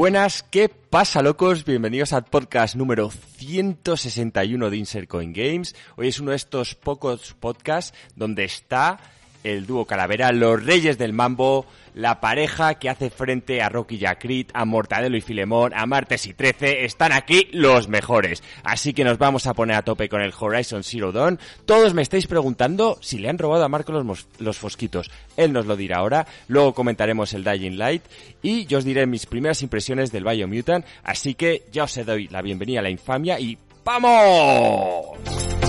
[0.00, 1.66] buenas, ¿qué pasa locos?
[1.66, 5.76] Bienvenidos al podcast número 161 de Insert Coin Games.
[5.96, 8.98] Hoy es uno de estos pocos podcasts donde está
[9.44, 14.50] el dúo Calavera, los reyes del mambo, la pareja que hace frente a Rocky Jacrit,
[14.54, 18.42] a Mortadelo y Filemón, a Martes y Trece, están aquí los mejores.
[18.62, 21.38] Así que nos vamos a poner a tope con el Horizon Zero Dawn.
[21.64, 25.10] Todos me estáis preguntando si le han robado a Marco los, los fosquitos.
[25.36, 28.02] Él nos lo dirá ahora, luego comentaremos el Dying Light
[28.42, 30.84] y yo os diré mis primeras impresiones del Biomutant.
[31.02, 35.59] Así que ya os doy la bienvenida a la infamia y ¡vamos!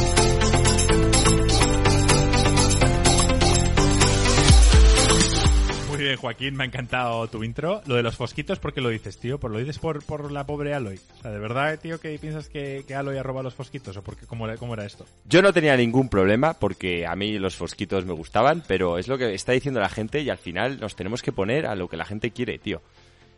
[6.12, 7.82] Bien, Joaquín, me ha encantado tu intro.
[7.86, 9.40] Lo de los fosquitos, ¿por qué lo dices, tío?
[9.40, 11.00] ¿Por lo dices por, por la pobre Aloy?
[11.18, 13.96] O sea, ¿de verdad, tío, que piensas que, que Aloy ha robado los fosquitos?
[13.96, 15.06] ¿O porque, cómo, era, cómo era esto?
[15.24, 19.18] Yo no tenía ningún problema porque a mí los fosquitos me gustaban, pero es lo
[19.18, 21.96] que está diciendo la gente y al final nos tenemos que poner a lo que
[21.96, 22.82] la gente quiere, tío.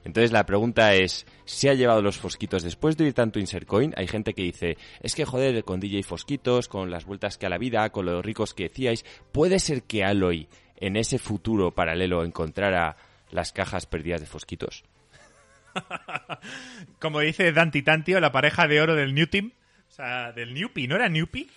[0.04, 3.94] Entonces la pregunta es, ¿se ha llevado los fosquitos después de ir tanto Insercoin?
[3.98, 7.50] Hay gente que dice, es que joder, con DJ Fosquitos, con las vueltas que a
[7.50, 10.48] la vida, con los ricos que decíais, ¿puede ser que Aloy
[10.86, 12.98] en ese futuro paralelo encontrara
[13.32, 14.84] las cajas perdidas de Fosquitos?
[17.00, 19.52] Como dice Dante Tantio, la pareja de oro del New Team.
[19.90, 21.48] O sea, del Newpie, ¿no era Newpie?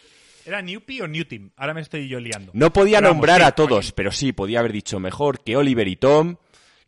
[0.45, 1.51] ¿Era Newpie o New Team?
[1.57, 2.53] Ahora me estoy yo liando.
[2.55, 5.97] No podía Pero nombrar a todos, pero sí, podía haber dicho mejor que Oliver y
[5.97, 6.37] Tom,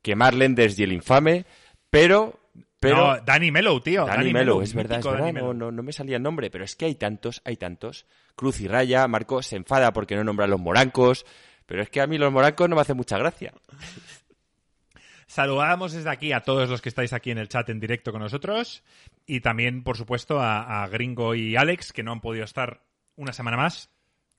[0.01, 1.45] que Mark Lenders y el infame,
[1.91, 2.39] pero...
[2.79, 4.07] pero no, Danny Mellow, tío.
[4.07, 4.63] Danny es verdad,
[4.99, 7.57] es verdad, no, no, no me salía el nombre, pero es que hay tantos, hay
[7.57, 8.07] tantos.
[8.37, 11.27] Cruz y Raya, Marco se enfada porque no nombra a los morancos,
[11.69, 13.53] pero es que a mí los morancos no me hacen mucha gracia.
[15.27, 18.23] Saludamos desde aquí a todos los que estáis aquí en el chat en directo con
[18.23, 18.83] nosotros
[19.27, 22.81] y también, por supuesto, a, Gringo y Alex, que no han podido estar
[23.17, 23.91] una semana más.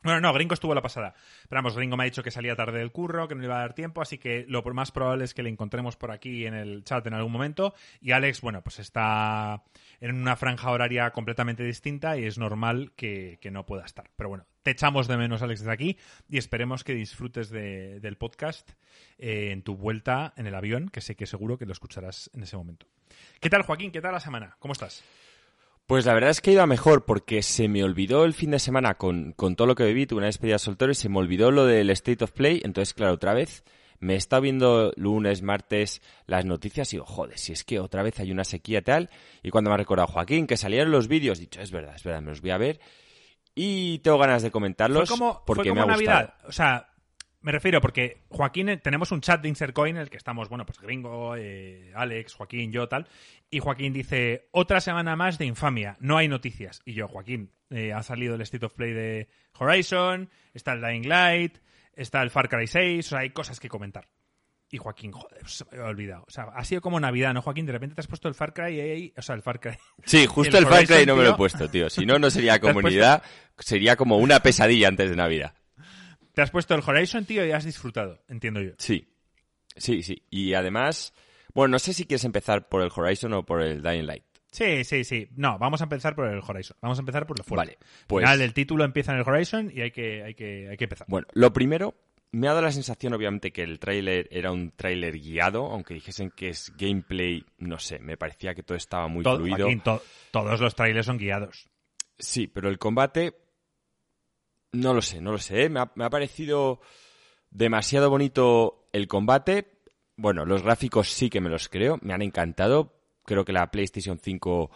[0.02, 1.14] Bueno, no, Gringo estuvo la pasada.
[1.48, 3.58] Pero vamos, Gringo me ha dicho que salía tarde del curro, que no le iba
[3.58, 6.56] a dar tiempo, así que lo más probable es que le encontremos por aquí en
[6.56, 7.76] el chat en algún momento.
[8.02, 9.62] Y Alex, bueno, pues está
[10.00, 14.10] en una franja horaria completamente distinta y es normal que no pueda estar.
[14.16, 15.98] Pero bueno, te echamos de menos, Alex, desde aquí
[16.30, 18.70] y esperemos que disfrutes de- del podcast
[19.18, 22.44] eh, en tu vuelta en el avión, que sé que seguro que lo escucharás en
[22.44, 22.86] ese momento.
[23.40, 23.92] ¿Qué tal, Joaquín?
[23.92, 24.56] ¿Qué tal la semana?
[24.60, 25.04] ¿Cómo estás?
[25.88, 28.94] Pues la verdad es que iba mejor porque se me olvidó el fin de semana
[28.94, 31.50] con, con todo lo que bebí, tuve una despedida de soltero y se me olvidó
[31.50, 33.64] lo del State of Play, entonces claro, otra vez
[34.00, 38.20] me estado viendo lunes, martes las noticias y digo, joder, si es que otra vez
[38.20, 39.10] hay una sequía tal,
[39.42, 42.22] y cuando me ha recordado Joaquín que salieron los vídeos, dicho, es verdad, es verdad,
[42.22, 42.80] me los voy a ver
[43.56, 45.86] y tengo ganas de Fue comentarlos como, porque fue me ha.
[45.86, 46.36] Navidad.
[46.46, 46.90] O sea,
[47.42, 50.80] me refiero porque Joaquín, tenemos un chat de Insercoin en el que estamos, bueno, pues
[50.80, 53.08] Gringo, eh, Alex, Joaquín, yo, tal.
[53.50, 56.82] Y Joaquín dice, otra semana más de infamia, no hay noticias.
[56.86, 61.08] Y yo, Joaquín, eh, ha salido el State of Play de Horizon, está el Dying
[61.08, 61.58] Light,
[61.94, 64.08] está el Far Cry 6, o sea, hay cosas que comentar.
[64.72, 66.26] Y Joaquín, joder, se me había olvidado.
[66.28, 67.66] O sea, ha sido como Navidad, ¿no, Joaquín?
[67.66, 69.74] De repente te has puesto el Far Cry ahí, o sea, el Far Cry.
[70.06, 72.20] Sí, justo El el, Far Cry Horizon, no me lo he puesto, tío, si no,
[72.20, 73.24] no sería ¿Te has comunidad,
[73.58, 75.56] sería como una pesadilla antes de Navidad.
[76.34, 78.72] Te has puesto el Horizon, tío, y has disfrutado, entiendo yo.
[78.78, 79.12] Sí,
[79.76, 80.24] sí, sí.
[80.30, 81.14] Y además,
[81.54, 84.24] bueno, no sé si quieres empezar por el Horizon o por el Dying Light.
[84.52, 85.28] Sí, sí, sí.
[85.36, 86.78] No, vamos a empezar por el Horizon.
[86.82, 87.76] Vamos a empezar por lo fuerte.
[87.76, 87.78] Vale,
[88.08, 90.78] pues- Al final, el título empieza en el Horizon y hay que, hay que, hay
[90.78, 91.08] que empezar.
[91.10, 91.96] Bueno, lo primero,
[92.32, 96.32] me ha dado la sensación, obviamente, que el tráiler era un tráiler guiado, aunque dijesen
[96.32, 99.58] que es gameplay, no sé, me parecía que todo estaba muy Todo- fluido.
[99.66, 100.02] Joaquín, to-
[100.32, 101.70] todos los trailers son guiados.
[102.18, 103.34] Sí, pero el combate,
[104.74, 105.64] no lo sé, no lo sé.
[105.64, 105.70] ¿eh?
[105.70, 106.80] Me, ha, me ha parecido
[107.50, 109.80] demasiado bonito el combate.
[110.16, 112.94] Bueno, los gráficos sí que me los creo, me han encantado.
[113.26, 114.70] Creo que la PlayStation 5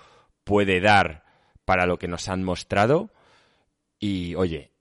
[0.44, 1.24] puede dar
[1.66, 3.12] para lo que nos han mostrado.
[4.00, 4.72] Y oye,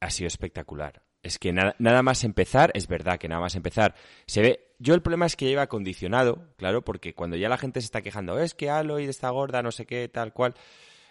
[0.00, 1.02] ha sido espectacular.
[1.26, 4.74] Es que nada, nada más empezar, es verdad que nada más empezar, se ve.
[4.78, 8.00] Yo el problema es que lleva acondicionado, claro, porque cuando ya la gente se está
[8.00, 10.54] quejando, es que Aloy está gorda, no sé qué, tal cual.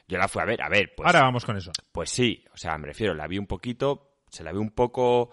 [0.08, 1.06] Yo la fui a ver, a ver, pues.
[1.06, 1.74] Ahora vamos con eso.
[1.92, 5.32] Pues sí, o sea, me refiero, la vi un poquito, se la ve un poco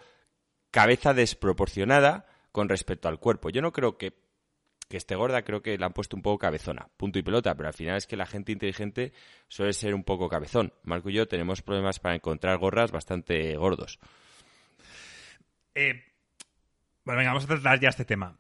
[0.72, 3.50] cabeza desproporcionada con respecto al cuerpo.
[3.50, 4.18] Yo no creo que,
[4.88, 7.68] que esté gorda, creo que la han puesto un poco cabezona, punto y pelota, pero
[7.68, 9.12] al final es que la gente inteligente
[9.46, 10.72] suele ser un poco cabezón.
[10.82, 14.00] Marco y yo tenemos problemas para encontrar gorras bastante gordos.
[15.74, 16.02] Eh,
[17.04, 18.38] bueno, venga, vamos a tratar ya este tema.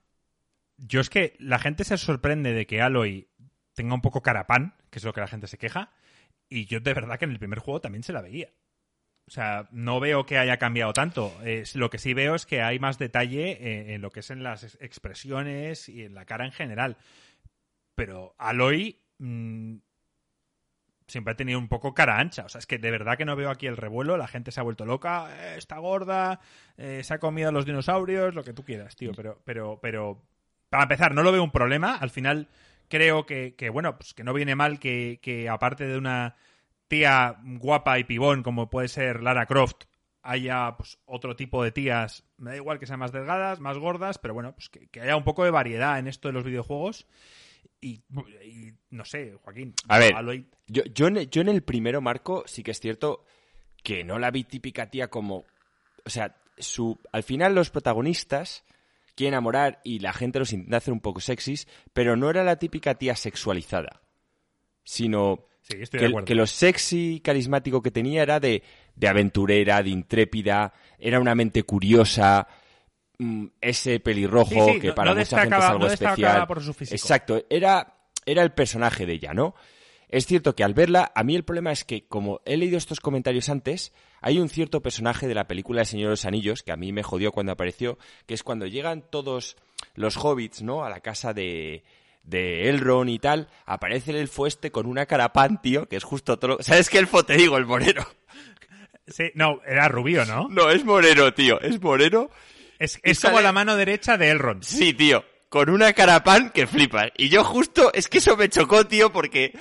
[0.76, 3.28] Yo es que la gente se sorprende de que Aloy
[3.74, 5.92] tenga un poco carapán, que es lo que la gente se queja,
[6.48, 8.50] y yo de verdad que en el primer juego también se la veía.
[9.26, 11.32] O sea, no veo que haya cambiado tanto.
[11.44, 14.30] Es, lo que sí veo es que hay más detalle eh, en lo que es
[14.30, 16.96] en las ex- expresiones y en la cara en general.
[17.94, 19.76] Pero Aloy mm,
[21.12, 22.44] siempre ha tenido un poco cara ancha.
[22.44, 24.16] O sea, es que de verdad que no veo aquí el revuelo.
[24.16, 26.40] La gente se ha vuelto loca, eh, está gorda,
[26.76, 29.12] eh, se ha comido a los dinosaurios, lo que tú quieras, tío.
[29.14, 30.22] Pero, pero, pero,
[30.68, 31.96] para empezar, no lo veo un problema.
[31.96, 32.48] Al final,
[32.88, 36.36] creo que, que, bueno, pues que no viene mal que, que aparte de una
[36.88, 39.84] tía guapa y pibón como puede ser Lara Croft,
[40.22, 44.18] haya pues, otro tipo de tías, me da igual que sean más delgadas, más gordas,
[44.18, 47.06] pero bueno, pues que, haya un poco de variedad en esto de los videojuegos.
[47.82, 48.00] Y,
[48.90, 49.74] no sé, Joaquín.
[49.88, 50.14] A ver,
[50.68, 53.24] yo, yo, en, el primero, Marco, sí que es cierto
[53.82, 55.44] que no la vi típica tía como.
[56.04, 58.64] O sea, su, al final los protagonistas
[59.16, 62.56] quieren enamorar y la gente los intenta hacer un poco sexys, pero no era la
[62.56, 64.00] típica tía sexualizada,
[64.84, 65.48] sino
[66.24, 68.62] que, lo sexy carismático que tenía era de,
[68.94, 72.46] de aventurera, de intrépida, era una mente curiosa,
[73.60, 76.48] ese pelirrojo que para mucha gente es algo especial.
[76.90, 77.96] Exacto, era,
[78.26, 79.54] era el personaje de ella, ¿no?
[80.08, 83.00] Es cierto que al verla, a mí el problema es que, como he leído estos
[83.00, 86.70] comentarios antes, hay un cierto personaje de la película El Señor de los Anillos, que
[86.70, 87.96] a mí me jodió cuando apareció,
[88.26, 89.56] que es cuando llegan todos
[89.94, 90.84] los hobbits, ¿no?
[90.84, 91.82] A la casa de,
[92.24, 96.38] de Elrond y tal, aparece el elfo este con una carapán, tío, que es justo
[96.38, 97.56] todo ¿Sabes qué elfo te digo?
[97.56, 98.06] El moreno.
[99.08, 100.48] Sí, no, era rubio, ¿no?
[100.48, 102.30] No, es moreno, tío, es moreno.
[102.82, 104.64] Es, como la mano derecha de Elrond.
[104.64, 107.10] Sí, tío, con una carapán que flipas.
[107.16, 109.56] Y yo justo, es que eso me chocó, tío, porque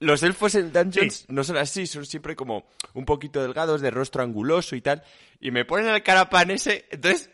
[0.00, 4.22] los elfos en Dungeons no son así, son siempre como un poquito delgados, de rostro
[4.22, 5.02] anguloso y tal.
[5.40, 7.30] Y me ponen el carapán ese, entonces,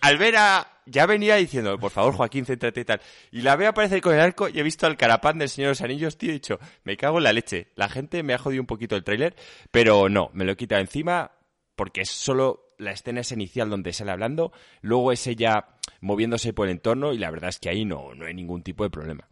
[0.00, 0.68] al ver a...
[0.84, 3.00] Ya venía diciendo, por favor, Joaquín, céntrate y tal.
[3.30, 5.70] Y la veo aparecer con el arco y he visto al carapán del Señor de
[5.70, 7.68] los Anillos, tío, y he dicho, me cago en la leche.
[7.76, 9.36] La gente me ha jodido un poquito el tráiler,
[9.70, 11.30] pero no, me lo he quitado encima
[11.76, 15.68] porque es solo la escena esa inicial donde sale hablando, luego es ella
[16.00, 18.84] moviéndose por el entorno y la verdad es que ahí no, no hay ningún tipo
[18.84, 19.28] de problema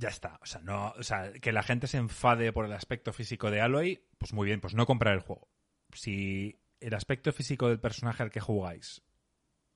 [0.00, 0.38] ya está.
[0.42, 0.94] O sea, no,
[1.40, 4.74] que la gente se enfade por el aspecto físico de Aloy, pues muy bien, pues
[4.74, 5.48] no comprar el juego.
[5.92, 9.02] Si el aspecto físico del personaje al que jugáis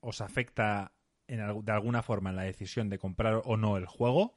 [0.00, 0.92] os afecta
[1.26, 4.32] de alguna forma en la decisión de comprar o no el juego,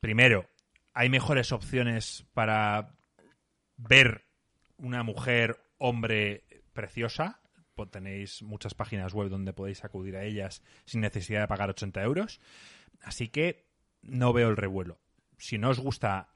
[0.00, 0.48] primero,
[0.92, 2.94] hay mejores opciones para
[3.76, 4.26] ver
[4.76, 7.40] una mujer, hombre preciosa.
[7.90, 12.40] Tenéis muchas páginas web donde podéis acudir a ellas sin necesidad de pagar 80 euros.
[13.02, 13.66] Así que
[14.02, 14.98] no veo el revuelo.
[15.36, 16.30] Si no os gusta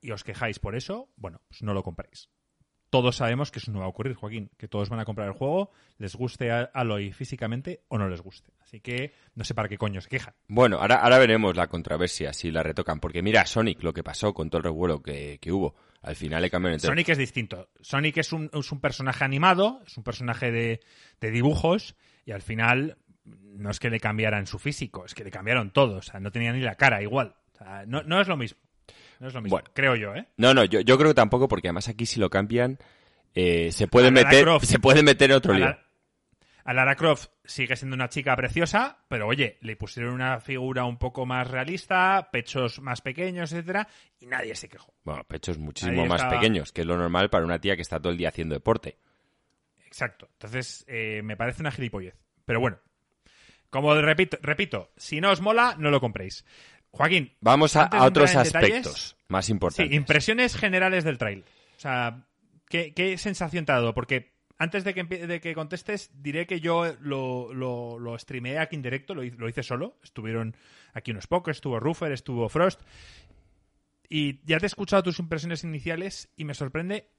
[0.00, 2.28] y os quejáis por eso, bueno, pues no lo compréis.
[2.94, 5.34] Todos sabemos que eso no va a ocurrir, Joaquín, que todos van a comprar el
[5.34, 8.52] juego, les guste a Aloy físicamente o no les guste.
[8.60, 10.34] Así que no sé para qué coño se quejan.
[10.46, 14.32] Bueno, ahora, ahora veremos la controversia si la retocan, porque mira Sonic lo que pasó
[14.32, 15.74] con todo el revuelo que, hubo.
[16.04, 16.78] Al final le entero.
[16.80, 17.70] Sonic es distinto.
[17.80, 20.80] Sonic es un, es un personaje animado, es un personaje de,
[21.18, 21.96] de dibujos,
[22.26, 25.96] y al final no es que le cambiaran su físico, es que le cambiaron todo.
[25.96, 27.34] O sea, no tenía ni la cara igual.
[27.54, 28.60] O sea, no, no es lo mismo.
[29.18, 30.26] No es lo mismo, creo yo, ¿eh?
[30.36, 32.78] No, no, yo, yo creo que tampoco, porque además aquí si lo cambian,
[33.34, 35.74] eh, se puede meter se puede meter en otro lío.
[36.64, 40.96] A Lara Croft sigue siendo una chica preciosa, pero oye, le pusieron una figura un
[40.96, 43.86] poco más realista, pechos más pequeños, etcétera,
[44.18, 44.94] y nadie se quejó.
[45.04, 48.12] Bueno, pechos muchísimo más pequeños, que es lo normal para una tía que está todo
[48.12, 48.98] el día haciendo deporte.
[49.84, 50.28] Exacto.
[50.32, 52.16] Entonces, eh, me parece una gilipollez.
[52.46, 52.78] Pero bueno,
[53.70, 56.44] como repito, repito, si no os mola, no lo compréis.
[56.90, 57.32] Joaquín.
[57.40, 59.90] Vamos a, otros aspectos más importantes.
[59.90, 61.44] Sí, impresiones generales del trail.
[61.76, 62.24] O sea,
[62.68, 63.94] ¿qué, sensación te ha dado?
[63.94, 64.33] Porque
[64.64, 68.82] antes de que, de que contestes, diré que yo lo, lo, lo streameé aquí en
[68.82, 69.98] directo, lo, lo, hice solo.
[70.02, 70.56] Estuvieron
[70.92, 72.80] aquí unos pocos, estuvo Ruffer, estuvo Frost.
[74.08, 77.10] Y ya te he escuchado tus impresiones iniciales y me sorprende.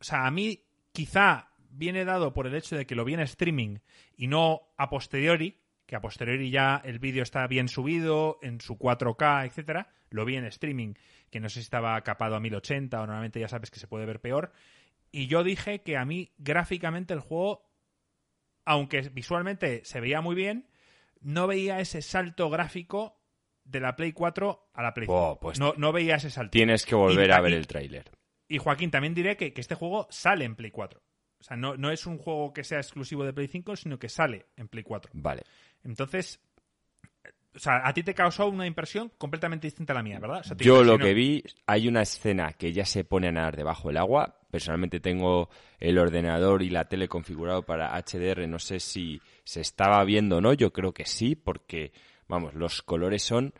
[0.00, 3.20] O sea, a mí quizá viene dado por el hecho de que lo vi en
[3.20, 3.78] streaming
[4.16, 8.76] y no a posteriori, que a posteriori ya el vídeo está bien subido en su
[8.78, 9.88] 4K, etcétera.
[10.10, 10.94] Lo vi en streaming,
[11.30, 14.06] que no sé si estaba capado a 1080 o normalmente ya sabes que se puede
[14.06, 14.52] ver peor.
[15.12, 17.68] Y yo dije que a mí gráficamente el juego,
[18.64, 20.68] aunque visualmente se veía muy bien,
[21.20, 23.20] no veía ese salto gráfico
[23.64, 25.38] de la Play 4 a la Play 5.
[25.40, 26.50] pues no, no veía ese salto.
[26.50, 28.10] Tienes que volver a ver el tráiler.
[28.48, 31.00] Y Joaquín, también diré que, que, este juego sale en Play 4.
[31.38, 34.08] O sea, no, no es un juego que sea exclusivo de Play 5, sino que
[34.08, 35.12] sale en Play 4.
[35.14, 35.42] Vale.
[35.84, 36.40] Entonces,
[37.54, 40.44] o sea, a ti te causó una impresión completamente distinta a la mía, ¿verdad?
[40.58, 43.96] Yo lo que vi, hay una escena que ya se pone a nadar debajo del
[43.96, 44.39] agua.
[44.50, 48.48] Personalmente tengo el ordenador y la tele configurado para HDR.
[48.48, 50.52] No sé si se estaba viendo o no.
[50.52, 51.92] Yo creo que sí, porque,
[52.28, 53.54] vamos, los colores son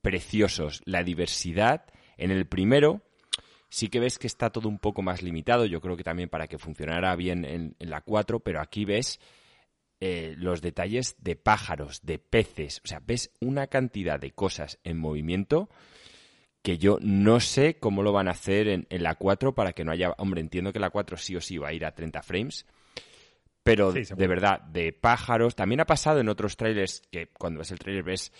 [0.00, 0.80] preciosos.
[0.84, 1.86] La diversidad.
[2.16, 3.02] En el primero,
[3.68, 5.66] sí que ves que está todo un poco más limitado.
[5.66, 9.20] Yo creo que también para que funcionara bien en, la 4, pero aquí ves
[10.00, 14.98] eh, los detalles de pájaros, de peces, o sea, ves una cantidad de cosas en
[14.98, 15.68] movimiento
[16.68, 19.90] que yo no sé cómo lo van a hacer en, la 4 para que no
[19.90, 20.14] haya...
[20.18, 22.66] Hombre, entiendo que la 4 sí o sí va a ir a 30 frames,
[23.62, 27.78] pero de verdad, de pájaros, también ha pasado en otros trailers que cuando ves el
[27.78, 28.34] trailer ves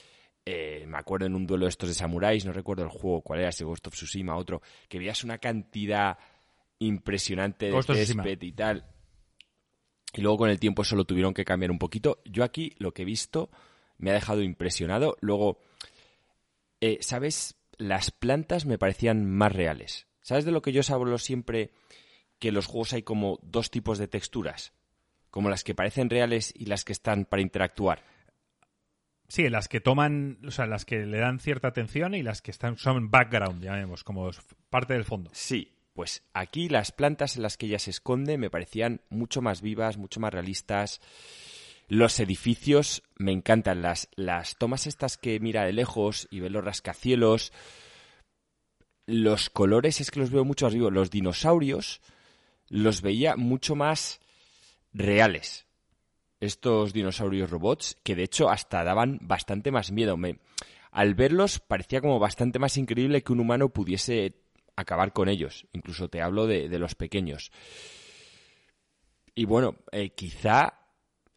[0.44, 3.40] eh, me acuerdo en un duelo de estos de samuráis, no recuerdo el juego, cuál
[3.40, 6.18] era, si Ghost of Tsushima, otro, que veías una cantidad
[6.80, 8.85] impresionante de Ghost césped y tal.
[10.12, 12.20] Y luego con el tiempo eso lo tuvieron que cambiar un poquito.
[12.26, 13.49] Yo aquí lo que he visto
[13.97, 15.16] me ha dejado impresionado.
[15.23, 15.62] Luego,
[16.82, 17.57] eh, ¿sabes?
[17.78, 20.06] Las plantas me parecían más reales.
[20.20, 21.70] ¿Sabes de lo que yo os hablo siempre?
[22.38, 24.73] Que en los juegos hay como dos tipos de texturas.
[25.30, 28.02] Como las que parecen reales y las que están para interactuar.
[29.28, 32.50] Sí, las que toman, o sea, las que le dan cierta atención y las que
[32.50, 34.30] están son background, llamemos, como
[34.70, 35.30] parte del fondo.
[35.35, 39.61] Sí, pues aquí las plantas en las que ella se esconde me parecían mucho más
[39.61, 41.00] vivas, mucho más realistas.
[41.88, 43.80] Los edificios me encantan.
[43.83, 47.52] Las, las tomas estas que mira de lejos y ve los rascacielos.
[49.07, 50.92] Los colores es que los veo mucho vivos.
[50.92, 52.02] Los dinosaurios
[52.68, 54.21] los veía mucho más
[54.92, 55.66] reales.
[56.40, 60.16] Estos dinosaurios robots, que de hecho hasta daban bastante más miedo.
[60.90, 64.35] Al verlos parecía como bastante más increíble que un humano pudiese
[64.76, 65.66] acabar con ellos.
[65.73, 67.50] Incluso te hablo de, de los pequeños.
[69.35, 70.77] Y bueno, eh, quizá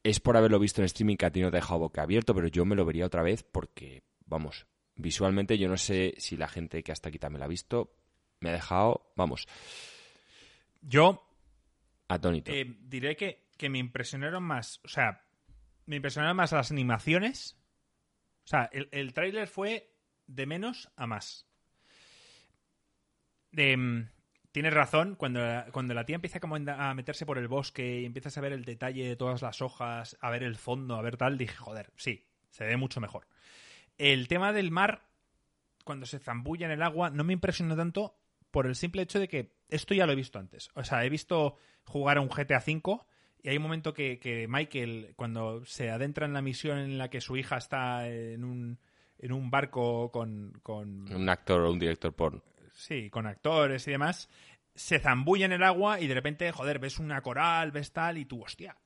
[0.03, 2.33] es por haberlo visto en streaming que a ti no te ha dejado boca abierto,
[2.33, 4.65] pero yo me lo vería otra vez porque, vamos,
[4.95, 7.93] visualmente yo no sé si la gente que hasta aquí también la ha visto
[8.39, 9.47] me ha dejado, vamos,
[10.81, 11.23] Yo
[12.07, 12.51] atónito.
[12.51, 15.23] eh, diré que, que me impresionaron más, o sea,
[15.85, 17.57] me impresionaron más las animaciones.
[18.43, 19.93] O sea, el, el tráiler fue
[20.25, 21.45] de menos a más.
[23.53, 24.09] Em,
[24.51, 28.37] tienes razón, cuando la, cuando la tía empieza a meterse por el bosque y empiezas
[28.37, 31.37] a ver el detalle de todas las hojas, a ver el fondo, a ver tal,
[31.37, 33.27] dije, joder, sí, se ve mucho mejor.
[33.97, 35.03] El tema del mar,
[35.83, 38.15] cuando se zambulla en el agua, no me impresionó tanto
[38.51, 40.69] por el simple hecho de que esto ya lo he visto antes.
[40.75, 41.55] O sea, he visto
[41.85, 42.99] jugar a un GTA V
[43.43, 47.09] y hay un momento que, que Michael, cuando se adentra en la misión en la
[47.09, 48.79] que su hija está en un,
[49.17, 52.43] en un barco con, con, Un actor o un director porno.
[52.81, 54.29] Sí, con actores y demás,
[54.75, 58.25] se zambulla en el agua y de repente, joder, ves una coral, ves tal y
[58.25, 58.77] tú, hostia.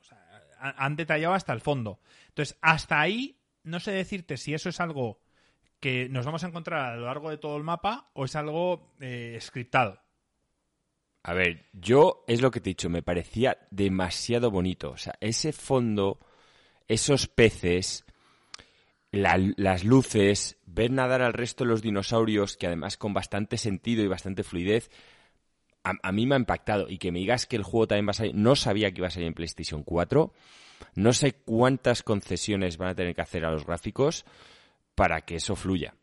[0.00, 0.18] O sea,
[0.58, 2.00] ha- han detallado hasta el fondo.
[2.28, 5.20] Entonces, hasta ahí, no sé decirte si eso es algo
[5.80, 8.94] que nos vamos a encontrar a lo largo de todo el mapa o es algo
[9.00, 10.00] eh, scriptado.
[11.22, 14.90] A ver, yo es lo que te he dicho, me parecía demasiado bonito.
[14.90, 16.18] O sea, ese fondo,
[16.86, 18.04] esos peces,
[19.14, 24.02] la- las luces, ver nadar al resto de los dinosaurios, que además con bastante sentido
[24.02, 24.90] y bastante fluidez,
[25.84, 26.88] a, a mí me ha impactado.
[26.88, 29.08] Y que me digas que el juego también va a salir, no sabía que iba
[29.08, 30.32] a salir en PlayStation 4.
[30.94, 34.24] No sé cuántas concesiones van a tener que hacer a los gráficos
[34.94, 35.94] para que eso fluya.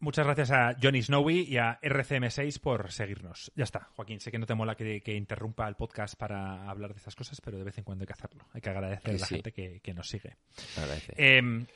[0.00, 3.50] Muchas gracias a Johnny Snowy y a RCM6 por seguirnos.
[3.56, 4.20] Ya está, Joaquín.
[4.20, 7.40] Sé que no te mola que, que interrumpa el podcast para hablar de estas cosas,
[7.40, 8.46] pero de vez en cuando hay que hacerlo.
[8.52, 9.34] Hay que agradecer a la sí.
[9.34, 10.36] gente que, que nos sigue.
[10.76, 11.14] Agradece.
[11.16, 11.66] Eh,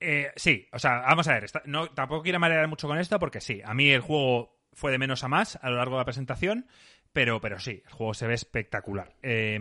[0.00, 1.44] eh, sí, o sea, vamos a ver.
[1.44, 4.90] está- no, tampoco quiero marear mucho con esto porque sí, a mí el juego fue
[4.90, 6.66] de menos a más a lo largo de la presentación,
[7.12, 9.14] pero, pero sí, el juego se ve espectacular.
[9.22, 9.58] Eh,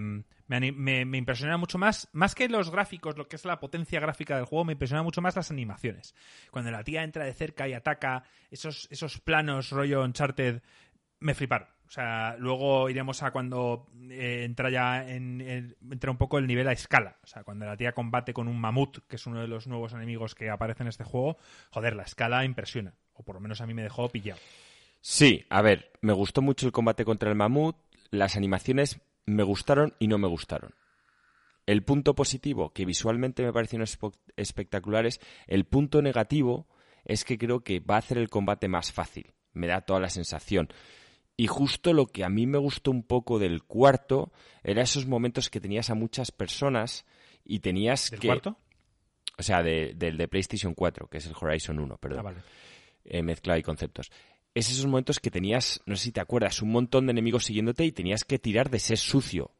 [0.47, 4.35] me, me, impresiona mucho más, más que los gráficos, lo que es la potencia gráfica
[4.35, 6.13] del juego, me impresiona mucho más las animaciones.
[6.51, 10.61] Cuando la tía entra de cerca y ataca, esos, esos planos rollo Uncharted,
[11.19, 11.69] me fliparon.
[11.87, 16.67] O sea, luego iremos a cuando eh, entra ya en- entra un poco el nivel
[16.69, 17.17] a escala.
[17.23, 19.91] O sea, cuando la tía combate con un mamut, que es uno de los nuevos
[19.93, 21.37] enemigos que aparece en este juego,
[21.69, 22.93] joder, la escala impresiona.
[23.13, 24.39] O por lo menos a mí me dejó pillado.
[25.01, 27.75] Sí, a ver, me gustó mucho el combate contra el mamut,
[28.11, 30.73] las animaciones me gustaron y no me gustaron.
[31.65, 33.87] El punto positivo, que visualmente me parecieron
[34.35, 36.67] espectaculares, el punto negativo
[37.05, 40.09] es que creo que va a hacer el combate más fácil, me da toda la
[40.09, 40.69] sensación.
[41.37, 44.31] Y justo lo que a mí me gustó un poco del cuarto
[44.63, 47.05] era esos momentos que tenías a muchas personas
[47.43, 48.27] y tenías ¿Del que...
[48.27, 48.57] cuarto?
[49.37, 52.37] O sea, de- del de PlayStation 4, que es el Horizon 1, perdón Ah, vale.
[53.05, 54.11] eh, mezclado y conceptos.
[54.53, 57.85] Es esos momentos que tenías, no sé si te acuerdas, un montón de enemigos siguiéndote
[57.85, 59.51] y tenías que tirar de ser sucio.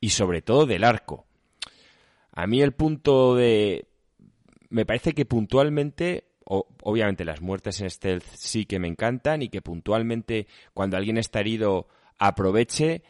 [0.00, 1.26] Y sobre todo del arco.
[2.32, 3.86] A mí el punto de...
[4.68, 9.62] Me parece que puntualmente, obviamente las muertes en stealth sí que me encantan y que
[9.62, 13.02] puntualmente cuando alguien está herido aproveche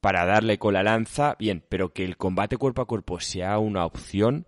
[0.00, 3.86] para darle con la lanza, bien, pero que el combate cuerpo a cuerpo sea una
[3.86, 4.46] opción,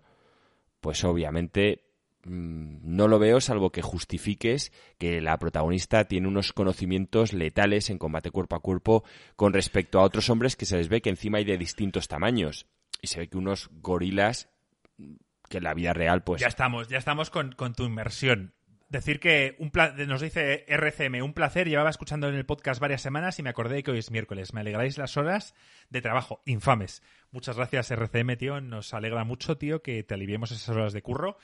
[0.81, 1.88] pues obviamente
[2.29, 8.29] no lo veo salvo que justifiques que la protagonista tiene unos conocimientos letales en combate
[8.29, 9.03] cuerpo a cuerpo
[9.35, 12.67] con respecto a otros hombres que se les ve que encima hay de distintos tamaños.
[13.01, 14.49] Y se ve que unos gorilas
[14.97, 15.15] mm,
[15.49, 18.53] que en la vida real pues Ya estamos, ya estamos con, con tu inmersión.
[18.89, 19.71] Decir que un
[20.07, 23.83] nos dice RCM, un placer, llevaba escuchando en el podcast varias semanas y me acordé
[23.83, 24.51] que hoy es miércoles.
[24.53, 25.53] Me alegráis las horas
[25.91, 27.03] de trabajo, infames.
[27.31, 31.37] Muchas gracias RCM, tío, nos alegra mucho, tío, que te aliviemos esas horas de curro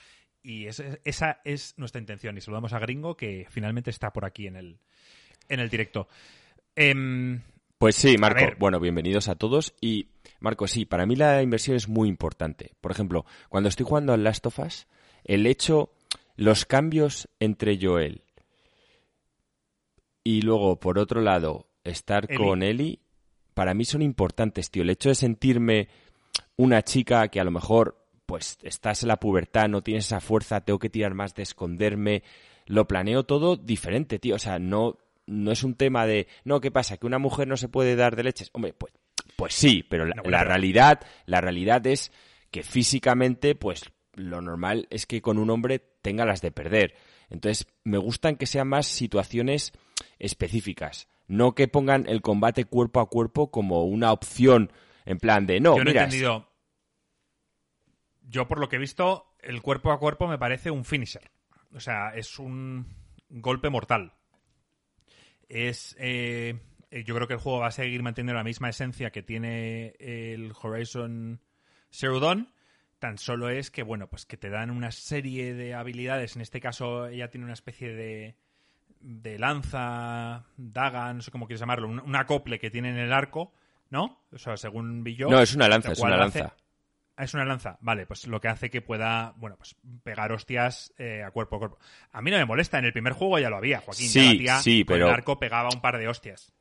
[0.46, 2.38] y esa es nuestra intención.
[2.38, 4.78] Y saludamos a Gringo, que finalmente está por aquí en el,
[5.50, 6.08] en el directo.
[6.76, 7.42] Em,
[7.78, 8.46] pues sí, Marco.
[8.60, 9.74] Bueno, bienvenidos a todos.
[9.82, 10.10] Y,
[10.40, 12.72] Marco, sí, para mí la inversión es muy importante.
[12.80, 14.88] Por ejemplo, cuando estoy jugando al Last of Us,
[15.24, 15.92] el hecho
[16.36, 18.22] los cambios entre Joel
[20.24, 23.00] y luego, por otro lado, estar con Ellie,
[23.54, 24.84] para mí son importantes, tío.
[24.84, 25.88] El hecho de sentirme
[26.58, 30.62] una chica que a lo mejor, pues, estás en la pubertad, no tienes esa fuerza,
[30.62, 32.24] tengo que tirar más de esconderme,
[32.66, 34.36] lo planeo todo diferente, tío.
[34.36, 36.98] O sea, no, no es un tema de, no, ¿qué pasa?
[36.98, 38.50] ¿Que una mujer no se puede dar de leches?
[38.54, 38.94] Hombre, pues,
[39.36, 42.12] pues sí, pero la, la realidad, la realidad es
[42.52, 46.96] que físicamente, pues, lo normal es que con un hombre tenga las de perder.
[47.30, 49.74] Entonces, me gustan que sean más situaciones
[50.20, 54.72] específicas, no que pongan el combate cuerpo a cuerpo como una opción
[55.06, 56.48] en plan de no, Yo no he entendido.
[58.28, 61.32] Yo por lo que he visto, el cuerpo a cuerpo me parece un finisher.
[61.74, 62.88] O sea, es un
[63.30, 64.14] golpe mortal.
[65.48, 66.60] Es eh,
[66.92, 70.54] yo creo que el juego va a seguir manteniendo la misma esencia que tiene el
[70.62, 71.42] Horizon
[71.92, 72.52] Zero Dawn,
[73.00, 76.36] Tan solo es que, bueno, pues que te dan una serie de habilidades.
[76.36, 78.38] En este caso, ella tiene una especie de,
[79.02, 83.54] de lanza, daga, no sé cómo quieres llamarlo, un, acople que tiene en el arco,
[83.90, 84.24] ¿no?
[84.32, 85.30] O sea, según vi yo.
[85.30, 86.56] No, es una lanza, es una lanza.
[87.18, 87.78] Es una lanza.
[87.82, 91.60] Vale, pues lo que hace que pueda, bueno, pues pegar hostias eh, a cuerpo a
[91.60, 91.80] cuerpo.
[92.12, 94.10] A mí no me molesta, en el primer juego ya lo había, Joaquín.
[94.10, 95.08] Sí, sí, pero...
[95.08, 96.52] el arco pegaba un par de hostias.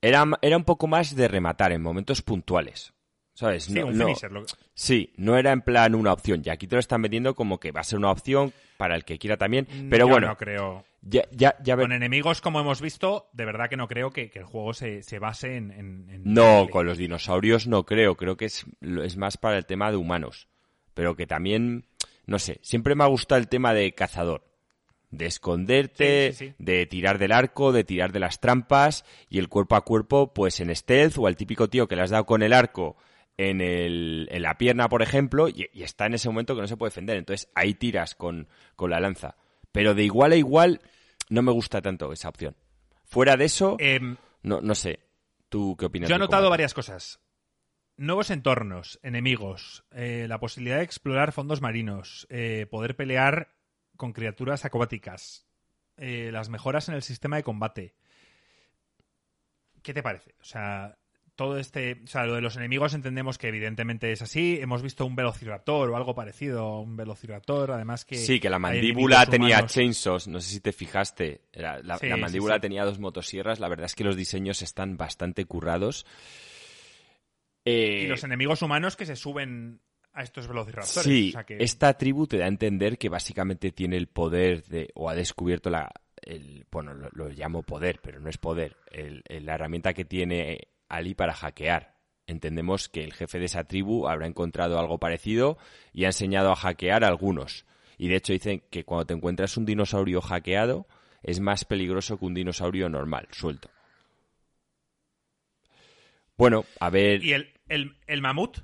[0.00, 2.92] Era, era un poco más de rematar en momentos puntuales.
[3.38, 3.66] ¿Sabes?
[3.66, 4.32] Sí, un finisher.
[4.74, 6.42] Sí, no era en plan una opción.
[6.44, 9.04] Y aquí te lo están vendiendo como que va a ser una opción para el
[9.04, 9.68] que quiera también.
[9.88, 10.26] Pero bueno.
[10.26, 10.84] no creo.
[11.02, 14.42] Ya, ya, ya Con enemigos, como hemos visto, de verdad que no creo que, el
[14.42, 18.16] juego se, base en, No, con los dinosaurios no creo.
[18.16, 20.48] Creo que es, es más para el tema de humanos.
[20.94, 21.86] Pero que también,
[22.26, 24.42] no sé, siempre me ha gustado el tema de cazador
[25.10, 29.84] de esconderte, de tirar del arco, de tirar de las trampas y el cuerpo a
[29.84, 32.96] cuerpo, pues en stealth o al típico tío que le has dado con el arco
[33.38, 36.76] en, el, en la pierna, por ejemplo, y, está en ese momento que no se
[36.76, 37.16] puede defender.
[37.16, 39.36] Entonces ahí tiras con, con la lanza.
[39.72, 40.82] Pero de igual a igual
[41.30, 42.56] no me gusta tanto esa opción.
[43.04, 45.00] Fuera de eso, em, no, no sé.
[45.48, 46.10] ¿Tú qué opinas?
[46.10, 47.20] Yo he notado varias cosas.
[47.96, 53.54] Nuevos entornos, enemigos, eh, la posibilidad de explorar fondos marinos, eh, poder pelear
[53.96, 55.46] con criaturas acuáticas,
[55.96, 57.94] eh, las mejoras en el sistema de combate.
[59.82, 60.34] ¿Qué te parece?
[60.40, 60.98] O sea,
[61.38, 64.58] todo este, o sea, lo de los enemigos entendemos que evidentemente es así.
[64.60, 68.16] Hemos visto un velociraptor o algo parecido un velociraptor, además que...
[68.16, 71.42] Sí, que la mandíbula tenía chainsaws, no sé si te fijaste.
[71.52, 71.80] La,
[72.18, 76.06] mandíbula tenía dos motosierras, la verdad es que los diseños están bastante currados.
[77.64, 79.80] Y los enemigos humanos que se suben
[80.14, 81.04] a estos velociraptores.
[81.04, 85.14] Sí, esta tribu te da a entender que básicamente tiene el poder de, o ha
[85.14, 85.88] descubierto la...
[86.20, 88.76] El, bueno, lo, llamo poder, pero no es poder.
[88.90, 91.96] la herramienta que tiene Ali para hackear.
[92.26, 95.56] Entendemos que el jefe de esa tribu habrá encontrado algo parecido
[95.92, 97.64] y ha enseñado a hackear a algunos.
[97.96, 100.86] Y de hecho dicen que cuando te encuentras un dinosaurio hackeado
[101.22, 103.70] es más peligroso que un dinosaurio normal, suelto.
[106.36, 107.24] Bueno, a ver.
[107.24, 108.58] ¿Y el, el, mamut?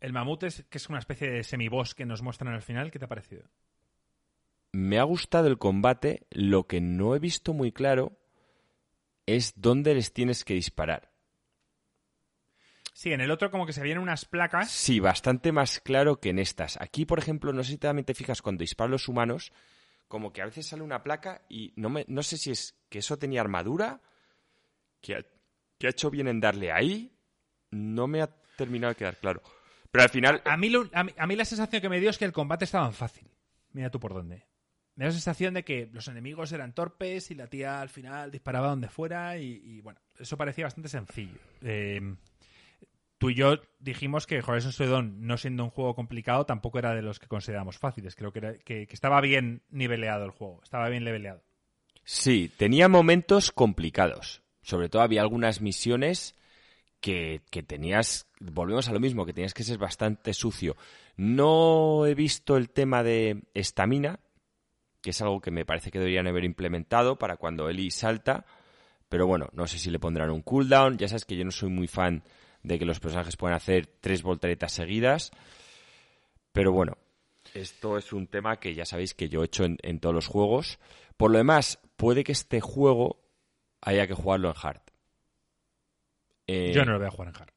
[0.00, 2.90] El mamut es que es una especie de semiboss que nos muestran al final.
[2.90, 3.44] ¿Qué te ha parecido?
[4.72, 6.26] Me ha gustado el combate.
[6.30, 8.18] Lo que no he visto muy claro
[9.26, 11.12] es dónde les tienes que disparar.
[12.96, 14.70] Sí, en el otro como que se vienen unas placas.
[14.70, 16.80] Sí, bastante más claro que en estas.
[16.80, 19.52] Aquí, por ejemplo, no sé si también te fijas cuando disparan los humanos,
[20.08, 23.00] como que a veces sale una placa y no, me, no sé si es que
[23.00, 24.00] eso tenía armadura,
[25.02, 25.26] que ha,
[25.76, 27.12] que ha hecho bien en darle ahí,
[27.70, 29.42] no me ha terminado de quedar claro.
[29.90, 30.40] Pero al final...
[30.46, 33.28] A mí, a, mí, la sensación que me dio es que el combate estaba fácil.
[33.72, 34.46] Mira tú por dónde.
[34.94, 38.30] Me da la sensación de que los enemigos eran torpes y la tía al final
[38.30, 41.38] disparaba donde fuera y, bueno, eso parecía bastante sencillo.
[41.60, 42.00] Eh,
[43.18, 47.02] tú y yo dijimos que Horizon Zero no siendo un juego complicado, tampoco era de
[47.02, 48.14] los que consideramos fáciles.
[48.14, 51.42] Creo que, que, estaba bien niveleado el juego, estaba bien leveleado.
[52.04, 54.42] Sí, tenía momentos complicados.
[54.62, 56.34] Sobre todo había algunas misiones
[57.00, 60.76] que, que, tenías, volvemos a lo mismo, que tenías que ser bastante sucio.
[61.16, 64.20] No he visto el tema de estamina,
[65.00, 68.44] que es algo que me parece que deberían haber implementado para cuando Eli salta,
[69.08, 71.70] pero bueno, no sé si le pondrán un cooldown, ya sabes que yo no soy
[71.70, 72.24] muy fan
[72.66, 75.30] de que los personajes puedan hacer tres volteretas seguidas.
[76.52, 76.98] Pero bueno.
[77.54, 80.26] Esto es un tema que ya sabéis que yo he hecho en, en todos los
[80.26, 80.78] juegos.
[81.16, 83.22] Por lo demás, puede que este juego
[83.80, 84.80] haya que jugarlo en hard.
[86.48, 87.52] Eh, Yo no lo voy a jugar en hard.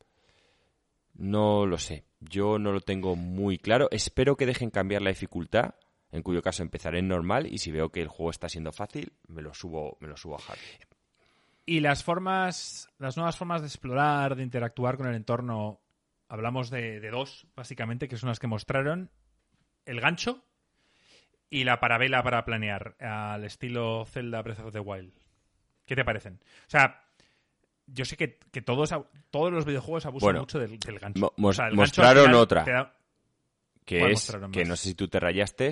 [1.15, 2.06] No lo sé.
[2.19, 3.88] Yo no lo tengo muy claro.
[3.91, 5.74] Espero que dejen cambiar la dificultad,
[6.12, 9.13] en cuyo caso empezaré en normal y si veo que el juego está siendo fácil,
[9.28, 10.60] me lo subo, me lo subo a hard.
[11.70, 15.80] Y las formas, las nuevas formas de explorar, de interactuar con el entorno,
[16.28, 19.12] hablamos de, de dos, básicamente, que son las que mostraron.
[19.86, 20.44] El gancho
[21.52, 25.14] y la parabela para planear, al estilo Zelda Breath of the Wild.
[25.86, 26.40] ¿Qué te parecen?
[26.42, 27.04] O sea,
[27.86, 28.92] yo sé que, que todos,
[29.30, 31.32] todos los videojuegos abusan Bueno, mucho del, del gancho.
[31.38, 32.64] mo- O sea, el gancho al mostraron otra.
[32.66, 32.96] da-
[33.86, 35.70] que ¿Cuál es que no sé si tú te rayaste,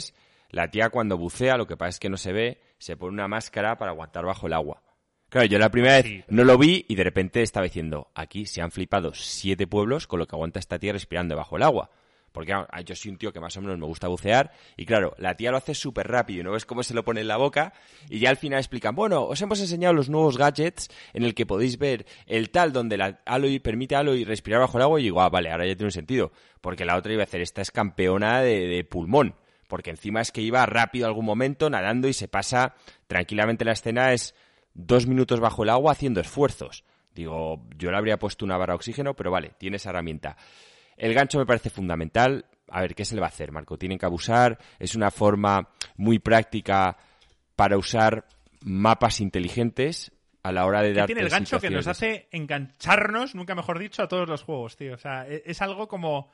[0.50, 3.28] la tía cuando bucea, lo que pasa es que no se ve, se pone una
[3.28, 4.84] máscara para aguantar bajo el agua.
[5.30, 8.62] Claro, yo la primera vez no lo vi y de repente estaba diciendo, aquí se
[8.62, 11.90] han flipado siete pueblos con lo que aguanta esta tía respirando debajo del agua.
[12.32, 12.54] Porque
[12.86, 15.50] yo soy un tío que más o menos me gusta bucear y claro, la tía
[15.50, 17.74] lo hace súper rápido y no ves cómo se lo pone en la boca
[18.10, 21.48] y ya al final explican, bueno, os hemos enseñado los nuevos gadgets en el que
[21.48, 25.04] podéis ver el tal donde la Aloy permite a Aloy respirar bajo el agua y
[25.04, 26.32] digo, ah, vale, ahora ya tiene un sentido.
[26.62, 29.36] Porque la otra iba a hacer, esta es campeona de, de pulmón.
[29.68, 32.76] Porque encima es que iba rápido algún momento nadando y se pasa
[33.08, 34.36] tranquilamente la escena es
[34.78, 36.84] dos minutos bajo el agua haciendo esfuerzos.
[37.14, 40.38] Digo, yo le habría puesto una barra de oxígeno, pero vale, tiene esa herramienta.
[40.96, 42.46] El gancho me parece fundamental.
[42.70, 43.78] A ver, ¿qué se le va a hacer, Marco?
[43.78, 44.58] Tienen que abusar.
[44.78, 46.96] Es una forma muy práctica
[47.56, 48.26] para usar
[48.62, 50.12] mapas inteligentes
[50.44, 54.04] a la hora de dar tiene el gancho que nos hace engancharnos, nunca mejor dicho,
[54.04, 54.94] a todos los juegos, tío.
[54.94, 56.30] O sea, e- es algo como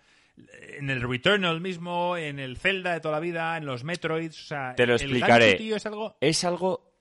[0.77, 4.45] en el Returnal mismo, en el Zelda de toda la vida, en los Metroids, o
[4.47, 5.45] sea, Te lo el explicaré.
[5.47, 6.17] gancho, tío, es algo...
[6.19, 6.91] Es algo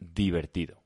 [0.00, 0.82] divertido.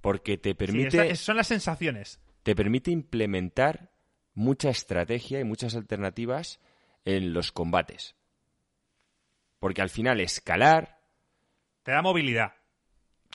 [0.00, 2.20] Porque te Sí, permite, esta- son las sensaciones.
[2.42, 3.90] te permite implementar
[4.34, 6.60] mucha estrategia y muchas alternativas
[7.04, 8.14] en los combates.
[9.58, 11.00] Porque al final escalar,
[11.82, 12.52] Te da movilidad.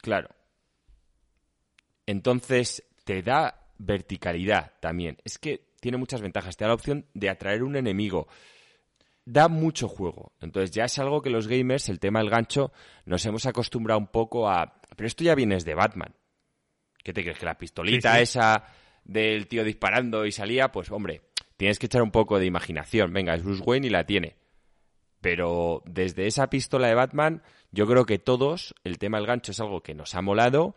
[0.01, 0.29] claro.
[2.05, 5.17] Entonces te da verticalidad también.
[5.23, 6.55] Es que tiene muchas ventajas.
[6.57, 8.27] Te da la opción de atraer un enemigo.
[9.25, 10.33] Da mucho juego.
[10.39, 12.71] Entonces ya es algo que los gamers, el tema del gancho,
[13.05, 14.79] nos hemos acostumbrado un poco a...
[14.95, 16.15] Pero esto ya viene de Batman.
[17.05, 17.37] ¿Qué te crees?
[17.37, 18.23] Que la pistolita Sí, sí.
[18.23, 18.63] esa
[19.03, 21.21] del tío disparando y salía, pues hombre,
[21.55, 23.13] tienes que echar un poco de imaginación.
[23.13, 24.37] Venga, es Bruce Wayne y la tiene.
[25.21, 29.59] Pero desde esa pistola de Batman, yo creo que todos, el tema del gancho es
[29.59, 30.75] algo que nos ha molado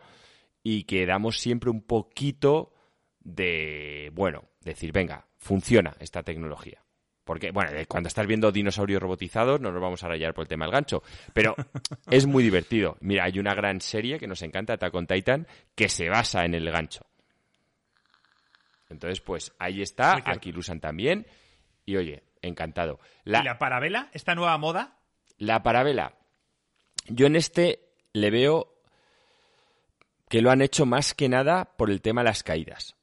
[0.61, 2.75] y que damos siempre un poquito
[3.21, 6.83] de, bueno, decir, venga, funciona esta tecnología.
[7.29, 10.65] Porque, bueno, cuando estás viendo dinosaurios robotizados no nos vamos a rayar por el tema
[10.65, 11.03] del gancho.
[11.31, 11.55] Pero
[12.09, 12.97] es muy divertido.
[13.01, 16.55] Mira, hay una gran serie que nos encanta, Attack on Titan, que se basa en
[16.55, 17.05] el gancho.
[18.89, 21.27] Entonces, pues ahí está, aquí lo usan también.
[21.85, 22.99] Y oye, encantado.
[23.25, 24.97] La, Y la parabela, esta nueva moda,
[25.37, 26.15] la parabela.
[27.09, 28.73] Yo en este le veo
[30.29, 32.95] que lo han hecho más que nada por el tema de las caídas.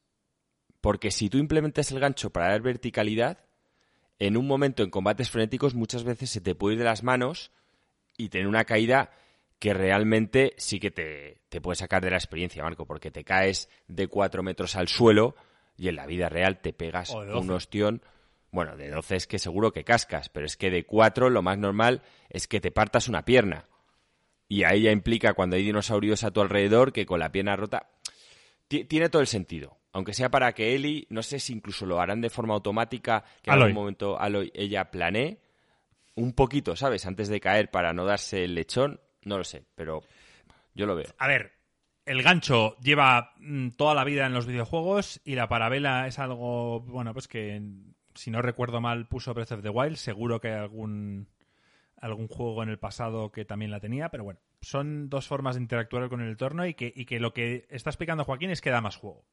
[0.80, 3.45] Porque si tú implementas el gancho para dar verticalidad,
[4.18, 7.52] en un momento en combates frenéticos muchas veces se te puede ir de las manos
[8.16, 9.10] y tener una caída
[9.58, 13.68] que realmente sí que te, te puede sacar de la experiencia, Marco, porque te caes
[13.88, 15.34] de cuatro metros al suelo
[15.76, 17.52] y en la vida real te pegas un 12.
[17.52, 18.02] ostión.
[18.50, 21.58] Bueno, de 12 es que seguro que cascas, pero es que de 4 lo más
[21.58, 23.66] normal es que te partas una pierna.
[24.48, 27.90] Y ahí ya implica cuando hay dinosaurios a tu alrededor que con la pierna rota.
[28.68, 29.76] Ti- Tiene todo el sentido.
[29.96, 33.48] Aunque sea para que Eli, no sé si incluso lo harán de forma automática, que
[33.48, 33.68] en Aloy.
[33.68, 35.40] algún momento Aloy, ella planee
[36.16, 37.06] un poquito, ¿sabes?
[37.06, 40.02] Antes de caer para no darse el lechón, no lo sé, pero
[40.74, 41.06] yo lo veo.
[41.16, 41.52] A ver,
[42.04, 46.80] el gancho lleva mm, toda la vida en los videojuegos y la parabela es algo,
[46.80, 47.62] bueno, pues que
[48.14, 51.26] si no recuerdo mal puso Breath of the Wild, seguro que hay algún
[51.98, 55.62] algún juego en el pasado que también la tenía, pero bueno, son dos formas de
[55.62, 58.68] interactuar con el entorno y que, y que lo que está explicando Joaquín es que
[58.68, 59.24] da más juego.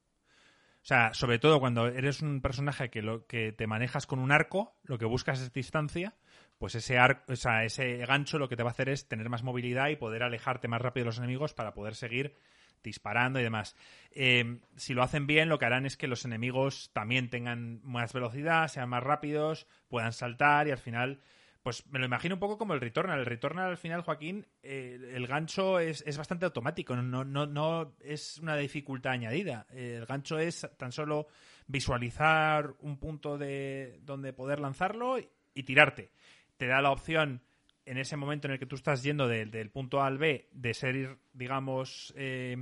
[0.84, 4.34] O sea, sobre todo cuando eres un personaje que, lo, que te manejas con un
[4.34, 6.14] arco, lo que buscas es distancia,
[6.58, 9.30] pues ese, arco, o sea, ese gancho lo que te va a hacer es tener
[9.30, 12.36] más movilidad y poder alejarte más rápido de los enemigos para poder seguir
[12.84, 13.78] disparando y demás.
[14.12, 18.12] Eh, si lo hacen bien, lo que harán es que los enemigos también tengan más
[18.12, 21.22] velocidad, sean más rápidos, puedan saltar y al final,
[21.64, 23.20] pues me lo imagino un poco como el Returnal.
[23.20, 27.96] El Returnal al final, Joaquín, eh, el gancho es, es bastante automático, no, no, no
[28.02, 29.66] es una dificultad añadida.
[29.72, 31.28] Eh, el gancho es tan solo
[31.68, 36.12] visualizar un punto de donde poder lanzarlo y, tirarte.
[36.58, 37.42] Te da la opción
[37.86, 40.50] en ese momento en el que tú estás yendo del- del punto A al B
[40.52, 42.58] de ser, digamos, eh,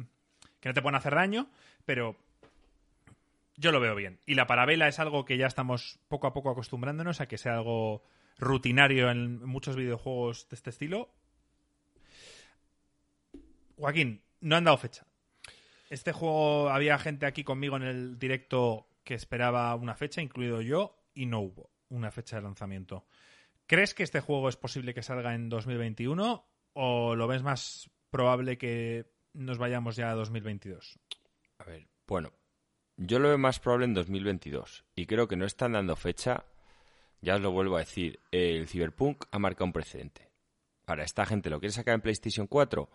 [0.60, 1.50] que no te pueden hacer daño,
[1.86, 2.16] pero
[3.58, 4.20] yo lo veo bien.
[4.28, 7.56] Y la parabela es algo que ya estamos poco a poco acostumbrándonos a que sea
[7.56, 8.04] algo
[8.38, 11.14] rutinario en muchos videojuegos de este estilo.
[13.78, 15.06] Joaquín, no han dado fecha.
[15.90, 20.98] Este juego había gente aquí conmigo en el directo que esperaba una fecha, incluido yo,
[21.14, 23.06] y no hubo una fecha de lanzamiento.
[23.68, 28.58] ¿Crees que este juego es posible que salga en 2021 o lo ves más probable
[28.58, 31.00] que nos vayamos ya a 2022?
[31.58, 32.34] A ver, bueno,
[32.98, 36.46] yo lo veo más probable en 2022 y creo que no están dando fecha.
[37.22, 40.30] Ya os lo vuelvo a decir, el Cyberpunk ha marcado un precedente.
[40.86, 42.90] Para esta gente, ¿lo quiere sacar en PlayStation 4?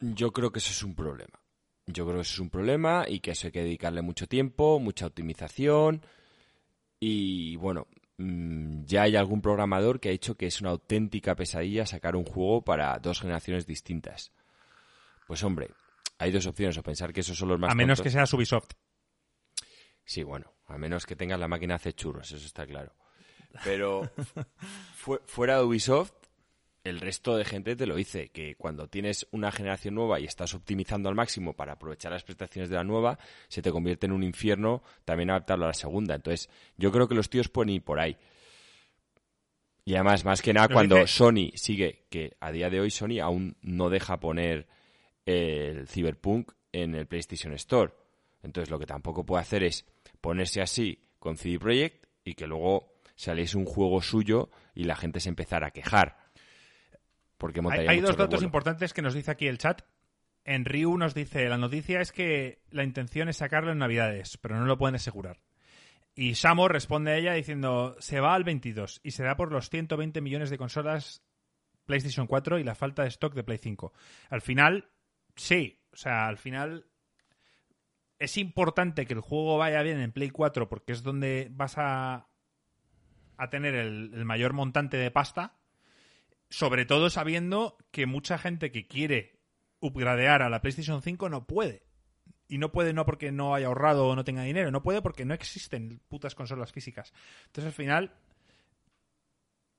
[0.00, 1.40] Yo creo que eso es un problema.
[1.86, 4.78] Yo creo que eso es un problema y que eso hay que dedicarle mucho tiempo,
[4.78, 6.02] mucha optimización.
[7.00, 7.88] Y bueno,
[8.18, 12.24] mm, ya hay algún programador que ha dicho que es una auténtica pesadilla sacar un
[12.24, 14.32] juego para dos generaciones distintas.
[15.26, 15.70] Pues hombre,
[16.18, 18.12] hay dos opciones, o pensar que esos son los más A menos tontos.
[18.12, 18.70] que sea Ubisoft.
[20.04, 22.92] Sí, bueno, a menos que tengas la máquina hace churros, eso está claro.
[23.64, 24.10] Pero
[24.94, 26.12] fu- fuera de Ubisoft,
[26.84, 30.54] el resto de gente te lo dice, que cuando tienes una generación nueva y estás
[30.54, 34.22] optimizando al máximo para aprovechar las prestaciones de la nueva, se te convierte en un
[34.22, 36.14] infierno también adaptarlo a la segunda.
[36.14, 38.16] Entonces, yo creo que los tíos pueden ir por ahí.
[39.84, 43.20] Y además, más que nada, cuando dice- Sony sigue, que a día de hoy Sony
[43.22, 44.66] aún no deja poner
[45.24, 47.92] el Cyberpunk en el PlayStation Store.
[48.42, 49.84] Entonces, lo que tampoco puede hacer es
[50.20, 55.20] ponerse así con CD Projekt y que luego saliese un juego suyo y la gente
[55.20, 56.16] se empezara a quejar.
[57.36, 58.46] Porque Hay, dos datos revuelo.
[58.46, 59.82] importantes que nos dice aquí el chat.
[60.44, 64.56] En Ryu nos dice, la noticia es que la intención es sacarlo en Navidades, pero
[64.56, 65.38] no lo pueden asegurar.
[66.14, 69.70] Y Samo responde a ella diciendo, se va al 22 y se da por los
[69.70, 71.22] 120 millones de consolas
[71.84, 73.92] PlayStation 4 y la falta de stock de Play 5.
[74.30, 74.90] Al final,
[75.36, 76.87] sí, o sea, al final
[78.18, 82.28] es importante que el juego vaya bien en Play 4 porque es donde vas a,
[83.36, 85.58] a tener el, mayor montante de pasta
[86.50, 89.38] sobre todo sabiendo que mucha gente que quiere
[89.80, 91.82] upgradear a la PlayStation 5 no puede.
[92.48, 95.26] Y no puede no porque no haya ahorrado o no tenga dinero, no puede porque
[95.26, 97.12] no existen putas consolas físicas.
[97.46, 98.14] Entonces al final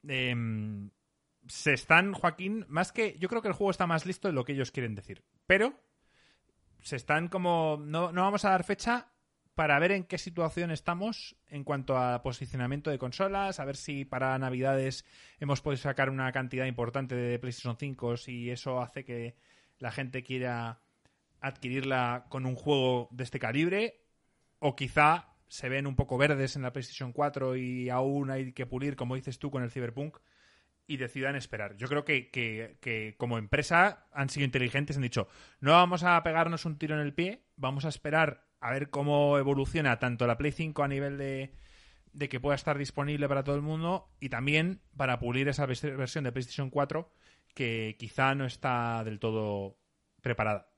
[0.07, 0.91] em,
[1.47, 4.45] se están, Joaquín, más que yo creo que el juego está más listo de lo
[4.45, 5.23] que ellos quieren decir.
[5.47, 5.73] Pero
[6.81, 9.07] se están como, no, no vamos a dar fecha
[9.55, 14.05] para ver en qué situación estamos en cuanto a posicionamiento de consolas, a ver si
[14.05, 15.03] para Navidades
[15.39, 19.35] hemos podido sacar una cantidad importante de PlayStation 5, si eso hace que
[19.77, 20.79] la gente quiera
[21.41, 24.01] adquirirla con un juego de este calibre,
[24.59, 28.65] o quizá se ven un poco verdes en la PlayStation 4 y aún hay que
[28.65, 30.19] pulir, como dices tú, con el Cyberpunk
[30.89, 31.77] y decidan esperar.
[31.77, 35.27] Yo creo que, que, que como empresa han sido inteligentes, han dicho,
[35.61, 39.37] no vamos a pegarnos un tiro en el pie, vamos a esperar a ver cómo
[39.37, 41.53] evoluciona tanto la Play 5 a nivel de,
[42.11, 45.95] de que pueda estar disponible para todo el mundo y también para pulir esa vers-
[45.95, 47.13] versión de PlayStation 4
[47.53, 49.77] que quizá no está del todo
[50.21, 50.69] preparada.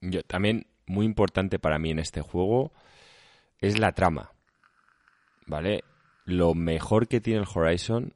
[0.00, 2.72] Yo, también, muy importante para mí en este juego
[3.58, 4.32] es la trama.
[5.46, 5.84] ¿Vale?
[6.24, 8.14] Lo mejor que tiene el Horizon,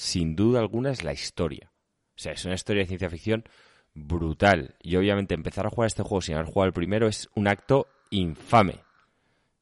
[0.00, 1.70] sin duda alguna, es la historia.
[2.16, 3.44] O sea, es una historia de ciencia ficción
[3.92, 4.76] brutal.
[4.82, 7.86] Y obviamente empezar a jugar este juego sin haber jugado el primero es un acto
[8.08, 8.76] infame.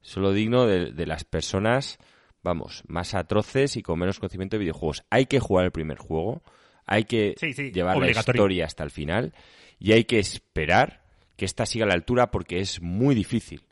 [0.00, 1.98] Solo digno de, de las personas,
[2.40, 5.02] vamos, más atroces y con menos conocimiento de videojuegos.
[5.10, 6.44] Hay que jugar el primer juego,
[6.86, 9.34] hay que Sí, sí, llevar la historia hasta el final
[9.80, 11.02] y hay que esperar
[11.36, 13.64] que esta siga a la altura porque es muy difícil.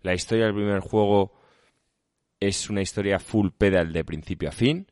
[0.00, 1.34] La historia del primer juego
[2.40, 4.86] es una historia full pedal de principio a fin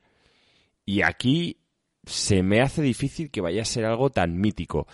[0.87, 1.59] y aquí
[2.07, 4.87] se me hace difícil que vaya a ser algo tan mítico.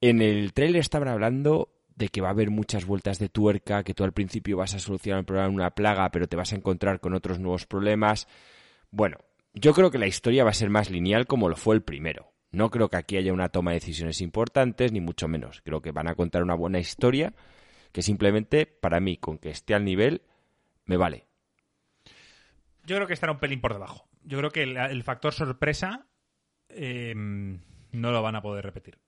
[0.00, 3.92] En el trailer estaban hablando de que va a haber muchas vueltas de tuerca, que
[3.92, 6.56] tú al principio vas a solucionar el problema de una plaga, pero te vas a
[6.56, 8.26] encontrar con otros nuevos problemas.
[8.90, 9.18] Bueno,
[9.52, 12.32] yo creo que la historia va a ser más lineal como lo fue el primero.
[12.50, 15.60] No creo que aquí haya una toma de decisiones importantes, ni mucho menos.
[15.62, 17.34] Creo que van a contar una buena historia
[17.92, 20.22] que simplemente, para mí, con que esté al nivel,
[20.86, 21.26] me vale.
[22.86, 24.07] Yo creo que estará un pelín por debajo.
[24.24, 26.06] Yo creo que el, el factor sorpresa
[26.68, 28.98] eh, no lo van a poder repetir.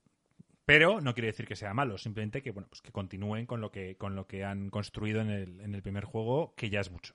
[0.65, 3.71] Pero no quiere decir que sea malo, simplemente que bueno, pues que continúen con lo
[3.71, 6.91] que, con lo que han construido en el, en el primer juego, que ya es
[6.91, 7.13] mucho.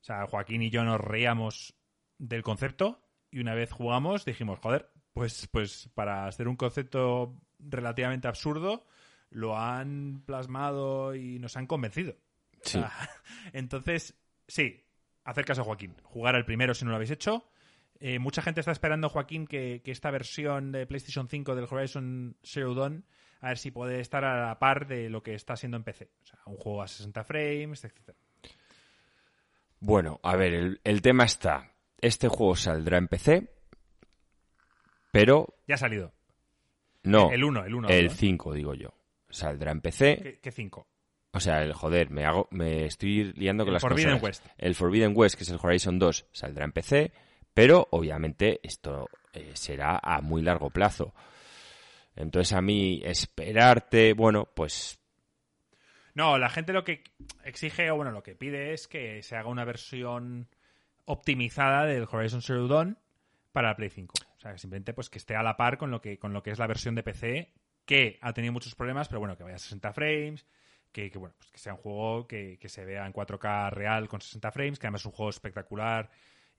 [0.00, 1.74] O sea, Joaquín y yo nos reíamos
[2.18, 8.28] del concepto y una vez jugamos dijimos, joder, pues, pues para hacer un concepto relativamente
[8.28, 8.86] absurdo,
[9.30, 12.12] lo han plasmado y nos han convencido.
[12.12, 12.78] O Sí.
[12.78, 12.92] sea,
[13.52, 14.16] entonces,
[14.46, 14.85] sí,
[15.30, 15.94] hacer caso a Joaquín.
[16.02, 17.44] Jugar al primero si no lo habéis hecho.
[18.00, 22.36] Eh, mucha gente está esperando, Joaquín, que, que esta versión de PlayStation 5 del Horizon
[22.44, 23.04] Zero Dawn,
[23.40, 26.10] a ver si puede estar a la par de lo que está siendo en PC.
[26.22, 28.10] O sea, un juego a 60 frames, etc.
[29.80, 31.72] Bueno, a ver, el, el tema está.
[32.00, 33.50] Este juego saldrá en PC,
[35.10, 36.12] pero Ya ha salido.
[37.02, 37.30] no.
[37.30, 37.88] El 1, el 1.
[37.88, 38.90] El 5, digo yo.
[39.30, 40.18] Saldrá en PC.
[40.22, 40.86] ¿Qué, qué 5?
[41.36, 44.40] O sea, el joder, me hago, me estoy liando con El las Forbidden consolas.
[44.40, 44.46] West.
[44.56, 47.12] El Forbidden West, que es el Horizon 2, saldrá en PC,
[47.52, 51.14] pero obviamente esto eh, será a muy largo plazo.
[52.14, 54.98] Entonces a mí esperarte, bueno, pues
[56.14, 57.04] No, la gente lo que
[57.44, 60.48] exige, o bueno, lo que pide es que se haga una versión
[61.04, 62.98] optimizada del Horizon Zero Dawn
[63.52, 64.14] para la Play 5.
[64.36, 66.42] O sea, que simplemente pues que esté a la par con lo que, con lo
[66.42, 67.52] que es la versión de PC,
[67.84, 70.46] que ha tenido muchos problemas, pero bueno, que vaya a 60 frames,
[70.96, 74.08] que, que, bueno, pues que sea un juego que, que se vea en 4K real
[74.08, 76.10] con 60 frames, que además es un juego espectacular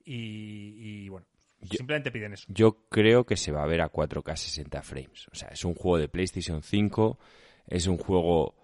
[0.04, 1.26] y, y, bueno,
[1.60, 2.44] Yo- simplemente piden eso.
[2.48, 5.26] yo creo que se va a ver a 4K 60 frames.
[5.32, 7.18] O sea, es un juego de PlayStation 5,
[7.66, 8.54] es un juego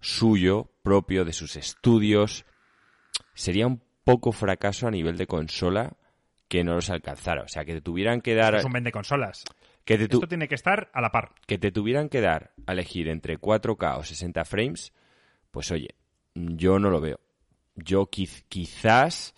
[0.00, 2.44] suyo, propio de sus estudios.
[3.34, 5.92] Sería un poco fracaso a nivel de consola
[6.48, 7.42] que no los alcanzara.
[7.42, 8.54] O sea, que te tuvieran que dar...
[8.54, 9.44] Es un vende consolas.
[9.84, 11.32] Que te, tu- Esto tiene que estar a la par.
[11.46, 14.92] que te tuvieran que dar a elegir entre 4K o 60 frames,
[15.52, 15.94] pues oye,
[16.34, 17.20] yo no lo veo.
[17.76, 19.34] Yo quiz- quizás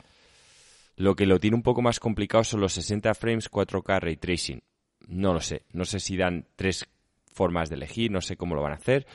[0.97, 4.63] lo que lo tiene un poco más complicado son los 60 frames 4K ray tracing.
[5.09, 5.67] No lo sé.
[5.73, 6.87] No sé si dan tres
[7.33, 9.07] formas de elegir, no sé cómo lo van a hacer,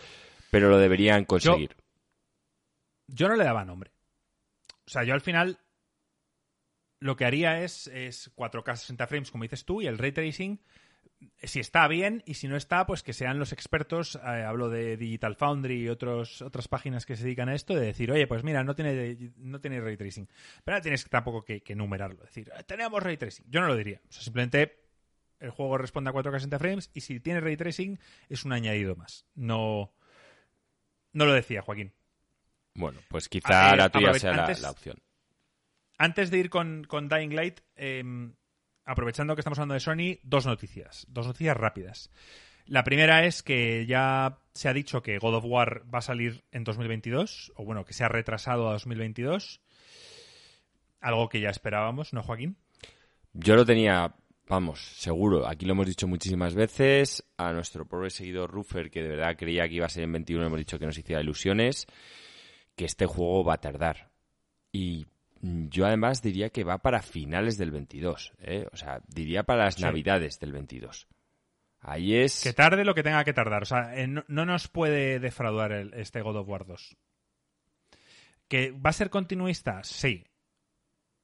[0.52, 1.76] pero lo deberían conseguir.
[3.08, 3.92] Yo no le daba nombre.
[4.86, 5.58] O sea, yo al final
[7.00, 10.60] lo que haría es, es 4K 60 frames, como dices tú, y el ray tracing,
[11.43, 14.95] si está bien y si no está, pues que sean los expertos, eh, hablo de
[14.97, 18.43] Digital Foundry y otros, otras páginas que se dedican a esto, de decir, oye, pues
[18.43, 20.27] mira, no tiene, no tiene ray tracing.
[20.63, 23.45] Pero ahora tienes tampoco que, que numerarlo, decir, "Eh, tenemos ray tracing.
[23.49, 24.01] Yo no lo diría.
[24.08, 24.79] O sea, simplemente
[25.39, 28.95] el juego responde a 4K 60 frames y si tiene ray tracing es un añadido
[28.95, 29.25] más.
[29.36, 29.93] No,
[31.13, 31.93] no lo decía Joaquín.
[32.75, 34.97] Bueno, pues quizá Ah, eh, la tuya sea la opción.
[35.97, 38.03] Antes de ir con, con Dying Light, eh,
[38.89, 41.06] aprovechando que estamos hablando de Sony, dos noticias.
[41.10, 42.10] Dos noticias rápidas.
[42.65, 46.43] La primera es que ya se ha dicho que God of War va a salir
[46.52, 49.62] en 2022, o bueno, que se ha retrasado a 2022.
[51.02, 52.58] Algo que ya esperábamos, ¿no, Joaquín?
[53.34, 54.15] Yo lo tenía,
[54.47, 55.47] vamos, seguro.
[55.47, 57.23] Aquí lo hemos dicho muchísimas veces.
[57.38, 60.41] A nuestro pobre seguidor Ruffer, que de verdad creía que iba a ser en 21,
[60.41, 61.86] le hemos dicho que nos hiciera ilusiones,
[62.75, 64.10] que este juego va a tardar.
[64.71, 65.06] Y
[65.41, 68.34] yo además diría que va para finales del 22.
[68.39, 68.67] ¿eh?
[68.71, 69.82] O sea, diría para las Sí.
[69.84, 71.08] navidades del 22.
[71.82, 72.43] Ahí es...
[72.43, 73.63] Que tarde lo que tenga que tardar.
[73.63, 76.97] O sea, eh, no, no nos puede defraudar el- este God of War 2.
[78.47, 79.84] ¿Que va a ser continuista?
[79.84, 80.25] Sí.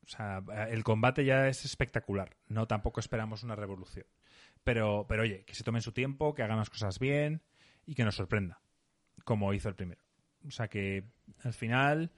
[0.06, 2.38] O sea, el combate ya es espectacular.
[2.48, 4.06] No tampoco esperamos una revolución.
[4.64, 7.42] Pero, pero oye, que se tomen su tiempo, que hagan las cosas bien
[7.86, 8.62] y que nos sorprenda.
[9.24, 10.02] Como hizo el primero.
[10.48, 11.04] O sea que
[11.44, 12.12] al final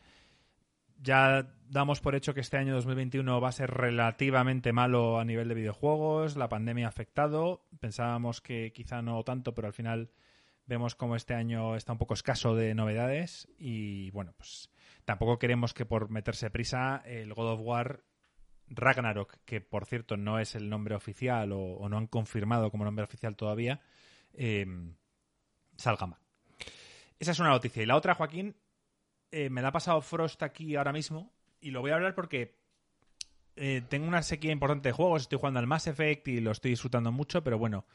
[1.02, 5.48] ya damos por hecho que este año 2021 va a ser relativamente malo a nivel
[5.48, 10.12] de videojuegos, la pandemia ha afectado, pensábamos que quizá no tanto, pero al final
[10.66, 14.70] vemos como este año está un poco escaso de novedades y bueno, pues
[15.06, 18.04] tampoco queremos que por meterse prisa el God of War
[18.70, 23.06] Ragnarok, que por cierto no es el nombre oficial o, no han confirmado como nombre
[23.06, 23.82] oficial todavía,
[24.34, 24.66] eh,
[25.78, 26.20] salga mal.
[27.20, 27.82] Esa es una noticia.
[27.82, 28.56] Y la otra, Joaquín,
[29.32, 32.56] eh, me la ha pasado Frost aquí ahora mismo y lo voy a hablar porque
[33.56, 36.72] eh, tengo una sequía importante de juegos, estoy jugando al Mass Effect y lo estoy
[36.72, 37.86] disfrutando mucho, pero bueno,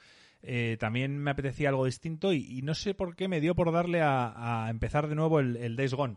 [0.43, 3.71] eh, también me apetecía algo distinto y, y no sé por qué me dio por
[3.73, 6.17] darle a, a empezar de nuevo el, el Days Gone.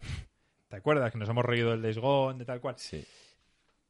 [0.68, 2.76] ¿Te acuerdas que nos hemos reído del Days Gone, de tal cual?
[2.78, 3.04] Sí.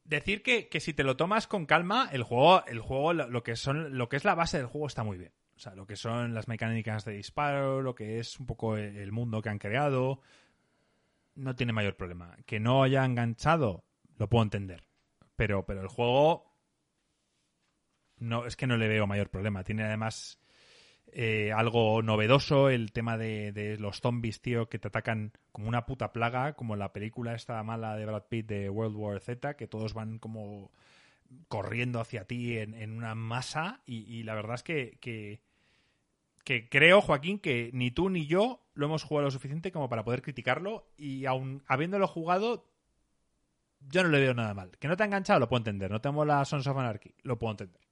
[0.04, 3.44] Decir que, que si te lo tomas con calma, el juego, el juego lo, lo
[3.44, 5.32] que son, lo que es la base del juego está muy bien.
[5.56, 8.96] O sea, lo que son las mecánicas de disparo, lo que es un poco el,
[8.96, 10.20] el mundo que han creado,
[11.34, 12.36] no tiene mayor problema.
[12.46, 13.84] Que no haya enganchado,
[14.18, 14.84] lo puedo entender.
[15.36, 16.52] Pero, pero el juego
[18.18, 19.64] no, es que no le veo mayor problema.
[19.64, 20.38] Tiene además
[21.12, 25.86] eh, algo novedoso, el tema de, de los zombies, tío, que te atacan como una
[25.86, 29.66] puta plaga, como la película esta mala de Brad Pitt de World War Z, que
[29.66, 30.70] todos van como
[31.48, 35.42] corriendo hacia ti en, en una masa y, la verdad es que, que,
[36.44, 40.04] que creo, Joaquín, que ni tú ni yo lo hemos jugado lo suficiente como para
[40.04, 42.72] poder criticarlo y aun habiéndolo jugado
[43.88, 44.70] yo no le veo nada mal.
[44.78, 45.90] Que no te ha enganchado, lo puedo entender.
[45.90, 47.82] No te mola Sons of Anarchy, lo puedo entender.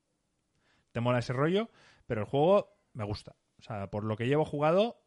[0.92, 1.70] Te mola ese rollo,
[2.06, 3.36] pero el juego me gusta.
[3.58, 5.02] O sea, por lo que llevo jugado,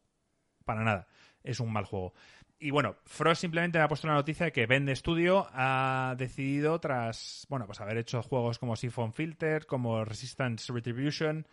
[0.64, 1.08] para nada.
[1.42, 2.14] Es un mal juego.
[2.64, 6.80] Y bueno, Frost simplemente me ha puesto la noticia de que Bend Studio ha decidido,
[6.80, 11.46] tras, bueno, pues haber hecho juegos como Siphon Filter, como Resistance Retribution,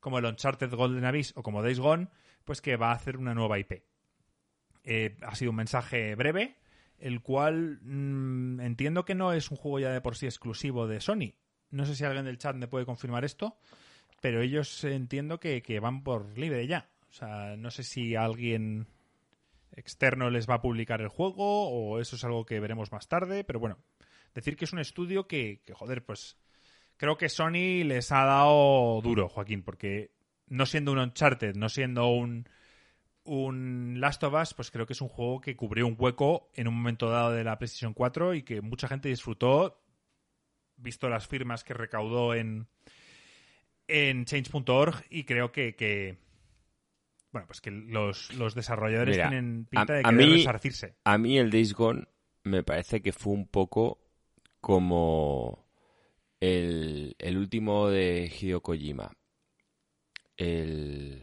[0.00, 2.08] como el Uncharted Golden Abyss o como Days Gone,
[2.44, 3.84] pues que va a hacer una nueva IP.
[4.82, 6.56] Eh, ha sido un mensaje breve
[6.98, 11.00] el cual mm, entiendo que no es un juego ya de por sí exclusivo de
[11.00, 11.34] Sony.
[11.70, 13.56] No sé si alguien del chat me puede confirmar esto,
[14.20, 16.88] pero ellos entiendo que van por libre ya.
[17.08, 18.88] O sea, no sé si alguien
[19.76, 23.44] externo les va a publicar el juego o eso es algo que veremos más tarde,
[23.44, 23.78] pero bueno,
[24.34, 26.38] decir que es un estudio que, joder, pues
[26.96, 30.12] creo que Sony les ha dado duro, Joaquín, porque
[30.48, 32.48] no siendo un Uncharted, no siendo un,
[34.00, 36.74] Last of Us, pues creo que es un juego que cubrió un hueco en un
[36.74, 39.82] momento dado de la PlayStation 4 y que mucha gente disfrutó,
[40.76, 42.68] visto las firmas que recaudó en,
[43.88, 46.18] en change.org y creo que,
[47.36, 50.96] bueno, pues que los, los desarrolladores Mira, tienen pinta a- de a querer mí- resarcirse.
[51.04, 52.04] A mí el Days Gone
[52.44, 53.98] me parece que fue un poco
[54.60, 55.66] como
[56.40, 59.12] el, el último de Hideo Kojima.
[60.36, 61.22] El,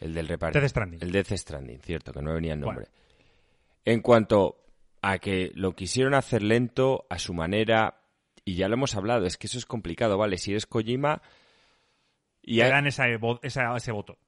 [0.00, 0.58] el del reparto.
[0.60, 1.02] Death Stranding.
[1.02, 2.80] El Death Stranding, cierto, que no me venía el Bueno.
[2.80, 2.90] nombre.
[3.84, 4.64] En cuanto
[5.00, 8.02] a que lo quisieron hacer lento, a su manera,
[8.44, 10.36] y ya lo hemos hablado, es que eso es complicado, ¿vale?
[10.38, 11.22] Si eres Kojima
[12.42, 13.06] y Te dan esa-
[13.42, 14.18] ese voto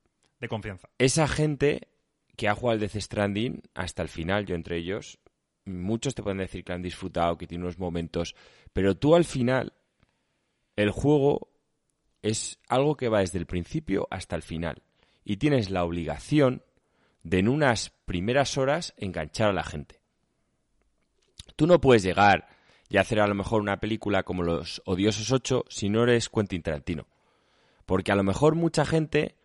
[0.41, 0.89] de confianza.
[0.99, 1.89] esa gente
[2.37, 5.19] que ha jugado al Death Stranding hasta el final, yo entre ellos,
[5.67, 8.35] muchos te pueden decir que han disfrutado, que tiene unos momentos,
[8.73, 9.75] pero tú al final,
[10.77, 11.51] el juego
[12.23, 14.83] es algo que va desde el principio hasta el final.
[15.25, 16.63] Y tienes la obligación
[17.23, 20.01] de en unas primeras horas enganchar a la gente.
[21.57, 22.49] Tú no puedes llegar
[22.89, 26.63] y hacer a lo mejor una película como Los Odiosos 8 si no eres Quentin
[26.63, 27.07] Tarantino.
[27.87, 29.37] Porque a lo mejor mucha gente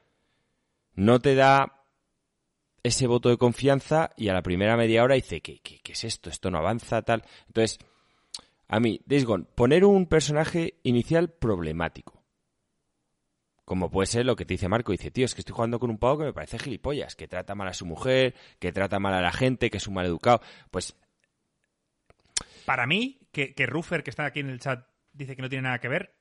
[0.95, 1.83] no te da
[2.83, 6.29] ese voto de confianza y a la primera media hora dice, ¿qué, qué, es esto?
[6.29, 7.23] Esto no avanza, tal.
[7.47, 7.79] Entonces,
[8.67, 9.25] a mí, Days
[9.55, 12.23] poner un personaje inicial problemático.
[13.65, 15.89] Como puede ser lo que te dice Marco, dice, tío, es que estoy jugando con
[15.89, 19.15] un pavo que me parece gilipollas, que trata mal a su mujer, que trata mal
[19.15, 20.41] a la gente, que es un mal educado.
[20.69, 20.95] Pues
[22.65, 25.63] Para mí, que, que Ruffer, que está aquí en el chat, dice que no tiene
[25.63, 26.15] nada que ver,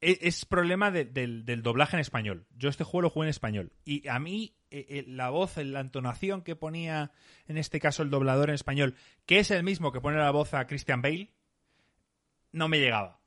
[0.00, 2.46] es problema de- del, doblaje en español.
[2.56, 3.72] Yo este juego lo jugué en español.
[3.84, 7.12] Y a mí, eh, eh, la voz, la entonación que ponía,
[7.46, 8.94] en este caso, el doblador en español,
[9.24, 11.32] que es el mismo que pone la voz a Christian Bale,
[12.52, 13.20] no me llegaba.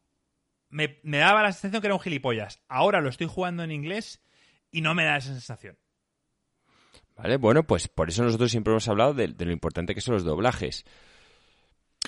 [0.69, 2.61] Me, me daba la sensación que era un gilipollas.
[2.67, 4.21] Ahora lo estoy jugando en inglés
[4.71, 5.77] y no me da esa sensación.
[7.15, 10.13] Vale, bueno, pues por eso nosotros siempre hemos hablado de, de lo importante que son
[10.13, 10.85] los doblajes.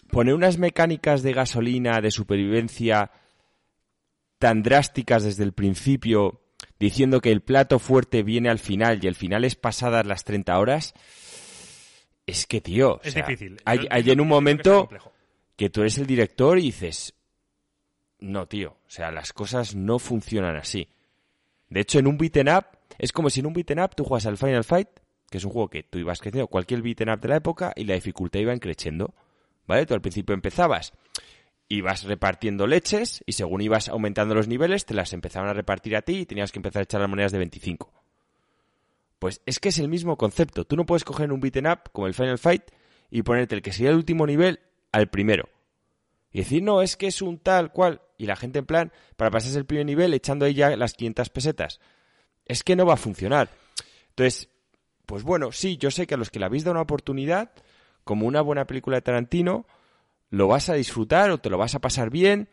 [0.09, 3.12] Poner unas mecánicas de gasolina, de supervivencia,
[4.42, 6.42] tan drásticas desde el principio,
[6.80, 10.58] diciendo que el plato fuerte viene al final y el final es pasadas las 30
[10.58, 10.96] horas,
[12.26, 13.62] es que, tío, o Es sea, difícil.
[13.66, 14.89] Hay, en un que momento
[15.56, 17.14] que tú eres el director y dices,
[18.20, 20.88] no, tío, o sea, las cosas no funcionan así.
[21.70, 22.66] De hecho, en un beaten up,
[22.98, 24.89] es como si en un beaten up tú juegas al Final Fight,
[25.30, 27.84] que es un juego que tú ibas creciendo, cualquier beaten up de la época, y
[27.84, 29.14] la dificultad iba creciendo.
[29.68, 29.86] ¿Vale?
[29.86, 30.94] Tú al principio empezabas,
[31.76, 36.01] ibas repartiendo leches, y según ibas aumentando los niveles, te las empezaban a repartir a
[36.01, 37.91] ti y tenías que empezar a echar las monedas de 25.
[39.19, 40.65] Pues es que es el mismo concepto.
[40.65, 42.63] Tú no puedes coger un beaten up como el Final Fight
[43.09, 44.59] y ponerte el que sería el último nivel
[44.91, 45.47] al primero.
[46.32, 48.01] Y decir, no, es que es un tal cual.
[48.17, 51.30] Y la gente en plan, para pasarse el primer nivel echando ahí ya las 500
[51.30, 51.80] pesetas.
[52.45, 53.49] Es que no va a funcionar.
[54.09, 54.49] Entonces,
[55.05, 57.51] pues bueno, sí, yo sé que a los que le habéis dado una oportunidad,
[58.03, 59.65] como una buena película de Tarantino,
[60.32, 62.49] lo vas a disfrutar o te lo vas a pasar bien,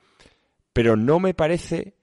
[0.73, 1.97] pero no me parece,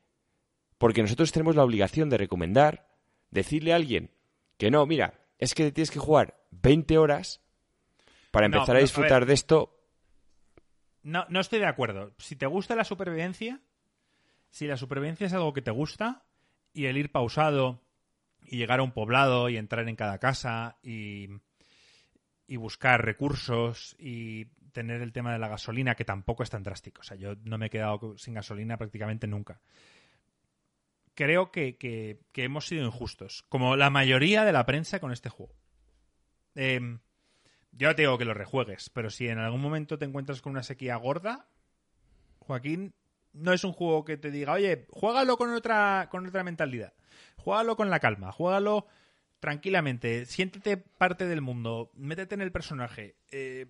[0.78, 2.88] porque nosotros tenemos la obligación de recomendar,
[3.30, 4.12] decirle a alguien
[4.58, 7.42] que no, mira, es que tienes que jugar 20 horas
[8.32, 9.28] para empezar no, a a disfrutar ver.
[9.28, 9.78] de esto.
[11.04, 12.14] No, no estoy de acuerdo.
[12.18, 13.62] Si te gusta la supervivencia,
[14.50, 16.24] si la supervivencia es algo que te gusta,
[16.74, 17.82] y el ir pausado
[18.44, 21.28] y llegar a un poblado y entrar en cada casa y,
[22.48, 27.02] y buscar recursos y tener el tema de la gasolina, que tampoco es tan drástico.
[27.02, 29.60] O sea, yo no me he quedado sin gasolina prácticamente nunca.
[31.16, 35.56] Creo que, que- hemos sido injustos, como la mayoría de la prensa con este juego.
[36.56, 37.00] Em,
[37.72, 40.64] yo te digo que lo rejuegues, pero si en algún momento te encuentras con una
[40.64, 41.48] sequía gorda,
[42.40, 42.94] Joaquín,
[43.34, 46.94] no es un juego que te diga, oye, juégalo con otra, con otra mentalidad.
[47.38, 48.86] Juégalo con la calma, juégalo
[49.40, 53.16] tranquilamente, siéntete parte del mundo, métete en el personaje.
[53.32, 53.68] eh,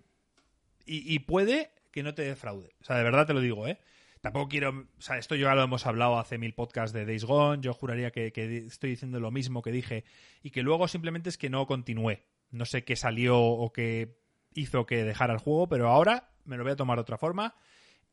[0.86, 2.74] y, y puede que no te defraude.
[2.80, 3.78] O sea, de verdad te lo digo, ¿eh?
[4.20, 4.70] Tampoco quiero.
[4.70, 7.62] O sea, esto ya lo hemos hablado hace mil podcasts de Days Gone.
[7.62, 10.04] Yo juraría que, que estoy diciendo lo mismo que dije.
[10.42, 12.18] Y que luego simplemente es que no continúe.
[12.50, 14.18] No sé qué salió o qué
[14.54, 17.54] hizo que dejara el juego, pero ahora me lo voy a tomar de otra forma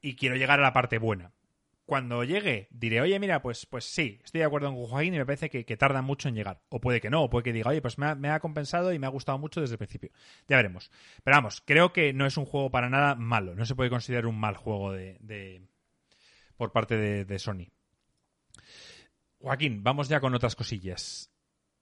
[0.02, 1.32] y quiero llegar a la parte buena.
[1.86, 5.26] Cuando llegue, diré, oye, mira, pues, pues sí, estoy de acuerdo con Joaquín y me
[5.26, 6.62] parece que, tarda mucho en llegar.
[6.70, 9.08] O puede que no, o puede que diga, oye, pues me ha, compensado y me
[9.08, 10.12] ha gustado mucho desde el principio.
[10.48, 10.92] Ya veremos.
[11.24, 13.54] Pero vamos, creo que no es un juego para nada malo.
[13.56, 15.68] No se puede considerar un mal juego de,
[16.56, 17.68] por parte de, Sony.
[19.40, 21.30] Joaquín, vamos ya con otras cosillas.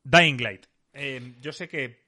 [0.04, 0.66] Dying Light.
[0.94, 2.02] Eh, yo sé que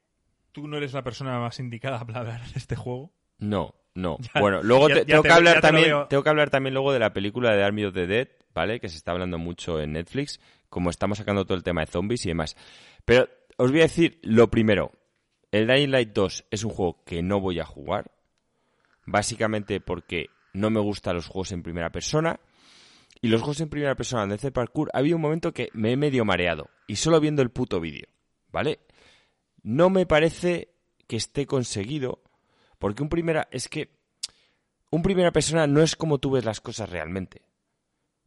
[0.51, 3.13] tú no eres la persona más indicada para hablar de este juego.
[3.37, 4.17] No, no.
[4.39, 7.63] bueno, luego tengo, que hablar también, tengo que hablar también luego de la película de
[7.63, 8.79] Army of the Dead, ¿vale?
[8.79, 10.39] Que se está hablando mucho en Netflix,
[10.69, 12.55] como estamos sacando todo el tema de zombies y demás.
[13.05, 14.91] Pero os voy a decir lo primero.
[15.51, 18.11] El Dying Light 2 es un juego que no voy a jugar,
[19.05, 22.39] básicamente porque no me gustan los juegos en primera persona.
[23.21, 25.97] Y los juegos en primera persona de hacer parkour, había un momento que me he
[25.97, 26.69] medio mareado.
[26.87, 28.07] Y solo viendo el puto vídeo,
[28.51, 28.79] ¿vale?
[29.61, 30.73] No me parece
[31.07, 32.21] que esté conseguido
[32.83, 33.47] porque un primera.
[33.49, 33.91] Es que.
[34.89, 37.41] Un primera persona no es como tú ves las cosas realmente.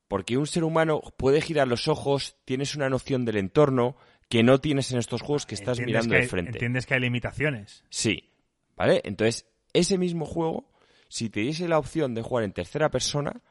[0.09, 3.99] Porque un ser humano puede girar los ojos, tienes una noción del entorno
[4.31, 6.53] que no tienes en estos juegos que estás mirando de frente.
[6.53, 7.85] Entiendes que hay limitaciones.
[7.91, 8.31] Sí.
[8.77, 9.03] ¿Vale?
[9.05, 9.45] Entonces,
[9.75, 10.73] ese mismo juego,
[11.09, 13.43] si te diese la opción de jugar en tercera persona,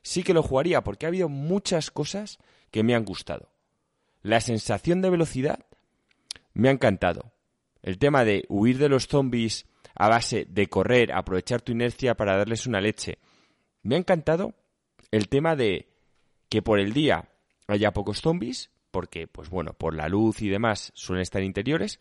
[0.00, 2.38] sí que lo jugaría, porque ha habido muchas cosas
[2.70, 3.50] que me han gustado.
[4.22, 5.66] La sensación de velocidad
[6.54, 7.34] me ha encantado.
[7.82, 12.36] El tema de huir de los zombies a base de correr, aprovechar tu inercia para
[12.36, 13.18] darles una leche.
[13.82, 14.54] Me ha encantado
[15.10, 15.88] el tema de
[16.48, 17.28] que por el día
[17.66, 21.98] haya pocos zombies, porque, pues bueno, por la luz y demás suelen estar interiores.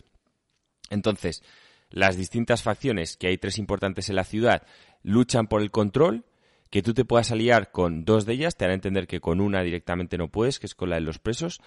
[0.89, 1.43] Entonces,
[1.89, 4.63] las distintas facciones, que hay tres importantes en la ciudad,
[5.01, 6.25] luchan por el control,
[6.69, 9.61] que tú te puedas aliar con dos de ellas, te hará entender que con una
[9.61, 11.61] directamente no puedes, que es con la de los presos,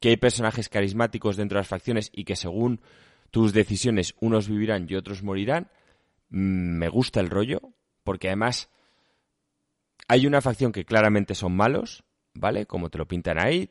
[0.00, 2.80] que hay personajes carismáticos dentro de las facciones y que según
[3.30, 5.68] tus decisiones, unos vivirán y otros morirán.
[6.30, 7.60] Mm, me gusta el rollo,
[8.04, 8.68] porque además
[10.08, 12.04] hay una facción que claramente son malos,
[12.34, 12.66] ¿vale?
[12.66, 13.70] Como te lo pintan ahí.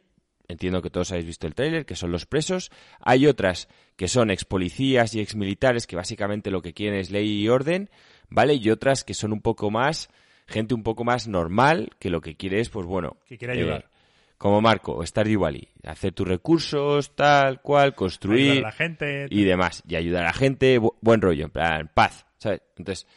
[0.50, 2.72] Entiendo que todos habéis visto el tráiler, que son los presos.
[3.02, 7.12] Hay otras que son ex policías y ex militares, que básicamente lo que quieren es
[7.12, 7.90] ley y orden,
[8.30, 8.54] ¿vale?
[8.54, 10.10] Y otras que son un poco más,
[10.46, 13.18] gente un poco más normal, que lo que quiere es, pues bueno.
[13.26, 13.90] Que quiere ayudar.
[13.92, 13.97] Eh,
[14.38, 19.96] como Marco, estar igual hacer tus recursos, tal cual, construir la gente, y demás, y
[19.96, 22.62] ayudar a la gente, buen rollo, en plan, paz, ¿sabes?
[22.76, 23.08] Entonces,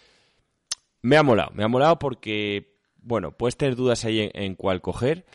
[1.03, 5.27] me ha molado, me ha molado porque, bueno, puedes tener dudas ahí en, cuál coger,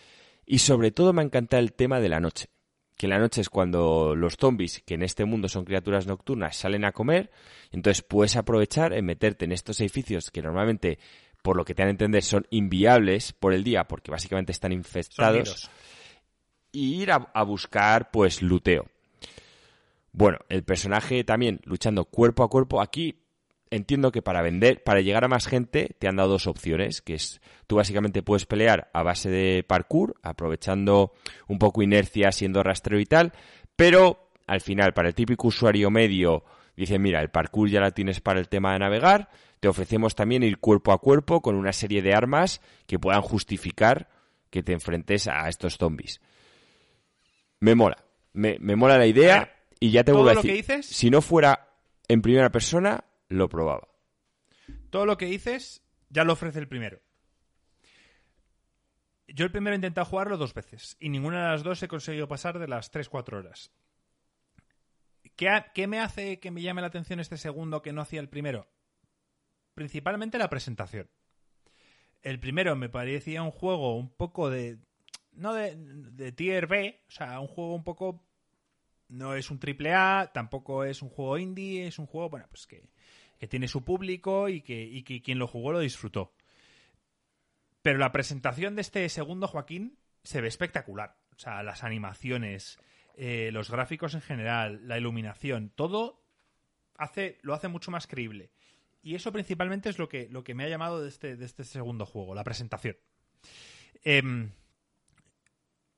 [0.46, 2.48] y sobre todo me ha encantado el tema de la noche,
[2.98, 6.86] que la noche es cuando los zombies, que en este mundo son criaturas nocturnas, salen
[6.86, 7.30] a comer,
[7.72, 10.98] entonces puedes aprovechar en meterte en estos edificios que normalmente
[11.46, 14.72] por lo que te han a entender, son inviables por el día, porque básicamente están
[14.72, 15.70] infectados.
[16.72, 18.88] Y ir a, buscar, pues, luteo.
[20.12, 22.82] Bueno, el personaje también luchando cuerpo a cuerpo.
[22.82, 23.22] Aquí
[23.70, 27.14] entiendo que para vender, para llegar a más gente, te han dado dos opciones, que
[27.14, 31.14] es tú básicamente puedes pelear a base de parkour, aprovechando
[31.48, 33.34] un poco inercia, siendo rastreo y tal,
[33.76, 36.44] pero al final, para el típico usuario medio,
[36.76, 40.44] dice, mira, el parkour ya la tienes para el tema de navegar, te ofrecemos también
[40.44, 44.10] ir cuerpo a cuerpo con una serie de armas que puedan justificar
[44.50, 46.22] que te enfrentes a estos zombies.
[47.60, 47.98] Me mola,
[48.34, 51.68] me, mola la idea y ya te vuelvo a decir, si no fuera
[52.08, 53.88] en primera persona, lo probaba.
[54.90, 57.00] Todo lo que dices ya lo ofrece el primero.
[59.28, 62.28] Yo el primero he intentado jugarlo dos veces y ninguna de las dos he conseguido
[62.28, 63.72] pasar de las 3-4 horas.
[65.36, 68.30] ¿Qué, ¿Qué, me hace que me llame la atención este segundo que no hacía el
[68.30, 68.68] primero?
[69.76, 71.08] principalmente la presentación.
[72.24, 74.80] El primero me parecía un juego un poco de.
[75.34, 78.26] No de, de tier B, o sea, un juego un poco.
[79.08, 82.66] No es un triple A, tampoco es un juego indie, es un juego, bueno, pues
[82.66, 82.90] que,
[83.38, 86.34] que tiene su público y que, y que quien lo jugó lo disfrutó.
[87.84, 91.20] Pero la presentación de este segundo Joaquín se ve espectacular.
[91.36, 92.80] O sea, las animaciones,
[93.18, 96.24] eh, los gráficos en general, la iluminación, todo
[96.98, 98.52] hace, lo hace mucho más creíble.
[99.02, 101.64] Y eso principalmente es lo que, lo que me ha llamado de este, de este
[101.64, 102.98] segundo juego, la presentación.
[104.04, 104.52] Em,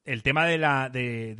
[0.03, 1.35] el tema de la, de,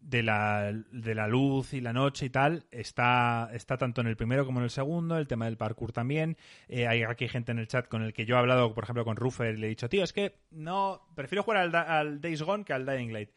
[0.00, 4.16] de, la, de la luz y la noche y tal está, está tanto en el
[4.16, 6.36] primero como en el segundo, el tema del parkour también.
[6.68, 9.04] Eh, hay aquí gente en el chat con el que yo he hablado, por ejemplo,
[9.04, 12.64] con Ruffer y le he dicho, tío, es que no, prefiero jugar al, Days Gone
[12.64, 13.30] que al Dying Light.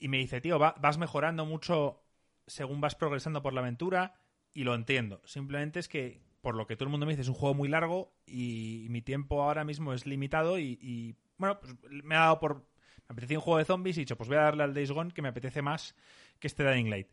[0.00, 2.02] Y me dice, tío, vas mejorando mucho
[2.46, 4.14] según vas progresando por la aventura
[4.52, 5.22] y lo entiendo.
[5.24, 7.68] Simplemente es que por lo que todo el mundo me dice, es un juego muy
[7.68, 12.68] largo y mi tiempo ahora mismo es limitado y, bueno, pues me ha dado por...
[13.08, 14.92] Me apetecía un juego de zombies y he dicho, pues voy a darle al Days
[14.92, 15.96] Gone que me apetece más
[16.38, 17.08] que este Dying Light.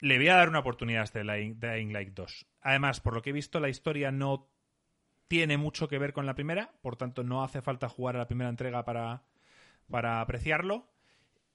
[0.00, 2.46] Le voy a dar una oportunidad a este Dying Light 2.
[2.62, 4.48] Además, por lo que he visto, la historia no
[5.28, 8.26] tiene mucho que ver con la primera, por tanto no hace falta jugar a la
[8.26, 9.22] primera entrega para,
[9.90, 10.89] para apreciarlo.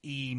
[0.08, 0.38] Y,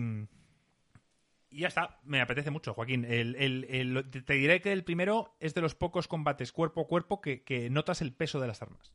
[1.51, 3.05] y ya está, me apetece mucho, Joaquín.
[3.05, 6.87] El, el- el- te diré que el primero es de los pocos combates cuerpo a
[6.87, 8.95] cuerpo que, que notas el peso de las armas.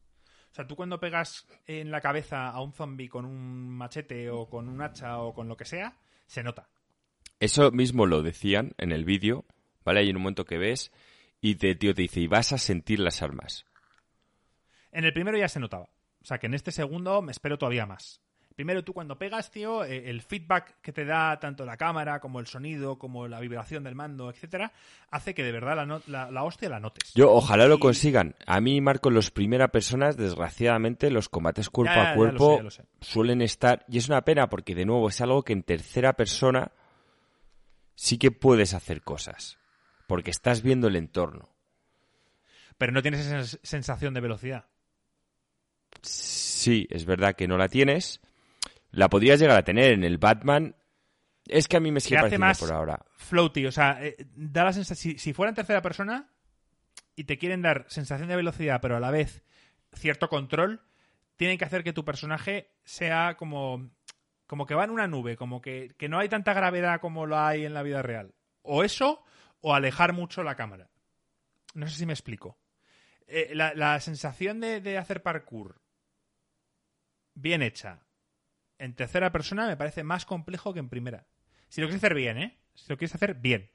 [0.52, 4.48] O sea, tú cuando pegas en la cabeza a un zombie con un machete o
[4.50, 6.70] con un hacha o con lo que sea, se nota.
[7.42, 9.44] Eso mismo lo decían en el vídeo,
[9.84, 10.02] ¿vale?
[10.02, 10.92] Hay un momento que ves
[11.42, 13.66] y te, tío te dice, y vas a sentir las armas.
[14.94, 15.90] En el primero ya se notaba.
[16.22, 18.22] O sea, que en este segundo me espero todavía más.
[18.62, 22.40] Primero tú cuando pegas, tío, eh, el feedback que te da tanto la cámara como
[22.40, 24.72] el sonido, como la vibración del mando, etcétera,
[25.10, 27.12] hace que de verdad la, no- la- la hostia la notes.
[27.16, 28.36] Yo ojalá lo consigan.
[28.46, 32.20] A mí, Marco, los primera personas, desgraciadamente, los combates cuerpo Ya, ya, ya a lo
[32.20, 32.84] cuerpo sé, ya lo sé.
[33.02, 33.84] suelen estar...
[33.90, 36.72] Y es una pena porque, de nuevo, es algo que en tercera persona
[37.96, 39.58] sí que puedes hacer cosas.
[40.06, 41.50] Porque estás viendo el entorno.
[42.78, 44.66] Pero no tienes esa sens- sensación de velocidad.
[46.04, 48.22] Sí, es verdad que no la tienes.
[48.92, 50.76] La podrías llegar a tener en el Batman.
[51.48, 53.04] Es que a mí me sigue pareciendo más- por ahora.
[53.18, 55.14] Floaty, o sea, eh, da la sensación.
[55.16, 56.30] Si, si fuera en tercera persona
[57.16, 59.44] y te quieren dar sensación de velocidad, pero a la vez
[59.94, 60.82] cierto control,
[61.36, 63.90] tienen que hacer que tu personaje sea como.
[64.46, 67.40] como que va en una nube, como que, que no hay tanta gravedad como lo
[67.40, 68.34] hay en la vida real.
[68.62, 69.24] O eso,
[69.62, 70.90] o alejar mucho la cámara.
[71.74, 72.60] No sé si me explico.
[73.28, 75.82] Eh, la, la sensación de, de hacer parkour
[77.34, 78.02] bien hecha
[78.82, 81.28] en tercera persona me parece más complejo que en primera.
[81.70, 82.58] Si lo quieres hacer bien, ¿eh?
[82.74, 83.70] Si lo quieres hacer bien.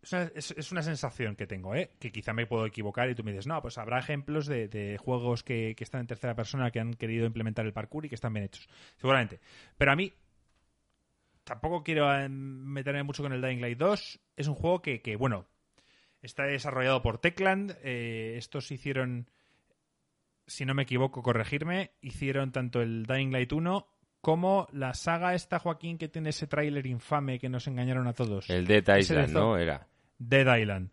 [0.00, 1.90] Es una, sensación que tengo, ¿eh?
[1.98, 5.42] Que quizá me puedo equivocar y tú me dices, no, pues habrá ejemplos de, juegos
[5.42, 8.32] que, que están en tercera persona que han querido implementar el parkour y que están
[8.32, 8.66] bien hechos.
[8.96, 9.40] Seguramente.
[9.76, 10.14] Pero a mí
[11.44, 14.20] tampoco quiero eh, meterme mucho con el Dying Light 2.
[14.36, 15.46] Es un juego que, que, bueno,
[16.22, 17.76] está desarrollado por Techland.
[17.82, 19.28] Eh, estos hicieron
[20.48, 23.86] si no me equivoco, corregirme, hicieron tanto el Dying Light 1
[24.20, 28.50] como la saga esta, Joaquín, que tiene ese tráiler infame que nos engañaron a todos.
[28.50, 29.56] El Dead Island, ¿no?
[29.56, 29.86] Era.
[30.18, 30.90] Dead Island.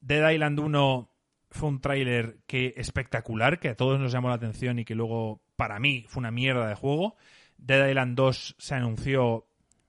[0.00, 1.10] Dead Island 1
[1.50, 5.42] fue un tráiler que espectacular, que a todos nos llamó la atención y que luego,
[5.56, 7.16] para mí, fue una mierda de juego.
[7.58, 9.46] Dead Island 2 se anunció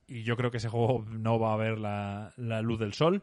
[0.08, 3.22] y yo creo que ese juego no va a ver la, la luz del sol.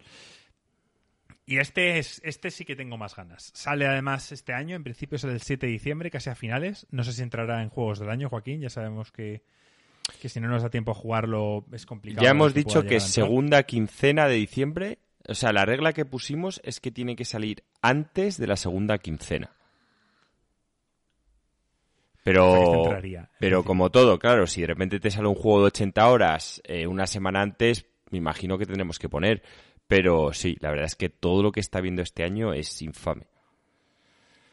[1.49, 3.51] Y este, es, este sí que tengo más ganas.
[3.55, 6.86] Sale además este año, en principio es el 7 de diciembre, casi a finales.
[6.90, 8.61] No sé si entrará en juegos del año, Joaquín.
[8.61, 9.40] Ya sabemos que,
[10.20, 12.22] que si no nos da tiempo a jugarlo es complicado.
[12.22, 14.99] Ya hemos que dicho que segunda quincena de diciembre.
[15.26, 18.99] O sea, la regla que pusimos es que tiene que salir antes de la segunda
[18.99, 19.51] quincena.
[22.18, 25.28] O sea, que este Pero, entraría, pero como todo, claro, si de repente te sale
[25.28, 29.42] un juego de 80 horas eh, una semana antes, me imagino que tendremos que poner.
[29.89, 33.26] Pero sí, la verdad es que todo lo que está viendo este año es infame.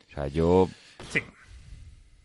[0.10, 0.70] O sea, yo
[1.10, 1.20] Sí.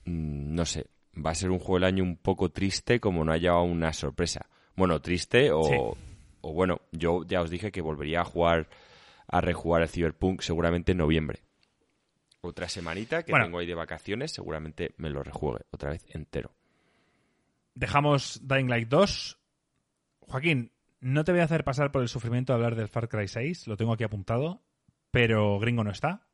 [0.05, 3.33] mm, no sé, va a ser un juego del año un poco triste como no
[3.33, 4.47] haya una sorpresa.
[4.77, 5.77] Bueno, triste o, Sí.
[6.41, 8.69] o bueno, yo ya os dije que volvería a jugar,
[9.27, 11.41] a rejugar el Cyberpunk seguramente en noviembre.
[12.43, 13.47] Otra semanita que Bueno.
[13.47, 16.53] tengo ahí de vacaciones, seguramente me lo rejuegue otra vez entero.
[17.75, 19.37] Dejamos Dying Light 2.
[20.21, 20.71] Joaquín,
[21.01, 23.67] no te voy a hacer pasar por el sufrimiento de hablar del Far Cry 6,
[23.67, 24.63] lo tengo aquí apuntado,
[25.11, 26.27] pero Gringo no está.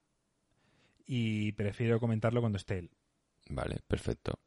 [1.06, 2.90] Y prefiero comentarlo cuando esté él.
[3.48, 4.38] Vale, perfecto.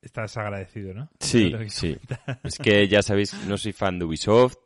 [0.00, 1.10] Estás agradecido, ¿no?
[1.18, 1.96] Sí, sí.
[2.44, 4.58] Es que ya sabéis, no soy fan de Ubisoft.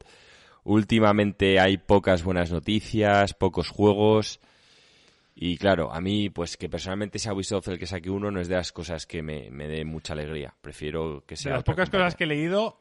[0.64, 4.40] Últimamente hay pocas buenas noticias, pocos juegos.
[5.34, 8.48] Y claro, a mí, pues que personalmente sea Ubisoft el que saque uno no es
[8.48, 10.54] de las cosas que me, me dé mucha alegría.
[10.60, 11.52] Prefiero que De sea.
[11.52, 12.06] las otra pocas compañía.
[12.08, 12.79] cosas que he leído,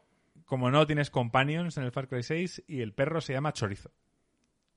[0.50, 3.92] como no tienes companions en el Far Cry 6 y el perro se llama Chorizo.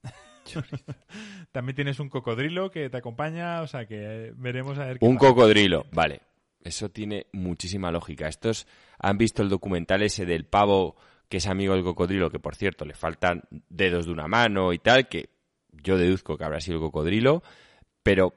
[1.53, 5.17] También tienes un cocodrilo que te acompaña, o sea que veremos a ver qué Un
[5.17, 5.29] pasa.
[5.29, 6.21] cocodrilo, vale.
[6.65, 8.29] Eso tiene muchísima lógica.
[8.29, 8.67] Estos
[8.99, 10.97] han visto el documental ese del pavo
[11.29, 14.79] que es amigo del cocodrilo, que por cierto le faltan dedos de una mano y
[14.79, 15.31] tal, que
[15.73, 17.43] yo deduzco que habrá sido el cocodrilo,
[18.03, 18.35] pero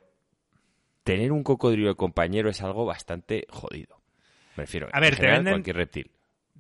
[1.04, 4.02] tener un cocodrilo de compañero es algo bastante jodido.
[4.56, 6.12] Me refiero A ver, en te general, venden- cualquier reptil.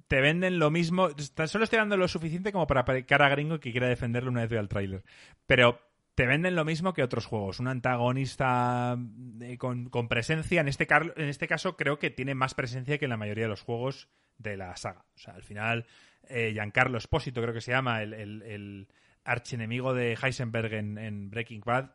[0.08, 1.10] Te venden lo mismo.
[1.48, 4.50] Solo estoy dando lo suficiente como para cara a gringo que quiera defenderlo una vez
[4.50, 5.04] vea el tráiler.
[5.48, 5.80] Pero
[6.14, 7.60] te venden lo mismo que otros juegos.
[7.60, 8.98] Un antagonista
[9.42, 10.62] eh, con, con presencia.
[10.62, 13.50] En este, en este caso creo que tiene más presencia que en la mayoría de
[13.50, 15.06] los juegos de la saga.
[15.16, 15.86] O sea, al final,
[16.28, 18.88] eh, Giancarlo Espósito creo que se llama, el, el, el
[19.24, 21.92] archienemigo de Heisenberg en, en Breaking Bad.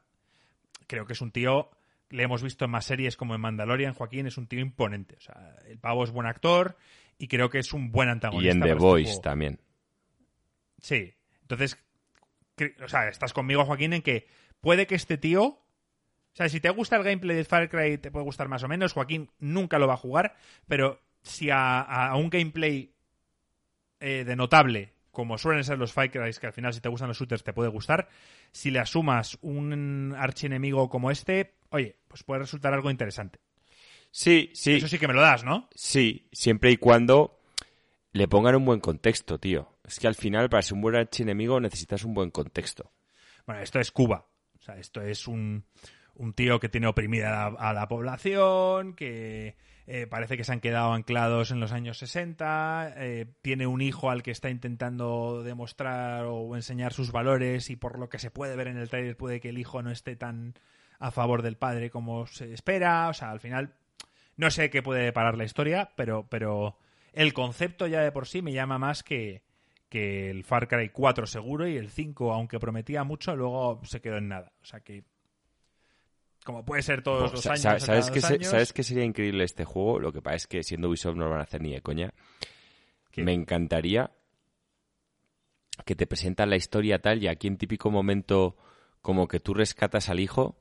[0.86, 1.70] Creo que es un tío...
[2.12, 5.14] Le hemos visto en más series como en Mandalorian, Joaquín, es un tío imponente.
[5.14, 6.76] O sea, el pavo es buen actor
[7.20, 8.48] y creo que es un buen antagonista.
[8.48, 9.60] Y en The este Voice también.
[10.80, 11.14] Sí.
[11.42, 11.78] Entonces,
[12.82, 14.26] o sea, estás conmigo, Joaquín, en que
[14.62, 15.44] puede que este tío.
[15.44, 18.68] O sea, si te gusta el gameplay de Far Cry, te puede gustar más o
[18.68, 18.94] menos.
[18.94, 20.34] Joaquín nunca lo va a jugar,
[20.66, 22.94] pero si a, a un gameplay
[24.00, 27.08] eh, de notable, como suelen ser los Far Cry, que al final si te gustan
[27.08, 28.08] los shooters te puede gustar,
[28.50, 33.40] si le asumas un archienemigo como este, oye, pues puede resultar algo interesante.
[34.10, 34.74] Sí, sí.
[34.74, 35.68] Eso sí que me lo das, ¿no?
[35.74, 37.40] Sí, siempre y cuando
[38.12, 39.76] le pongan un buen contexto, tío.
[39.84, 42.92] Es que al final, para ser un buen archienemigo, necesitas un buen contexto.
[43.46, 44.26] Bueno, esto es Cuba.
[44.58, 45.64] O sea, esto es un,
[46.14, 49.56] un tío que tiene oprimida a la, a la población, que
[49.92, 54.08] eh, parece que se han quedado anclados en los años 60, eh, tiene un hijo
[54.08, 58.54] al que está intentando demostrar o enseñar sus valores y por lo que se puede
[58.54, 60.54] ver en el trailer puede que el hijo no esté tan
[61.00, 63.08] a favor del padre como se espera.
[63.08, 63.74] O sea, al final
[64.40, 66.76] no sé qué puede parar la historia, pero, pero
[67.12, 69.42] el concepto ya de por sí me llama más que,
[69.88, 74.16] que el Far Cry 4 seguro y el 5, aunque prometía mucho, luego se quedó
[74.16, 74.52] en nada.
[74.62, 75.04] O sea que
[76.44, 77.82] como puede ser todos los años.
[77.82, 78.48] ¿Sabes, se- años.
[78.50, 80.00] ¿Sabes qué sería increíble este juego?
[80.00, 82.10] Lo que pasa es que siendo Ubisoft no lo van a hacer ni de coña.
[83.10, 83.22] ¿Qué?
[83.22, 84.10] Me encantaría
[85.84, 88.56] que te presentan la historia tal y aquí en típico momento
[89.02, 90.56] como que tú rescatas al hijo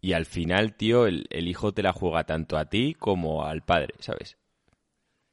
[0.00, 3.94] y al final, tío, el, hijo te la juega tanto a ti como al padre,
[3.98, 4.38] ¿sabes?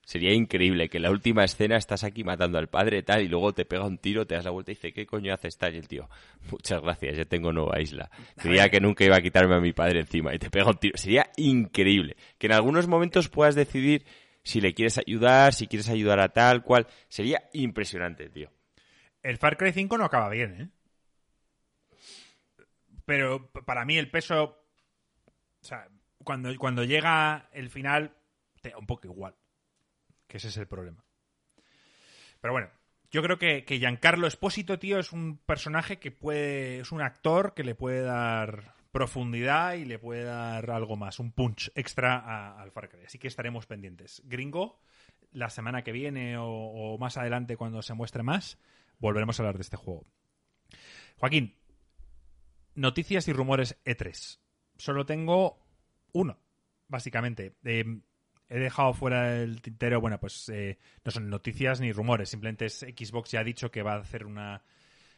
[0.04, 3.54] Sería increíble que en la última escena estás aquí matando al padre tal y luego
[3.54, 5.76] te pega un tiro, te das la vuelta y dice, ¿qué coño haces tal?
[5.76, 6.10] Y el tío,
[6.50, 8.10] muchas gracias, ya tengo nueva isla.
[8.38, 10.98] Creía que nunca iba a quitarme a mi padre encima y te pega un tiro.
[10.98, 12.16] Sería increíble.
[12.38, 14.06] Que en algunos momentos puedas decidir
[14.44, 16.88] si le quieres ayudar, si quieres ayudar a tal cual.
[17.10, 18.50] Sería impresionante, tío.
[19.22, 20.70] El Far Cry 5 no acaba bien, ¿eh?
[23.08, 24.44] Pero para mí el peso.
[25.62, 25.88] O sea,
[26.26, 28.18] cuando, cuando llega el final,
[28.62, 29.34] te da un poco igual.
[30.28, 31.06] Que ese es el problema.
[32.42, 32.70] Pero bueno,
[33.10, 36.82] yo creo que, que Giancarlo Espósito, tío, es un personaje que puede.
[36.82, 41.32] Es un actor que le puede dar profundidad y le puede dar algo más, un
[41.32, 43.06] punch extra al Far Cry.
[43.06, 44.22] Así que estaremos pendientes.
[44.26, 44.82] Gringo,
[45.32, 48.58] la semana que viene o más adelante cuando se muestre más,
[49.00, 50.06] volveremos a hablar de este juego.
[51.18, 51.56] Joaquín,
[52.78, 54.40] noticias y rumores E3.
[54.78, 55.60] Solo tengo
[56.14, 56.40] uno,
[56.88, 57.56] básicamente.
[57.66, 58.00] Eh,
[58.48, 62.80] he dejado fuera el tintero, bueno, pues eh, no son noticias ni rumores, simplemente es
[62.80, 64.64] Xbox ya ha dicho que va a hacer una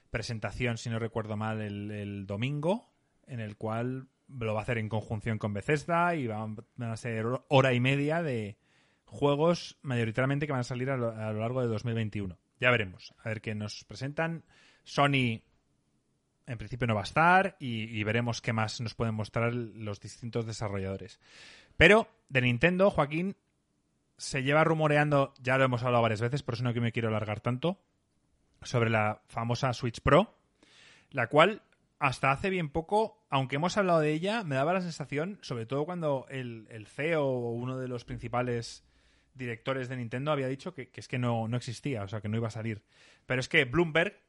[0.10, 2.92] presentación, si no recuerdo mal, el, el domingo,
[3.28, 6.98] en el cual lo va a hacer en conjunción con Bethesda y van, van a
[6.98, 8.58] ser hora y media de
[9.06, 12.40] juegos mayoritariamente que van a salir a lo, a lo largo de 2021.
[12.60, 14.46] Ya veremos, a ver qué nos presentan.
[14.84, 15.42] Sony
[16.50, 20.48] en principio no va a estar y, veremos qué más nos pueden mostrar los distintos
[20.48, 21.20] desarrolladores.
[21.78, 23.36] Pero de Nintendo, Joaquín,
[24.18, 27.10] se lleva rumoreando, ya lo hemos hablado varias veces, por eso no que me quiero
[27.10, 27.80] alargar tanto,
[28.64, 30.36] sobre la famosa Switch Pro,
[31.12, 31.62] la cual
[32.00, 35.86] hasta hace bien poco, aunque hemos hablado de ella, me daba la sensación, sobre todo
[35.86, 38.84] cuando el, el CEO o uno de los principales
[39.36, 42.28] directores de Nintendo había dicho que, que es que no, no existía, o sea, que
[42.28, 42.82] no iba a salir.
[43.28, 44.20] Pero es que Bloomberg,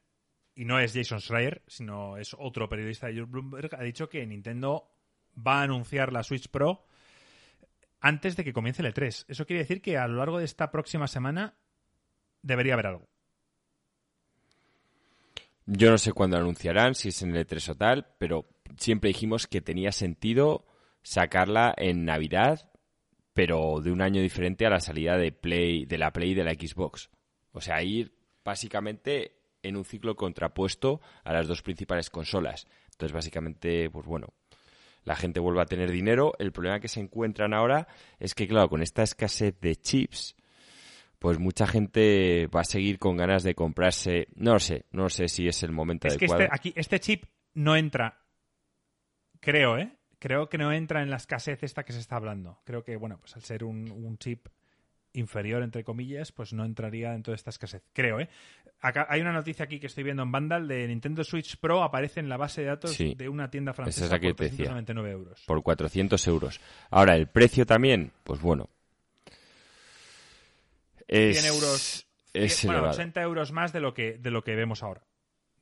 [0.61, 4.91] y no es Jason Schreier, sino es otro periodista de Bloomberg, ha dicho que Nintendo
[5.35, 6.85] va a anunciar la Switch Pro
[7.99, 9.25] antes de que comience el E3.
[9.27, 11.55] Eso quiere decir que a lo largo de esta próxima semana
[12.43, 13.09] debería haber algo.
[15.65, 18.47] Yo no sé cuándo anunciarán, si es en el E3 o tal, pero
[18.77, 20.67] siempre dijimos que tenía sentido
[21.01, 22.71] sacarla en Navidad,
[23.33, 26.45] pero de un año diferente a la salida de Play, de la Play y de
[26.45, 27.09] la Xbox.
[27.53, 32.67] O sea, ir básicamente en un ciclo contrapuesto a las dos principales consolas.
[32.93, 34.29] Entonces, básicamente, pues bueno,
[35.05, 36.33] la gente vuelve a tener dinero.
[36.39, 37.89] El problema que se encuentran ahora
[38.19, 40.37] es que, claro, con esta escasez de chips,
[41.19, 44.29] pues mucha gente va a seguir con ganas de comprarse.
[44.35, 47.25] No lo sé, no sé si es el momento Es que este, aquí, este chip
[47.55, 48.23] no entra,
[49.41, 49.97] creo, ¿eh?
[50.19, 52.61] Creo que no entra en la escasez esta que se está hablando.
[52.65, 54.49] Creo que, bueno, pues al ser un, un chip
[55.13, 57.83] inferior, entre comillas, pues no entraría dentro de esta escasez.
[57.93, 58.29] Creo, ¿eh?
[58.81, 62.21] Acá hay una noticia aquí que estoy viendo en Vandal de Nintendo Switch Pro aparece
[62.21, 63.15] en la base de datos Sí.
[63.15, 64.67] de una tienda francesa es la que por te decía.
[64.67, 65.43] 399 euros.
[65.47, 66.61] por 400 euros.
[66.91, 68.71] Ahora, el precio también, pues bueno.
[71.09, 72.95] Es, 100 euros, es bueno, elevado.
[72.95, 75.03] 80 euros más de lo que, de lo que vemos ahora.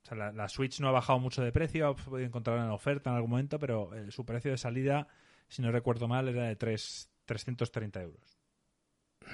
[0.03, 2.71] O sea, la, la Switch no ha bajado mucho de precio, he podido encontrarla en
[2.71, 5.09] oferta en algún momento, pero eh, su precio de salida,
[5.49, 8.38] si no recuerdo mal, era de 3, 330 euros.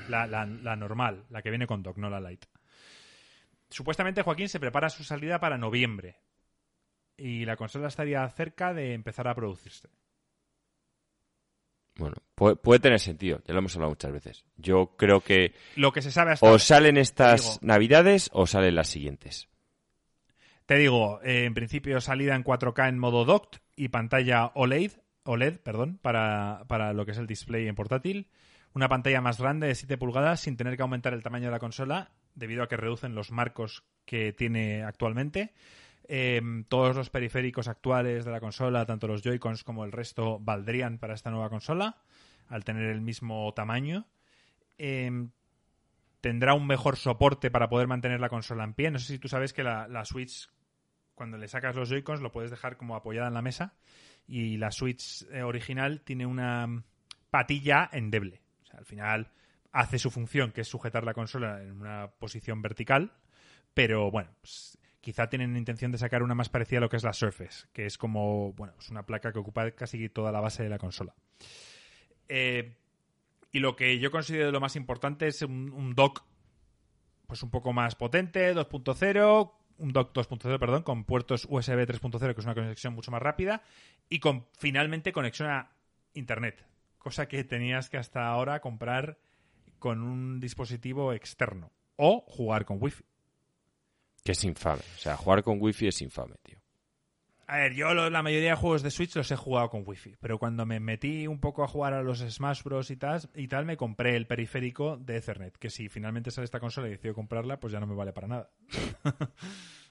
[0.08, 2.44] La, la- la normal, la que viene con dock, no la light.
[3.70, 6.16] Supuestamente Joaquín se prepara su salida para noviembre.
[7.16, 9.88] Y la consola estaría cerca de empezar a producirse.
[11.96, 14.44] Bueno, puede, puede tener sentido, ya lo hemos hablado muchas veces.
[14.56, 18.74] Yo creo que Lo que se sabe hasta o salen estas digo- navidades o salen
[18.74, 19.48] las siguientes.
[20.66, 24.90] Te digo, eh, en principio salida en 4K en modo docked y pantalla OLED,
[25.22, 28.28] OLED perdón, para, para lo que es el display en portátil.
[28.74, 31.60] Una pantalla más grande de 7 pulgadas sin tener que aumentar el tamaño de la
[31.60, 35.54] consola debido a que reducen los marcos que tiene actualmente.
[36.06, 40.98] Em, todos los periféricos actuales de la consola, tanto los Joy-Cons como el resto, valdrían
[40.98, 41.96] para esta nueva consola
[42.48, 44.06] al tener el mismo tamaño.
[44.76, 45.30] Em,
[46.20, 48.90] tendrá un mejor soporte para poder mantener la consola en pie.
[48.90, 50.50] No sé si tú sabes que la, Switch,
[51.14, 53.74] cuando le sacas los Joy-Cons, lo puedes dejar como apoyada en la mesa.
[54.26, 56.82] Y la Switch eh, original tiene una
[57.30, 58.43] patilla endeble.
[58.76, 59.30] Al final
[59.72, 63.12] hace su función, que es sujetar la consola en una posición vertical.
[63.74, 67.04] Pero bueno, pues, quizá tienen intención de sacar una más parecida a lo que es
[67.04, 70.62] la Surface, que es como, bueno, es una placa que ocupa casi toda la base
[70.62, 71.14] de la consola.
[72.28, 72.74] Eh,
[73.52, 76.24] y lo que yo considero lo más importante es un, dock
[77.26, 82.40] pues un poco más potente, 2.0, un dock 2.0, perdón, con puertos USB 3.0, que
[82.40, 83.62] es una conexión mucho más rápida,
[84.08, 85.70] y con finalmente conexión a
[86.14, 86.64] Internet,
[87.04, 89.18] cosa que tenías que hasta ahora comprar
[89.78, 93.04] con un dispositivo externo o jugar con Wi-Fi.
[94.24, 94.80] Que es infame.
[94.96, 96.58] O sea, jugar con Wi-Fi es infame, tío.
[97.46, 100.38] A ver, yo la mayoría de juegos de Switch los he jugado con Wi-Fi, pero
[100.38, 102.90] cuando me metí un poco a jugar a los Smash Bros.
[102.90, 106.58] y tal, y tal me compré el periférico de Ethernet, que si finalmente sale esta
[106.58, 108.50] consola y decido comprarla, pues ya no me vale para nada.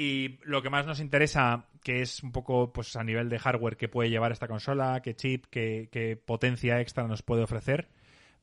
[0.00, 3.76] y lo que más nos interesa, que es un poco pues a nivel de hardware
[3.76, 7.88] que puede llevar esta consola, qué chip, qué, potencia extra nos puede ofrecer,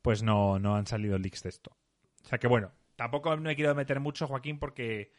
[0.02, 1.74] pues no, no han salido leaks de esto.
[2.22, 5.12] O sea que bueno, tampoco me quiero meter mucho, Joaquín, porque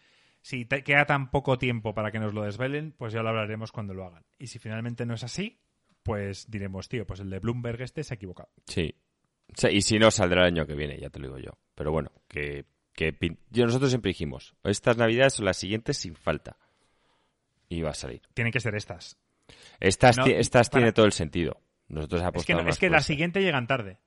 [0.44, 3.96] si queda tan poco tiempo para que nos lo desvelen, pues ya lo hablaremos cuando
[3.96, 4.24] lo hagan.
[4.38, 5.60] Y si finalmente no es así,
[6.04, 8.50] pues diremos, tío, pues el de Bloomberg este se ha equivocado.
[8.68, 8.94] Sí.
[9.72, 11.58] y si no, saldrá el año que viene, ya te lo digo yo.
[11.74, 12.66] Pero bueno, que,
[12.98, 13.16] que
[13.52, 16.58] yo, nosotros siempre dijimos, estas navidades o las siguientes sin falta.
[17.70, 18.22] Y va a salir.
[18.34, 19.18] Tienen que ser estas.
[19.80, 21.62] Estas, estas tiene todo el sentido.
[21.90, 24.00] Nosotros es que, es que la siguiente llegan tarde.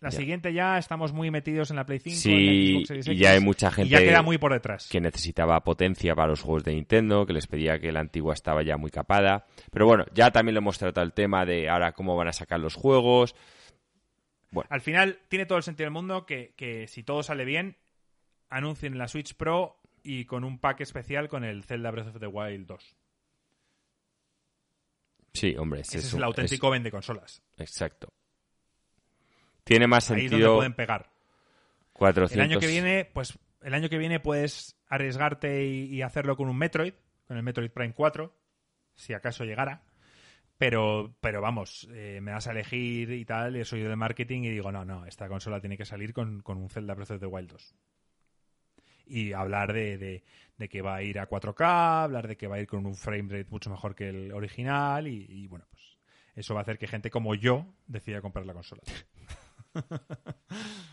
[0.00, 3.70] La siguiente ya estamos muy metidos en la Play 5, sí, y ya hay mucha
[3.72, 4.88] gente ya queda muy por detrás.
[4.88, 8.62] que necesitaba potencia para los juegos de Nintendo, que les pedía que la antigua estaba
[8.62, 9.46] ya muy capada.
[9.72, 12.60] Pero bueno, ya también lo hemos tratado el tema de ahora cómo van a sacar
[12.60, 13.34] los juegos.
[14.50, 14.68] Bueno.
[14.70, 17.76] Al final tiene todo el sentido del mundo que, que si todo sale bien,
[18.48, 22.26] anuncien la Switch Pro y con un pack especial con el Zelda Breath of the
[22.26, 22.96] Wild 2.
[25.34, 25.82] Sí, hombre.
[25.82, 27.42] Ese es, el auténtico vende consolas.
[27.56, 28.08] Exacto.
[29.64, 30.36] Tiene más sentido.
[30.36, 31.10] Ahí es donde pueden pegar.
[31.92, 32.32] 400.
[32.32, 36.56] El año que viene, pues el año que viene puedes arriesgarte y, hacerlo con un
[36.56, 36.94] Metroid,
[37.26, 38.34] con el Metroid Prime 4,
[38.94, 39.82] si acaso llegara.
[40.58, 44.72] Pero, pero vamos, eh, me das a elegir y tal, soy de marketing y digo,
[44.72, 47.74] no, no, esta consola tiene que salir con, un Zelda Breath of Wild 2.
[49.06, 50.24] Y hablar de,
[50.68, 53.38] que va a ir a 4K, hablar de que va a ir con un frame
[53.38, 55.96] rate mucho mejor que el original, y, y bueno, pues
[56.34, 58.82] eso va a hacer que gente como yo decida comprar la consola.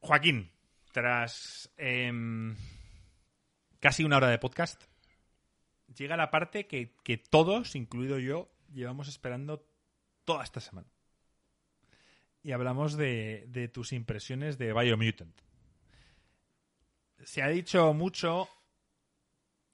[0.00, 0.50] Joaquín,
[0.92, 2.56] tras em,
[3.78, 4.82] casi una hora de podcast,
[5.96, 9.66] llega la parte que, todos, incluido yo, llevamos esperando
[10.24, 10.88] toda esta semana.
[12.42, 15.36] Y hablamos de, de tus impresiones de Biomutant.
[17.24, 18.48] Se ha dicho mucho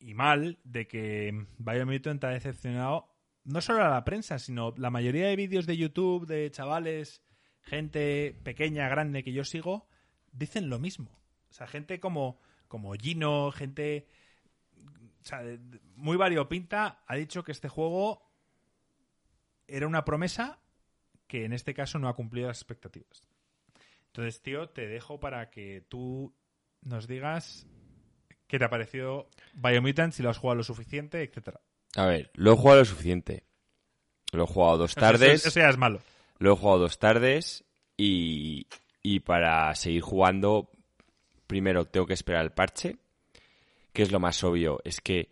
[0.00, 3.08] y mal de que Biomutant ha decepcionado
[3.44, 7.22] no solo a la prensa, sino la mayoría de vídeos de YouTube de chavales,
[7.62, 9.88] gente pequeña, grande que yo sigo,
[10.32, 11.10] dicen lo mismo.
[11.48, 14.08] O sea, gente como, como Gino, gente
[15.26, 15.42] o sea,
[15.96, 18.22] muy variopinta, ha dicho que este juego
[19.66, 20.60] era una promesa
[21.26, 23.26] que en este caso no ha cumplido las expectativas.
[24.06, 26.32] Entonces, tío, te dejo para que tú
[26.82, 27.66] nos digas
[28.46, 31.60] qué te ha parecido Biomutant, si lo has jugado lo suficiente, etcétera.
[31.96, 33.42] A ver, lo he jugado lo suficiente.
[34.30, 35.44] Lo he jugado dos tardes.
[35.44, 36.00] Eso, ya es malo.
[36.38, 37.64] Lo he jugado dos tardes
[37.96, 38.68] y,
[39.02, 40.70] y para seguir jugando,
[41.48, 42.98] primero tengo que esperar el parche,
[43.96, 44.78] que es lo más obvio.
[44.84, 45.30] Es que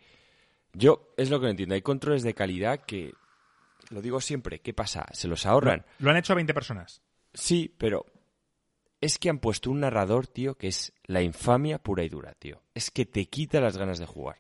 [0.72, 3.12] yo, es lo que no entiendo, hay controles de calidad que,
[3.90, 5.04] lo digo siempre, ¿qué pasa?
[5.12, 5.84] ¿Se los ahorran?
[5.98, 7.02] Lo, lo han hecho 20 personas.
[7.34, 8.06] Sí, pero
[9.02, 12.62] es que han puesto un narrador, tío, que es la infamia pura y dura, tío.
[12.72, 14.38] Es que te quita las ganas de jugar.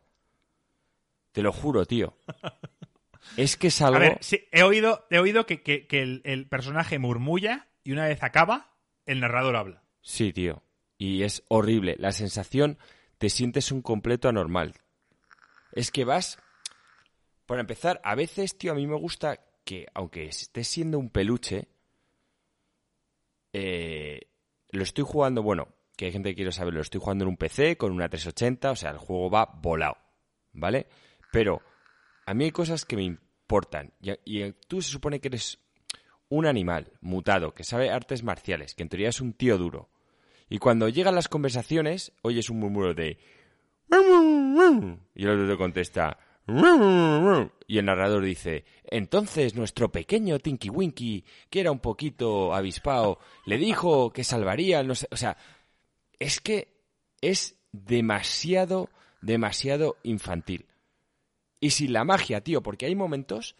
[1.32, 2.16] Te lo juro, tío.
[3.36, 3.96] es que es algo...
[3.96, 5.86] A ver, sí, he oído, he oído que,
[6.24, 8.72] el, personaje murmulla y una vez acaba,
[9.04, 9.82] el narrador habla.
[10.00, 10.62] Sí, tío.
[10.96, 11.96] Y es horrible.
[11.98, 12.78] La sensación,
[13.24, 14.74] te sientes un completo anormal.
[15.72, 16.38] Es que vas...
[17.46, 21.68] Para empezar, a veces, tío, a mí me gusta que, aunque esté siendo un peluche,
[23.54, 24.28] eh,
[24.72, 27.78] lo estoy jugando, bueno, que hay gente que quiere saberlo, estoy jugando en un PC
[27.78, 29.96] con una 380, o sea, el juego va volado,
[30.52, 30.86] ¿vale?
[31.32, 31.62] Pero
[32.26, 33.94] a mí hay cosas que me importan.
[34.02, 35.60] Y, y tú se supone que eres
[36.28, 39.93] un animal mutado, que sabe artes marciales, que en teoría es un tío duro.
[40.54, 43.18] Y cuando llegan las conversaciones, oyes un murmuro de...
[45.16, 46.16] Y el otro te contesta...
[47.66, 53.58] Y el narrador dice, entonces nuestro pequeño Tinky Winky, que era un poquito avispado, le
[53.58, 55.36] dijo que salvaría, no sé, o sea,
[56.20, 56.84] es que
[57.20, 58.90] es demasiado,
[59.22, 60.66] demasiado infantil.
[61.58, 63.56] Y sin la magia, tío, porque hay momentos,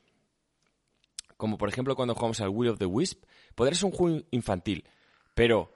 [1.37, 3.25] como por ejemplo cuando jugamos al Will of the Wisp,
[3.57, 4.85] podrá ser un juego infantil,
[5.35, 5.74] pero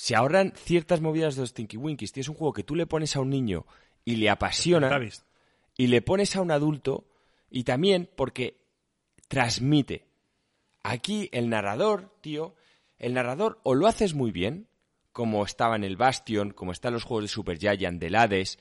[0.00, 2.12] se ahorran ciertas movidas de los Tinky Winkies.
[2.12, 3.66] Tío, es un juego que tú le pones a un niño
[4.02, 4.98] y le apasiona,
[5.76, 7.04] y le pones a un adulto,
[7.50, 8.64] y también porque
[9.28, 10.06] transmite.
[10.82, 12.54] Aquí el narrador, tío,
[12.96, 14.68] el narrador o lo haces muy bien,
[15.12, 18.58] como estaba en el Bastion, como está en los juegos de Super Giant, del Hades,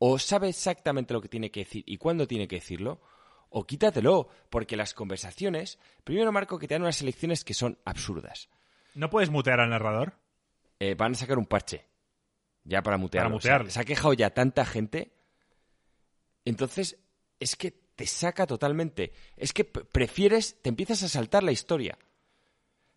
[0.00, 3.00] o sabe exactamente lo que tiene que decir y cuándo tiene que decirlo,
[3.48, 8.48] o quítatelo, porque las conversaciones, primero Marco, que te dan unas elecciones que son absurdas.
[8.96, 10.14] ¿No puedes mutear al narrador?
[10.80, 11.84] Eh, van a sacar un parche,
[12.64, 13.28] ya para mutearlo.
[13.28, 13.70] Para mutearlo.
[13.70, 15.12] se ha quejado ya tanta gente,
[16.44, 16.98] entonces
[17.38, 21.98] es que te saca totalmente, es que prefieres, te empiezas a saltar la historia.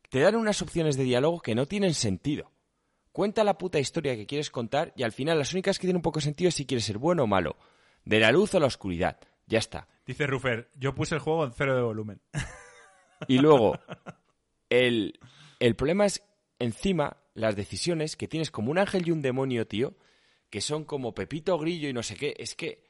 [0.09, 2.51] Te dan unas opciones de diálogo que no tienen sentido.
[3.11, 6.03] Cuenta la puta historia que quieres contar y al final las únicas que tienen un
[6.03, 7.57] poco de sentido es si quieres ser bueno o malo.
[8.05, 9.19] De la luz o la oscuridad.
[9.45, 9.89] Ya está.
[10.05, 12.21] Dice Rufer, yo puse el juego en cero de volumen.
[13.27, 13.77] Y luego,
[14.69, 15.19] el,
[15.59, 16.23] el problema es
[16.59, 19.95] encima las decisiones que tienes como un ángel y un demonio, tío,
[20.49, 22.35] que son como Pepito Grillo y no sé qué.
[22.37, 22.83] Es que,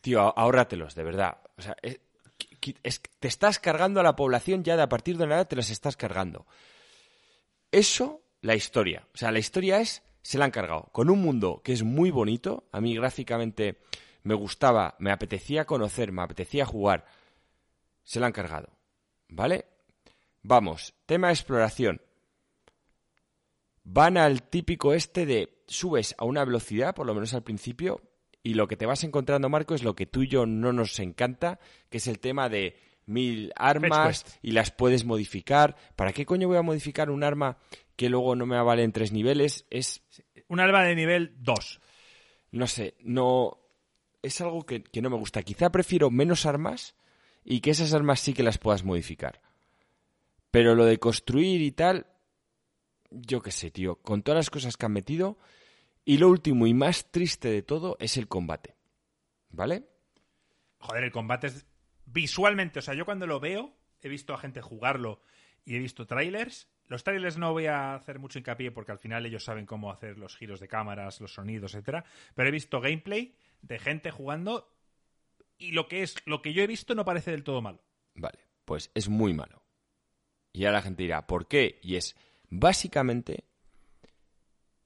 [0.00, 1.38] tío, ahórratelos, de verdad.
[1.58, 5.56] O sea, te estás cargando a la población ya de a partir de nada te
[5.56, 6.46] las estás cargando.
[7.70, 9.06] Eso la historia.
[9.14, 10.88] O sea, la historia es, se la han cargado.
[10.92, 13.80] Con un mundo que es muy bonito, a mí gráficamente
[14.22, 17.06] me gustaba, me apetecía conocer, me apetecía jugar,
[18.02, 18.70] se la han cargado.
[19.28, 19.66] ¿Vale?
[20.42, 22.00] Vamos, tema de exploración.
[23.84, 28.02] Van al típico este de subes a una velocidad, por lo menos al principio,
[28.42, 30.98] y lo que te vas encontrando, Marco, es lo que tú y yo no nos
[30.98, 32.76] encanta, que es el tema de
[33.06, 35.76] mil armas y las puedes modificar.
[35.96, 37.58] ¿Para qué coño voy a modificar un arma
[37.96, 39.66] que luego no me vale en tres niveles?
[39.70, 40.02] Es.
[40.48, 41.80] Un arma de nivel 2.
[42.52, 43.58] No sé, no.
[44.22, 45.42] Es algo que, que, no me gusta.
[45.42, 46.94] Quizá prefiero menos armas
[47.44, 49.40] y que esas armas sí que las puedas modificar.
[50.50, 52.06] Pero lo de construir y tal.
[53.10, 53.96] Yo qué sé, tío.
[53.96, 55.38] Con todas las cosas que han metido.
[56.04, 58.76] Y lo último y más triste de todo es el combate.
[59.50, 59.84] ¿Vale?
[60.78, 61.66] Joder, el combate es
[62.06, 65.20] visualmente, o sea, yo cuando lo veo, he visto a gente jugarlo
[65.64, 66.68] y he visto trailers.
[66.86, 70.18] Los trailers no voy a hacer mucho hincapié porque al final ellos saben cómo hacer
[70.18, 72.04] los giros de cámaras, los sonidos, etcétera.
[72.34, 74.74] Pero he visto gameplay de gente jugando
[75.58, 77.84] y lo que es, lo que yo he visto no parece del todo malo.
[78.14, 79.62] Vale, pues es muy malo.
[80.52, 81.78] Y ahora la gente dirá, ¿por qué?
[81.82, 82.16] Y es,
[82.50, 83.44] básicamente,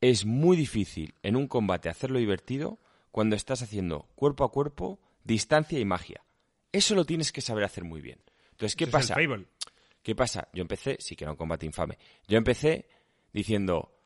[0.01, 2.79] es muy difícil en un combate hacerlo divertido
[3.11, 6.25] cuando estás haciendo cuerpo a cuerpo, distancia y magia.
[6.73, 8.21] Eso lo tienes que saber hacer muy bien.
[8.51, 9.17] Entonces, ¿qué pasa?
[10.03, 10.49] ¿Qué pasa?
[10.53, 11.99] Yo empecé, sí que era un combate infame.
[12.29, 12.89] Yo empecé
[13.33, 13.97] diciendo,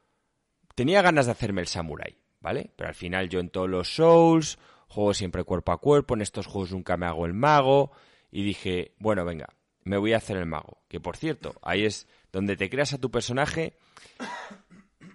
[0.74, 2.70] tenía ganas de hacerme el samurai, ¿vale?
[2.76, 6.46] Pero al final yo en todos los Souls juego siempre cuerpo a cuerpo, en estos
[6.46, 7.90] juegos nunca me hago el mago
[8.30, 9.48] y dije, bueno, venga,
[9.84, 10.82] me voy a hacer el mago.
[10.88, 13.74] Que por cierto, ahí es donde te creas a tu personaje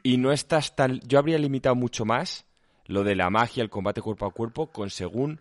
[0.03, 0.99] y no estás tan...
[1.01, 2.45] Yo habría limitado mucho más
[2.85, 5.39] lo de la magia, el combate cuerpo a cuerpo, con según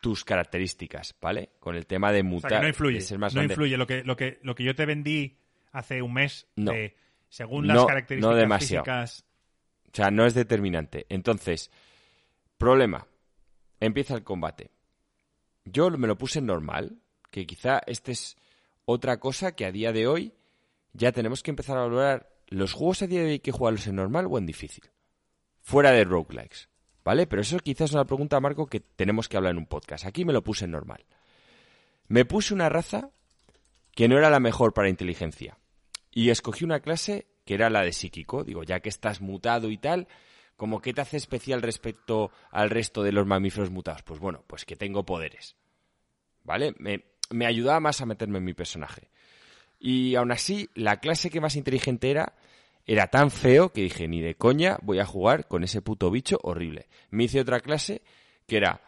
[0.00, 1.50] tus características, ¿vale?
[1.60, 2.62] Con el tema de mutar.
[2.62, 3.00] no influye.
[3.16, 3.76] no influye.
[3.76, 5.38] Lo que, lo, que, lo que yo te vendí
[5.72, 6.96] hace un mes, de,
[7.28, 9.24] según las características no físicas.
[9.86, 11.06] O sea, no es determinante.
[11.08, 11.70] Entonces,
[12.58, 13.06] problema.
[13.80, 14.70] Empieza el combate.
[15.64, 16.98] Yo me lo puse en normal,
[17.30, 18.36] que quizá este es
[18.84, 20.32] otra cosa que a día de hoy
[20.92, 23.86] ya tenemos que empezar a valorar los juegos a día de hoy hay que jugarlos
[23.86, 24.90] en normal o en difícil.
[25.62, 26.68] Fuera de roguelikes.
[27.04, 27.26] ¿Vale?
[27.26, 30.04] Pero eso quizás es una pregunta, Marco, que tenemos que hablar en un podcast.
[30.04, 31.04] Aquí me lo puse en normal.
[32.08, 33.10] Me puse una raza
[33.92, 35.58] que no era la mejor para inteligencia.
[36.10, 38.44] Y escogí una clase que era la de psíquico.
[38.44, 40.06] Digo, ya que estás mutado y tal,
[40.56, 44.02] ¿como qué te hace especial respecto al resto de los mamíferos mutados?
[44.02, 45.56] Pues bueno, pues que tengo poderes.
[46.44, 46.74] ¿Vale?
[46.78, 49.10] Me, me ayudaba más a meterme en mi personaje.
[49.84, 52.34] Y aún así, la clase que más inteligente era
[52.86, 56.38] era tan feo que dije, ni de coña voy a jugar con ese puto bicho
[56.44, 56.88] horrible.
[57.10, 58.02] Me hice otra clase
[58.46, 58.80] que era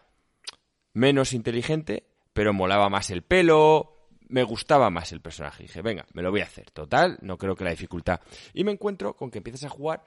[0.93, 5.65] menos inteligente, pero molaba más el pelo, me gustaba más el personaje.
[5.65, 6.71] dije, venga, me lo voy a hacer.
[6.71, 8.21] Total, no creo que la dificultad.
[8.53, 10.05] Y me encuentro con que empiezas a jugar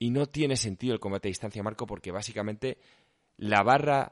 [0.00, 2.78] y no tiene sentido el combate a distancia, Marco, porque básicamente
[3.36, 4.10] la barra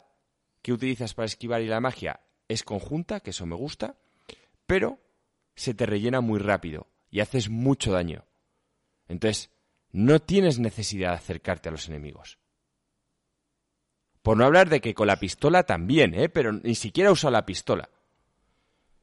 [0.63, 3.97] que utilizas para esquivar y la magia es conjunta, que eso me gusta,
[4.67, 5.01] pero
[5.55, 8.25] se te rellena muy rápido y haces mucho daño.
[9.09, 9.51] Entonces,
[9.91, 12.39] no tienes necesidad de acercarte a los enemigos.
[14.23, 16.29] Por no hablar de que con la pistola también, ¿eh?
[16.29, 17.91] Pero ni siquiera usa la pistola.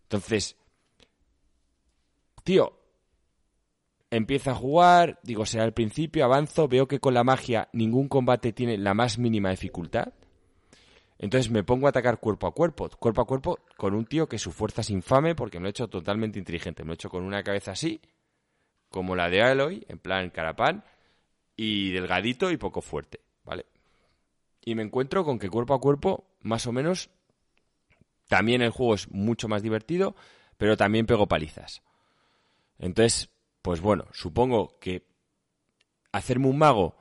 [0.04, 0.58] Entonces,
[2.44, 2.80] tío,
[4.10, 8.54] empiezo a jugar, digo, será el principio, avanzo, veo que con la magia ningún combate
[8.54, 10.14] tiene la más mínima dificultad.
[11.20, 14.40] Entonces me pongo a atacar cuerpo a cuerpo, cuerpo a cuerpo, con un tío que
[14.40, 16.84] su fuerza es infame porque me lo he hecho totalmente inteligente.
[16.84, 18.02] Me lo he hecho con una cabeza así,
[18.90, 20.86] como la de Aloy, en plan carapán,
[21.58, 23.66] y delgadito y poco fuerte, ¿vale?
[24.64, 27.10] Y me encuentro con que cuerpo a cuerpo, más o menos,
[28.30, 30.16] también el juego es mucho más divertido,
[30.58, 31.82] pero también pego palizas.
[32.78, 33.30] Entonces,
[33.62, 35.06] pues bueno, supongo que
[36.14, 36.96] hacerme un mago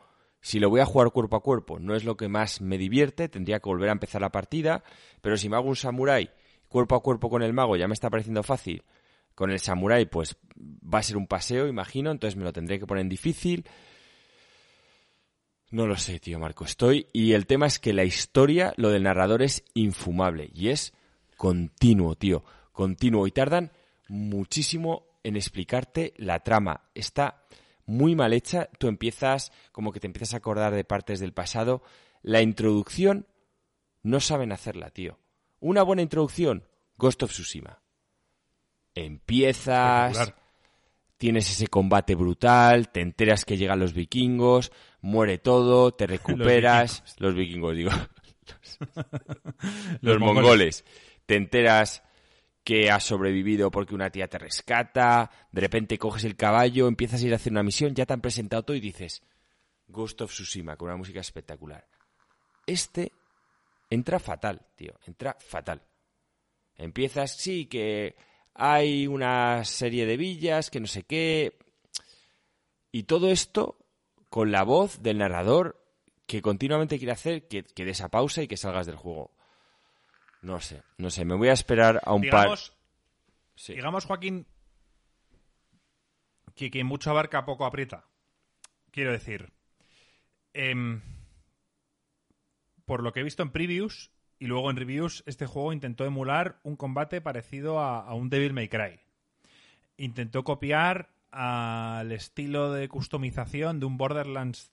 [0.48, 3.28] si lo voy a jugar cuerpo a cuerpo no es lo que más me divierte,
[3.28, 4.82] tendría que volver a empezar la partida,
[5.20, 6.30] pero si me hago un samurái
[6.68, 8.82] cuerpo a cuerpo con el mago ya me está pareciendo fácil,
[9.34, 12.86] con el samurái pues va a ser un paseo, imagino, entonces me lo tendré que
[12.86, 13.66] poner en difícil.
[15.70, 17.08] No lo sé, tío Marco, estoy...
[17.12, 20.94] Y el tema es que la historia, lo del narrador es infumable y es
[21.36, 22.42] continuo, tío,
[22.72, 23.26] continuo.
[23.26, 23.70] Y tardan
[24.08, 26.88] muchísimo en explicarte la trama.
[26.94, 27.44] Está
[27.88, 31.82] muy mal hecha, tú empiezas como que te empiezas a acordar de partes del pasado.
[32.22, 33.26] La introducción
[34.02, 35.18] no saben hacerla, tío.
[35.58, 36.64] Una buena introducción,
[36.98, 37.80] Ghost of Tsushima.
[38.94, 40.34] Empiezas,
[41.16, 44.70] tienes ese combate brutal, te enteras que llegan los vikingos,
[45.00, 47.16] muere todo, te recuperas.
[47.18, 47.90] los vikingos, digo.
[50.02, 50.84] los, mongoles.
[51.24, 52.02] Te enteras
[52.64, 57.26] que has sobrevivido porque una tía te rescata, de repente coges el caballo, empiezas a
[57.26, 59.22] ir a hacer una misión, ya te han presentado todo y dices
[59.86, 61.86] Ghost of Tsushima con una música espectacular.
[62.66, 63.12] Este
[63.90, 65.82] entra fatal, tío, entra fatal.
[66.76, 68.16] Empiezas, sí, que
[68.54, 71.58] hay una serie de villas, que no sé qué.
[72.92, 73.78] Y todo esto
[74.28, 75.82] con la voz del narrador
[76.26, 79.30] que continuamente quiere hacer que, que des pausa y que salgas del juego.
[80.42, 82.50] No sé, no sé, me voy a esperar a un par.
[83.66, 84.46] Digamos, Joaquín,
[86.54, 88.04] que quien mucho abarca poco aprieta.
[88.90, 89.52] Quiero decir,
[90.54, 91.02] em,
[92.84, 96.60] por lo que he visto en previews y luego en reviews, este juego intentó emular
[96.62, 99.00] un combate parecido a, a un Devil May Cry.
[99.96, 104.72] Intentó copiar al estilo de customización de un Borderlands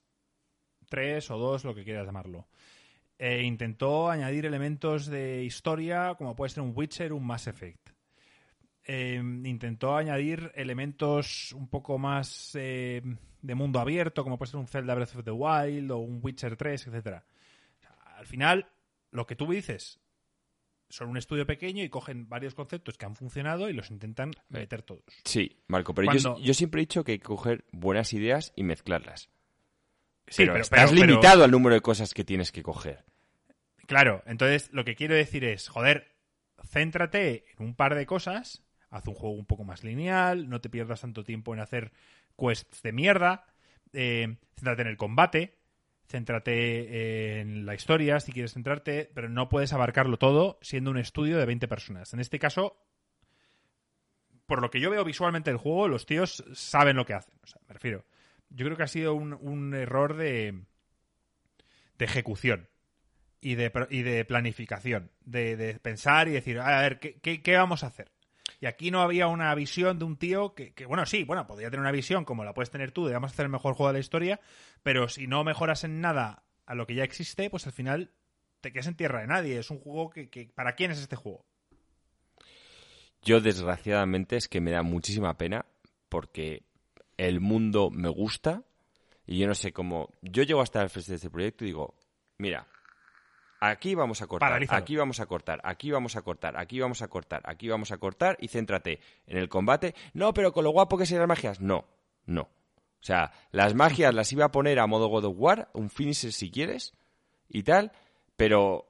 [0.88, 2.46] 3 o 2, lo que quieras llamarlo.
[3.18, 7.90] E intentó añadir elementos de historia, como puede ser un Witcher, un Mass Effect.
[8.84, 13.02] Eh, intentó añadir elementos un poco más eh,
[13.42, 16.56] de mundo abierto, como puede ser un Zelda Breath of the Wild o un Witcher
[16.56, 17.22] 3, etc.
[18.16, 18.66] al final,
[19.10, 19.98] lo que tú dices,
[20.88, 24.82] son un estudio pequeño y cogen varios conceptos que han funcionado y los intentan meter
[24.82, 25.04] todos.
[25.24, 29.30] Sí, Marco, pero yo, siempre he dicho que hay que coger buenas ideas y mezclarlas.
[30.28, 33.04] Sí, pero, estás limitado al número de cosas que tienes que coger.
[33.86, 36.16] Claro, entonces lo que quiero decir es, joder,
[36.68, 40.68] céntrate en un par de cosas, haz un juego un poco más lineal, no te
[40.68, 41.92] pierdas tanto tiempo en hacer
[42.36, 43.46] quests de mierda,
[43.92, 45.58] eh, céntrate en el combate,
[46.08, 51.38] céntrate en la historia si quieres centrarte, pero no puedes abarcarlo todo siendo un estudio
[51.38, 52.12] de 20 personas.
[52.12, 52.76] En este caso,
[54.46, 57.38] por lo que yo veo visualmente del juego, los tíos saben lo que hacen.
[57.44, 58.04] O sea, me refiero
[58.50, 60.62] yo creo que ha sido un, error de,
[61.98, 62.68] de ejecución
[63.40, 67.88] y de, y de planificación, de, pensar y decir, a ver, ¿qué, ¿qué, vamos a
[67.88, 68.10] hacer?
[68.60, 71.80] Y aquí no había una visión de un tío que, bueno, sí, bueno, podría tener
[71.80, 73.94] una visión como la puedes tener tú de vamos a hacer el mejor juego de
[73.94, 74.40] la historia,
[74.82, 78.12] pero si no mejoras en nada a lo que ya existe, pues al final
[78.60, 79.58] te quedas en tierra de nadie.
[79.58, 81.44] Es un juego que, que ¿para quién es este juego?
[83.22, 85.66] Yo, desgraciadamente, es que me da muchísima pena
[86.08, 86.62] porque
[87.16, 88.62] el mundo me gusta
[89.26, 90.10] y yo no sé cómo.
[90.22, 91.94] Yo llego hasta el frente de este proyecto y digo,
[92.38, 92.66] mira,
[93.60, 97.08] aquí vamos a cortar, aquí vamos a cortar, aquí vamos a cortar, aquí vamos a
[97.08, 99.94] cortar, aquí vamos a cortar y céntrate en el combate.
[100.14, 101.86] No, pero con lo guapo que sean las magias, no,
[102.26, 102.42] no.
[102.42, 106.32] O sea, las magias las iba a poner a modo God of War, un finisher
[106.32, 106.94] si quieres
[107.48, 107.92] y tal,
[108.36, 108.86] pero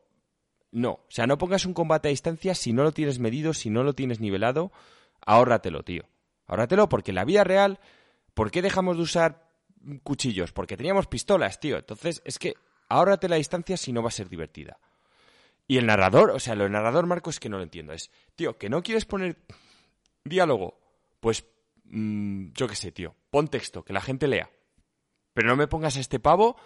[0.71, 0.93] no.
[0.93, 3.83] O sea, no pongas un combate a distancia si no lo tienes medido, si no
[3.83, 4.73] lo tienes nivelado,
[5.25, 6.05] ahórratelo, tío.
[6.47, 7.81] Ahórratelo porque en la vida real
[8.37, 9.49] ¿Por qué dejamos de usar
[10.03, 10.53] cuchillos?
[10.53, 11.79] Porque teníamos pistolas, tío.
[11.79, 12.53] Entonces, es que
[12.91, 14.79] ahórrate la distancia si no va a ser divertida.
[15.67, 17.95] Y el narrador, o sea, lo del narrador, Marco, es que no lo entiendo.
[17.95, 19.39] Es, tío, que no quieres poner
[20.23, 20.79] diálogo,
[21.19, 21.47] pues,
[21.85, 24.51] mm, yo qué sé, tío, pon texto, que la gente lea.
[25.33, 26.57] Pero no me pongas a este pavo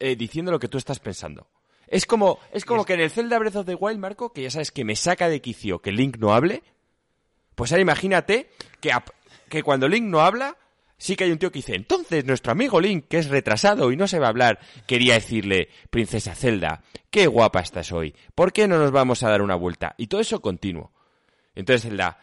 [0.00, 1.46] eh, diciendo lo que tú estás pensando.
[1.86, 4.50] Es como, es como que en el Zelda Breath of the Wild, Marco, que ya
[4.50, 6.64] sabes que me saca de quicio que Link no hable.
[7.54, 8.50] Pues ahora imagínate
[8.80, 8.90] que,
[9.48, 10.56] que cuando Link no habla,
[11.02, 13.96] sí que hay un tío que dice, entonces nuestro amigo Link, que es retrasado y
[13.96, 18.68] no se va a hablar, quería decirle, Princesa Zelda, qué guapa estás hoy, ¿por qué
[18.68, 19.96] no nos vamos a dar una vuelta?
[19.98, 20.92] Y todo eso continuo.
[21.56, 22.18] Entonces Zelda,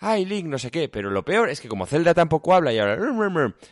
[0.00, 2.78] ay Link, no sé qué, pero lo peor es que como Zelda tampoco habla y
[2.80, 2.98] ahora...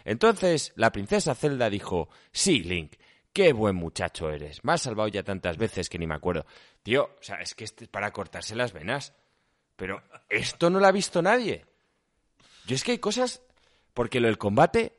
[0.05, 2.93] Entonces la princesa Zelda dijo, sí Link,
[3.33, 6.47] qué buen muchacho eres, me has salvado ya tantas veces que ni me acuerdo.
[6.85, 9.13] Tío, o sea, es que es para cortarse las venas.
[9.75, 11.65] Pero esto no lo ha visto nadie.
[12.67, 13.43] Yo es que hay cosas
[13.95, 14.99] porque lo del combate,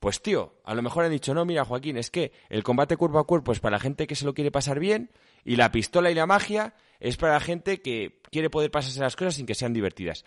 [0.00, 3.18] pues tío, a lo mejor han dicho, no, mira Joaquín, es que el combate cuerpo
[3.18, 5.10] a cuerpo es para la gente que se lo quiere pasar bien
[5.44, 9.16] y la pistola y la magia es para la gente que quiere poder pasarse las
[9.16, 10.24] cosas sin que sean divertidas.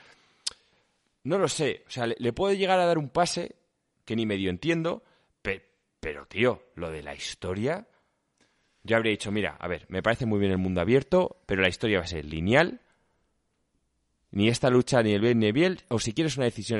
[1.24, 3.56] No lo sé, o sea, le, le puedo llegar a dar un pase
[4.06, 5.04] que ni medio entiendo,
[6.06, 7.88] pero tío, lo de la historia,
[8.84, 11.68] yo habría dicho, mira, a ver, me parece muy bien el mundo abierto, pero la
[11.68, 12.82] historia va a ser lineal,
[14.30, 16.80] ni esta lucha, ni el bien ni el bien, o si quieres una decisión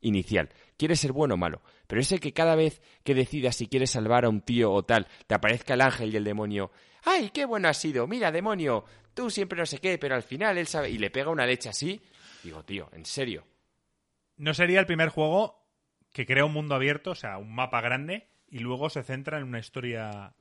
[0.00, 0.50] inicial.
[0.76, 1.62] Quieres ser bueno o malo.
[1.86, 5.06] Pero ese que cada vez que decidas si quieres salvar a un tío o tal,
[5.26, 6.70] te aparezca el ángel y el demonio.
[7.04, 8.06] ¡Ay, qué bueno ha sido!
[8.06, 10.90] Mira, demonio, tú siempre no sé qué, pero al final él sabe.
[10.90, 12.00] Y le pega una leche así.
[12.42, 13.44] Digo, tío, en serio.
[14.36, 15.66] No sería el primer juego
[16.12, 19.44] que crea un mundo abierto, o sea, un mapa grande, y luego se centra en
[19.44, 20.34] una historia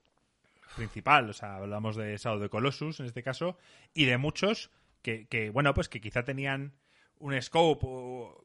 [0.75, 1.29] principal.
[1.29, 3.57] O sea, hablamos de Shadow de Colossus en este caso,
[3.93, 4.71] y de muchos
[5.01, 6.73] que, que bueno, pues que quizá tenían
[7.19, 7.87] un scope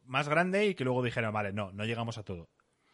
[0.04, 2.48] más grande y que luego dijeron, vale, no, no llegamos a todo.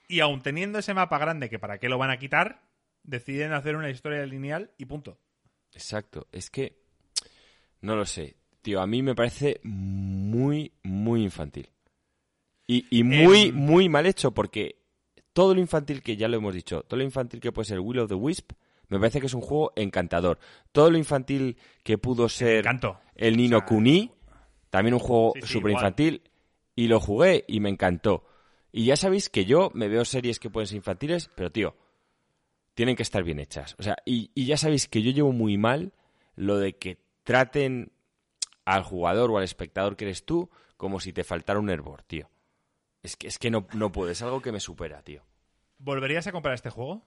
[0.08, 2.62] Y aún teniendo ese mapa grande que para qué lo van a quitar,
[3.02, 5.18] deciden hacer una historia lineal y punto.
[5.72, 6.78] Exacto, es que
[7.80, 11.68] no lo sé, tío, a mí me parece muy, muy infantil.
[12.66, 13.54] Y, y muy, Em.
[13.54, 14.76] muy mal hecho porque
[15.32, 18.00] todo lo infantil que ya lo hemos dicho, todo lo infantil que puede ser Will
[18.00, 18.52] of the Wisp,
[18.88, 20.38] me parece que es un juego encantador.
[20.72, 22.64] Todo lo infantil que pudo ser
[23.16, 24.12] el Nino O sea, Kuni,
[24.70, 25.84] también un juego Sí, sí, súper igual.
[25.84, 26.22] infantil,
[26.74, 28.24] y lo jugué y me encantó.
[28.72, 31.74] Y ya sabéis que yo me veo series que pueden ser infantiles, pero tío,
[32.74, 33.74] tienen que estar bien hechas.
[33.78, 35.92] O sea, y, y ya sabéis que yo llevo muy mal
[36.34, 37.92] lo de que traten
[38.66, 42.28] al jugador o al espectador que eres tú como si te faltara un hervor, tío.
[43.02, 45.22] Es que, es que no, no puedo, es algo que me supera, tío.
[45.78, 47.02] ¿Volverías a comprar este juego?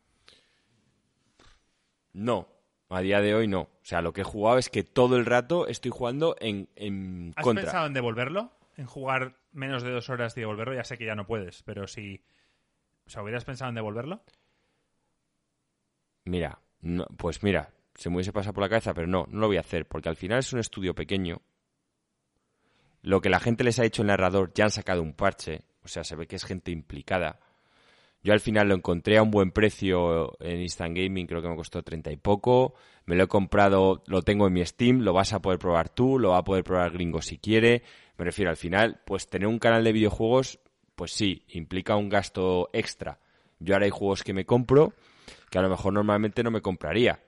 [2.14, 2.48] No,
[2.90, 3.62] a día de hoy no.
[3.62, 7.34] O sea, lo que he jugado es que todo el rato estoy jugando en, en
[7.36, 7.64] ¿Has contra.
[7.64, 8.52] pensado en devolverlo?
[8.78, 10.74] ¿En jugar menos de dos horas y devolverlo?
[10.74, 12.24] Ya sé que ya no puedes, pero si...
[13.06, 14.22] O sea, ¿hubieras pensado en devolverlo?
[16.26, 19.48] Mira, no- pues mira, se me hubiese pasado por la cabeza, pero no, no lo
[19.48, 21.42] voy a hacer, porque al final es un estudio pequeño.
[23.02, 25.88] Lo que la gente les ha hecho el narrador, ya han sacado un parche, o
[25.88, 27.40] sea, se ve que es gente implicada.
[28.22, 31.56] Yo al final lo encontré a un buen precio en Instant Gaming, creo que me
[31.56, 32.74] costó 30 y poco.
[33.06, 36.20] Me lo he comprado, lo tengo en mi Steam, lo vas a poder probar tú,
[36.20, 37.82] lo va a poder probar Gringo si quiere.
[38.18, 40.60] Me refiero al final, pues tener un canal de videojuegos,
[40.96, 43.20] pues sí, implica un gasto extra.
[43.60, 44.94] Yo ahora hay juegos que me compro
[45.50, 47.24] que a lo mejor normalmente no me compraría,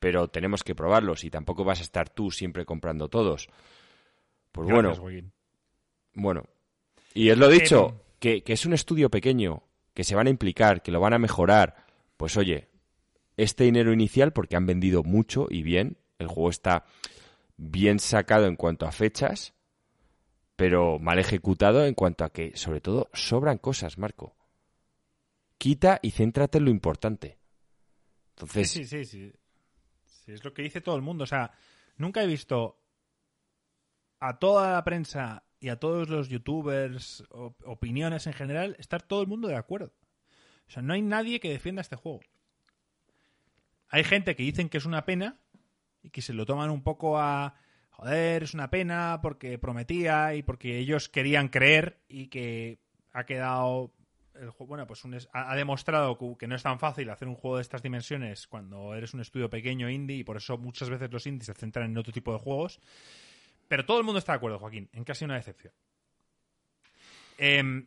[0.00, 3.48] pero tenemos que probarlos y tampoco vas a estar tú siempre comprando todos.
[4.50, 5.32] Pues Gracias, bueno, Joaquín.
[6.14, 6.42] bueno.
[7.14, 7.94] Y os lo dicho, Em.
[8.18, 9.62] que, que es un estudio pequeño,
[9.94, 11.86] que se van a implicar, que lo van a mejorar.
[12.16, 12.68] Pues oye,
[13.36, 16.84] este dinero inicial, porque han vendido mucho y bien, el juego está
[17.56, 19.54] bien sacado en cuanto a fechas,
[20.56, 24.36] pero mal ejecutado en cuanto a que, sobre todo, sobran cosas, Marco.
[25.58, 27.38] Quita y céntrate en lo importante.
[28.30, 29.32] Entonces, Sí, sí, sí,
[30.14, 30.32] sí.
[30.32, 31.24] Es lo que dice todo el mundo.
[31.24, 31.52] O sea,
[31.96, 32.78] nunca he visto
[34.20, 39.28] a toda la prensa y a todos los youtubers, opiniones en general, estar todo el
[39.28, 39.92] mundo de acuerdo.
[40.66, 42.20] O sea, no hay nadie que defienda este juego.
[43.88, 45.38] Hay gente que dicen que es una pena
[46.02, 47.54] y que se lo toman un poco a
[47.90, 52.80] joder, es una pena porque prometía y porque ellos querían creer y que
[53.12, 53.92] ha quedado
[54.34, 57.58] el juego, bueno, pues un ha demostrado que no es tan fácil hacer un juego
[57.58, 61.24] de estas dimensiones cuando eres un estudio pequeño indie y por eso muchas veces los
[61.24, 62.80] indies se centran en otro tipo de juegos.
[63.72, 65.72] Pero todo el mundo está de acuerdo, Joaquín, en casi una decepción.
[67.38, 67.86] Em,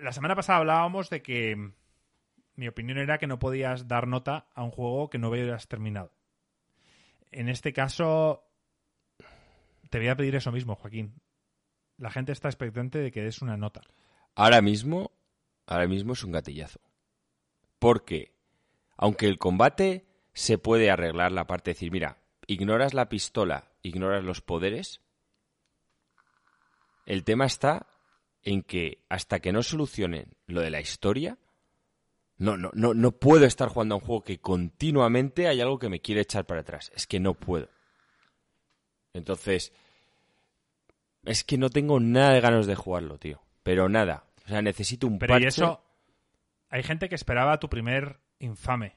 [0.00, 1.70] la semana pasada hablábamos de que
[2.56, 6.12] mi opinión era que no podías dar nota a un juego que no hubieras terminado.
[7.30, 8.42] En este caso,
[9.90, 11.14] te voy a pedir eso mismo, Joaquín.
[11.96, 13.82] La gente está expectante de que des una nota.
[14.34, 15.12] ahora mismo,
[15.66, 16.80] ahora mismo es un gatillazo.
[17.78, 18.34] Porque,
[18.96, 22.19] aunque el combate se puede arreglar la parte de decir, mira,
[22.52, 25.00] ignoras la pistola, ignoras los poderes,
[27.06, 27.86] el tema está
[28.42, 31.38] en que hasta que no solucionen lo de la historia,
[32.38, 35.90] No, no, no, no puedo estar jugando a un juego que continuamente hay algo que
[35.90, 36.90] me quiere echar para atrás.
[36.94, 37.68] Es que no puedo.
[39.12, 39.72] Entonces,
[41.24, 43.42] es que no tengo nada de ganas de jugarlo, tío.
[43.62, 44.24] Pero nada.
[44.46, 45.44] O sea, necesito un Pero parche.
[45.44, 45.84] y eso,
[46.70, 48.96] hay gente que esperaba tu primer infame.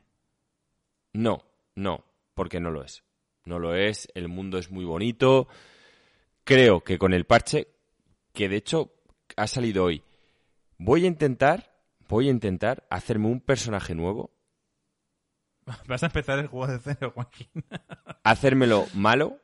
[1.11, 1.43] No,
[1.75, 3.03] no, porque no lo es.
[3.45, 5.47] No lo es, el mundo es muy bonito.
[6.43, 7.67] Creo que con el parche,
[8.33, 8.93] que de hecho
[9.35, 10.03] ha salido hoy,
[10.77, 11.75] voy a intentar,
[12.07, 14.33] voy a intentar hacerme un personaje nuevo,
[15.87, 17.47] Vas a empezar el juego de cero, Joaquín.
[18.23, 19.39] hacérmelo malo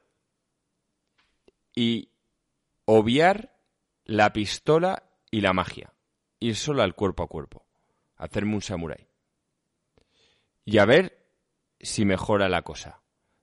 [1.76, 2.12] y
[2.86, 3.56] obviar
[4.06, 5.94] la pistola y la magia.
[6.40, 7.66] Ir solo al cuerpo a cuerpo.
[8.16, 9.08] Hacerme un samurái.
[10.66, 11.26] Y a ver
[11.80, 13.02] si mejora la cosa.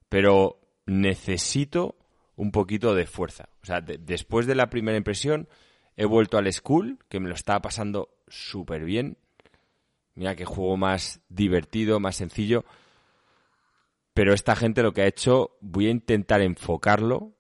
[0.09, 1.97] Pero necesito
[2.37, 3.49] un poquito de fuerza.
[3.63, 5.49] O sea, de- después de la primera impresión,
[5.97, 9.19] he vuelto al school, que me lo estaba pasando súper bien.
[10.15, 12.65] Mira qué juego más divertido, más sencillo.
[14.15, 17.35] Pero esta gente lo que ha hecho, voy a intentar enfocarlo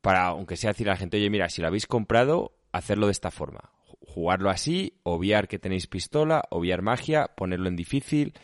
[0.00, 3.12] para, aunque sea decir a la gente, oye, mira, si lo habéis comprado, hacerlo de
[3.12, 3.70] esta forma.
[3.86, 8.34] Ju- Jugarlo así, obviar que tenéis pistola, obviar magia, ponerlo en difícil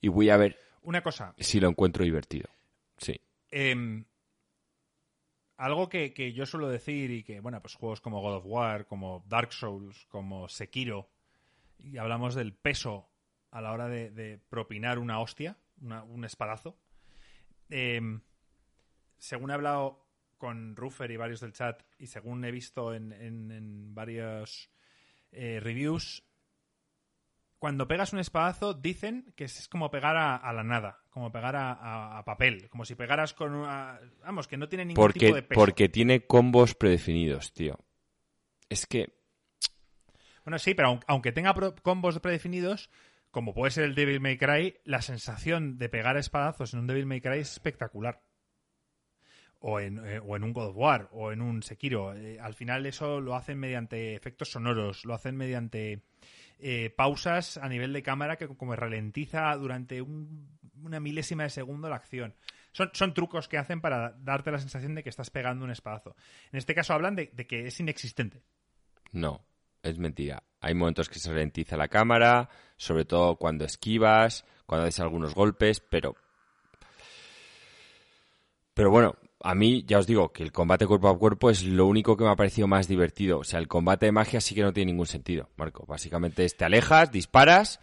[0.00, 2.48] y voy a ver Una cosa, si lo encuentro divertido.
[3.00, 3.20] Sí.
[3.50, 4.04] Em,
[5.56, 8.86] algo que, que yo suelo decir y que, bueno, pues juegos como God of War,
[8.86, 11.10] como Dark Souls, como Sekiro,
[11.78, 13.08] y hablamos del peso
[13.50, 16.78] a la hora de, de propinar una hostia, una- un espadazo.
[17.68, 18.20] Em,
[19.18, 20.06] según he hablado
[20.38, 24.70] con Ruffer y varios del chat, y según he visto en, en- varios
[25.32, 26.24] eh, reviews,
[27.60, 31.54] cuando pegas un espadazo, dicen que es como pegar a, a la nada, como pegar
[31.54, 34.00] a, a- a papel, como si pegaras con una...
[34.24, 35.60] Vamos, que no tiene ningún tipo de peso.
[35.60, 37.78] porque tiene combos predefinidos, tío.
[38.68, 39.14] Es que,
[40.44, 42.90] Bueno, sí, pero aun- aunque tenga combos predefinidos,
[43.30, 47.06] como puede ser el Devil May Cry, la sensación de pegar espadazos en un Devil
[47.06, 48.22] May Cry es espectacular.
[49.62, 52.14] O en, eh, o en un God of War, o en un Sekiro.
[52.16, 56.00] Eh, al final eso lo hacen mediante efectos sonoros, lo hacen mediante
[56.62, 61.88] eh, pausas a nivel de cámara que como ralentiza durante un- una milésima de segundo
[61.88, 62.34] la acción.
[62.72, 66.14] Son, son trucos que hacen para darte la sensación de que estás pegando un espadazo.
[66.52, 68.42] En este caso hablan de- de que es inexistente.
[69.12, 69.44] no,
[69.82, 70.42] es mentira.
[70.60, 75.80] Hay momentos que se ralentiza la cámara, sobre todo cuando esquivas, cuando haces algunos golpes,
[75.80, 76.14] pero...
[78.74, 81.86] Pero bueno, a mí ya os digo que el combate cuerpo a cuerpo es lo
[81.86, 83.38] único que me ha parecido más divertido.
[83.38, 85.86] O sea, el combate de magia sí que no tiene ningún sentido, Marco.
[85.86, 87.80] Básicamente es te alejas, disparas,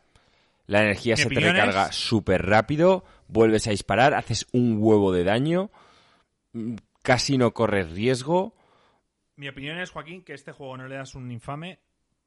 [0.67, 5.71] la energía se te recarga súper rápido, vuelves a disparar, haces un huevo de daño,
[6.53, 8.53] mm, casi no corres riesgo.
[9.35, 11.79] Mi opinión es, Joaquín, que este juego no le das un infame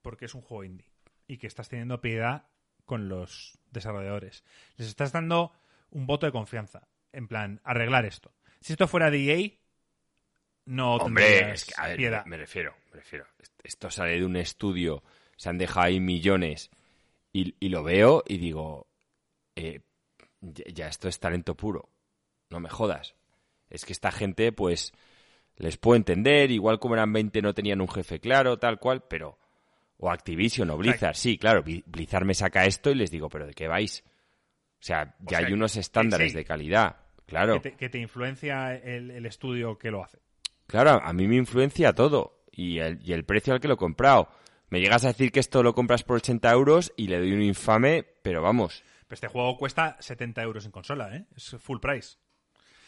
[0.02, 0.90] porque es un juego indie
[1.28, 2.47] y que estás teniendo piedad
[2.85, 4.43] con los desarrolladores.
[4.77, 5.52] Les estás dando
[5.90, 6.89] un voto de confianza.
[7.12, 8.32] En plan, arreglar esto.
[8.61, 9.59] Si esto fuera de EA,
[10.66, 12.24] no Hombre, es que, a ver, piedad.
[12.27, 13.27] me refiero, me refiero.
[13.65, 15.03] Esto sale de un estudio,
[15.37, 16.70] se han dejado ahí millones
[17.32, 18.87] y, y lo veo y digo,
[19.57, 19.81] eh,
[20.41, 21.89] ya, ya esto es talento puro,
[22.51, 23.15] no me jodas.
[23.70, 24.93] Es que esta gente, pues,
[25.57, 29.39] les puedo entender, igual como eran 20 no tenían un jefe claro, tal cual, pero...
[30.03, 33.47] O Activision o Blizzard, sí, claro, Bli- Blizzard me saca esto y les digo, pero
[33.47, 34.03] ¿de qué vais?
[34.03, 36.39] O sea, ya sea, hay unos estándares sí.
[36.39, 36.97] de calidad,
[37.31, 37.55] claro.
[37.55, 40.19] Que te, que te influencia el, el estudio que lo hace.
[40.66, 42.44] Claro, a mí me influencia todo.
[42.52, 44.28] Y el, y el precio al que lo he comprado.
[44.69, 47.43] Me llegas a decir que esto lo compras por 80 euros y le doy un
[47.43, 51.24] infame, pero vamos, Pero este juego cuesta 70 euros en consola, ¿eh?
[51.35, 52.19] Es full price.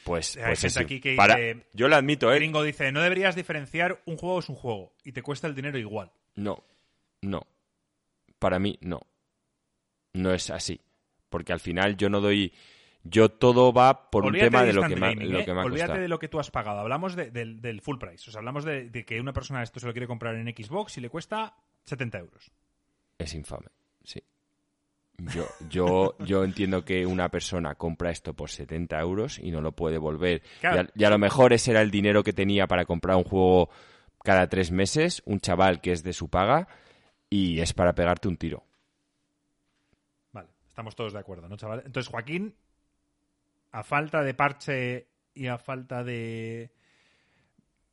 [0.05, 2.36] pues, Hay pues gente aquí que Para- dice- Yo lo admito, ¿eh?
[2.36, 5.77] Gringo dice, no deberías diferenciar, un juego es un juego y te cuesta el dinero
[5.78, 6.12] igual.
[6.36, 6.62] No,
[7.23, 7.47] no.
[8.39, 9.01] Para mí, no.
[10.12, 10.81] No es así.
[11.31, 12.52] Porque al final yo no doy...
[13.04, 15.44] Yo todo va por un tema de de lo que, me, lo ¿eh?
[15.44, 16.02] que me ha Olvídate costado.
[16.02, 16.80] de lo que tú has pagado.
[16.80, 18.30] Hablamos de- del, del full price.
[18.30, 20.98] O sea, hablamos de, de que una persona esto se lo quiere comprar en Xbox
[20.98, 22.52] y le cuesta 70 euros.
[23.18, 23.66] Es infame,
[24.04, 24.22] sí.
[25.18, 29.72] Yo, yo, yo entiendo que una persona compra esto por 70 euros y no lo
[29.72, 30.42] puede devolver.
[30.60, 30.76] Claro.
[30.76, 33.24] Y, a, y a lo mejor ese era el dinero que tenía para comprar un
[33.24, 33.68] juego
[34.24, 36.66] cada tres meses, un chaval que es de su paga,
[37.28, 38.64] y es para pegarte un tiro.
[40.32, 41.82] Vale, estamos todos de acuerdo, ¿no, chaval?
[41.84, 42.54] Entonces, Joaquín,
[43.73, 46.70] a falta de parche y a falta de,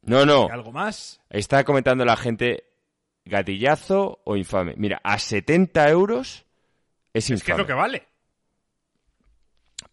[0.01, 2.65] No, no, algo más, está comentando la gente
[3.25, 4.73] gatillazo o infame.
[4.77, 6.45] Mira, a 70 euros
[7.13, 7.53] es es que infame.
[7.53, 8.07] es lo que vale.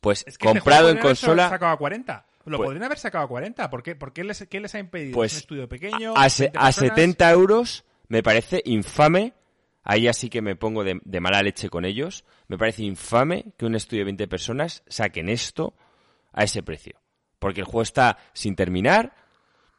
[0.01, 2.27] Pues Es que este comprado en consola sacado a 40.
[2.47, 3.71] Lo Pues- podrían haber sacado a 40.
[3.71, 5.15] ¿Por qué, ¿Por qué les, qué les ha impedido?
[5.15, 6.15] Pues ¿Un estudio pequeño?
[6.17, 6.75] a, se- 20 a personas?
[6.95, 9.33] 70 euros me parece infame
[9.87, 12.25] ahí así que me pongo de, de mala leche con ellos.
[12.49, 15.75] Me parece infame que un estudio de 20 personas saquen esto
[16.33, 17.01] a ese precio.
[17.39, 19.15] Porque el juego está sin terminar.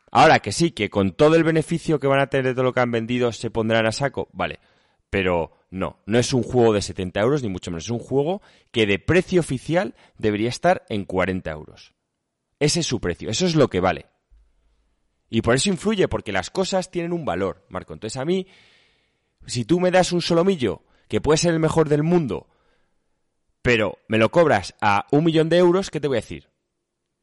[0.09, 2.73] Ahora que sí, que con todo el beneficio que van a tener de todo lo
[2.73, 4.59] que han vendido se pondrán a saco, vale.
[5.09, 7.83] Pero no, no es un juego de 70 euros, ni mucho menos.
[7.83, 11.93] Es un juego que de precio oficial debería estar en 40 euros.
[12.59, 14.05] Ese es su precio, eso es lo que vale.
[15.29, 17.93] Y por eso influye, porque las cosas tienen un valor, Marco.
[17.93, 18.47] Entonces a mí,
[19.47, 22.47] si tú me das un solomillo, que puede ser el mejor del mundo,
[23.61, 26.49] pero me lo cobras a un millón de euros, ¿qué te voy a decir?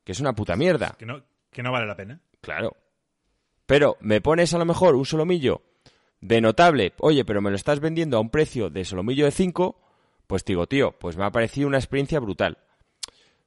[0.03, 0.97] Que es una puta mierda.
[0.99, 2.21] Que no, que no vale la pena.
[2.41, 2.77] Claro.
[3.67, 5.63] Pero me pones a lo mejor un solomillo
[6.21, 9.81] de notable, oye, pero me lo estás vendiendo a un precio de solomillo de 5,
[10.27, 12.59] pues digo, tío, pues me ha parecido una experiencia brutal.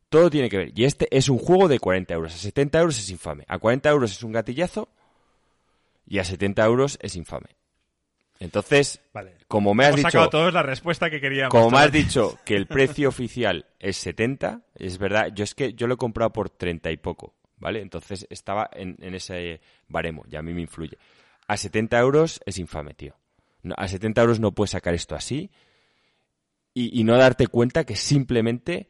[0.09, 0.71] Todo tiene que ver.
[0.73, 2.33] Y este es un juego de 40 euros.
[2.33, 3.43] A 70 euros es infame.
[3.47, 4.89] A 40 euros es un gatillazo.
[6.05, 7.57] Y a 70 euros es infame.
[8.39, 9.35] Entonces, Vale.
[9.47, 11.51] como me has Hemos dicho, todos la respuesta que queríamos.
[11.51, 15.73] como me has dicho que el precio oficial es 70, es verdad, yo es que
[15.73, 17.81] yo lo he comprado por 30 y poco, ¿vale?
[17.81, 20.97] Entonces estaba en, en ese baremo y a mí me influye.
[21.47, 23.15] A 70 euros es infame, tío.
[23.75, 25.49] A 70 euros no puedes sacar esto así
[26.73, 28.89] y, y no darte cuenta que simplemente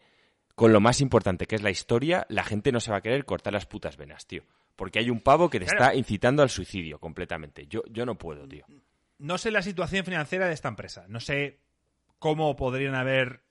[0.55, 3.25] con lo más importante que es la historia, la gente no se va a querer
[3.25, 4.43] cortar las putas venas, tío.
[4.75, 5.83] Porque hay un pavo que te Claro.
[5.85, 7.67] está incitando al suicidio completamente.
[7.67, 8.65] Yo, yo no puedo, tío.
[9.19, 11.05] No sé la situación financiera de esta empresa.
[11.07, 11.59] No sé
[12.19, 13.43] cómo podrían haber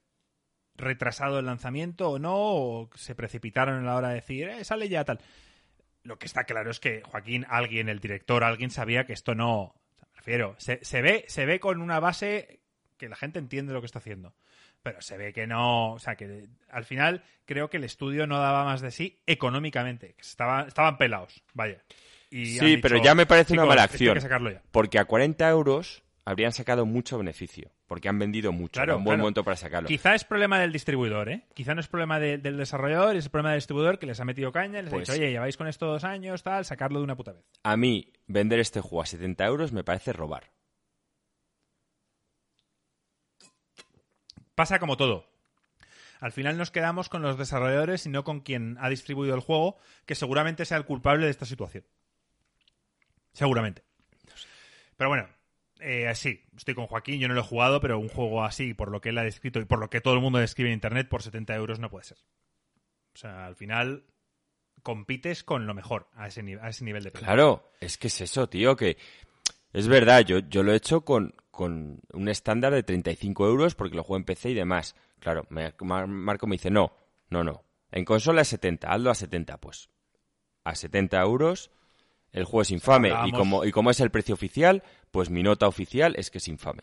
[0.74, 4.88] retrasado el lanzamiento o no, o se precipitaron a la hora de decir, eh, sale
[4.88, 5.20] ya tal.
[6.02, 9.74] Lo que está claro es que Joaquín, alguien, el director, alguien sabía que esto no.
[10.01, 12.60] me refiero, se, se ve, se ve con una base
[12.97, 14.34] que la gente entiende lo que está haciendo.
[14.82, 15.94] Pero se ve que no.
[15.94, 20.14] O sea, que al final creo que el estudio no daba más de sí económicamente.
[20.14, 21.82] Que estaban, estaban pelados, vaya.
[22.30, 24.18] Y Sí, pero ya me parece una "Chicos, mala acción.
[24.18, 24.62] ya.
[24.72, 27.70] Porque a 40 euros habrían sacado mucho beneficio.
[27.86, 28.72] Porque han vendido mucho.
[28.72, 29.22] Claro, un buen claro.
[29.22, 29.86] momento para sacarlo.
[29.86, 31.44] Quizá es problema del distribuidor, ¿eh?
[31.54, 34.50] Quizá no es problema de- del desarrollador, es problema del distribuidor que les ha metido
[34.50, 37.04] caña y les Pues- ha dicho, oye, lleváis con esto dos años, tal, sacarlo de
[37.04, 37.44] una puta vez.
[37.62, 40.50] A mí, vender este juego a 70 euros me parece robar.
[44.54, 45.26] Pasa como todo.
[46.18, 49.78] Al final nos quedamos con los desarrolladores y no con quien ha distribuido el juego,
[50.06, 51.84] que seguramente sea el culpable de esta situación.
[53.36, 53.82] Seguramente.
[54.96, 55.28] Pero bueno,
[55.80, 58.90] eh, sí, estoy con Joaquín, yo no lo he jugado, pero un juego así, por
[58.90, 61.08] lo que él ha descrito y por lo que todo el mundo describe en Internet,
[61.08, 62.16] por 70 euros no puede ser.
[63.14, 64.04] O sea, al final
[64.82, 67.26] compites con lo mejor a ese, a ese nivel de precio.
[67.26, 68.96] Claro, es que es eso, tío, que
[69.74, 73.96] es verdad, yo, yo lo he hecho con, con un estándar de 35 euros porque
[73.96, 74.94] lo juego en PC y demás.
[75.18, 76.92] Claro, me- Mar- Marco me dice, no,
[77.28, 77.64] no, no.
[77.90, 79.90] En consola es 70, hazlo a 70, pues.
[80.64, 81.70] A 70 euros
[82.36, 85.66] el juego es infame y como, y como es el precio oficial, pues mi nota
[85.66, 86.82] oficial es que es infame.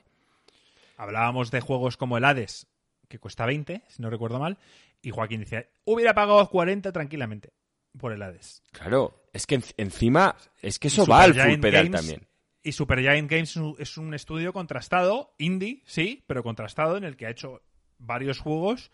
[0.98, 2.68] Hablábamos de juegos como el Hades,
[3.08, 4.58] que cuesta 20, si no recuerdo mal,
[5.02, 7.52] y Joaquín decía, hubiera pagado 40 tranquilamente
[7.98, 8.62] por el Hades.
[8.72, 12.28] Claro, es que en- encima, es que eso va al full pedal Games- también.
[12.66, 17.30] Y Supergiant Games es un estudio contrastado, indie, sí, pero contrastado en el que ha
[17.30, 17.62] hecho
[17.98, 18.92] varios juegos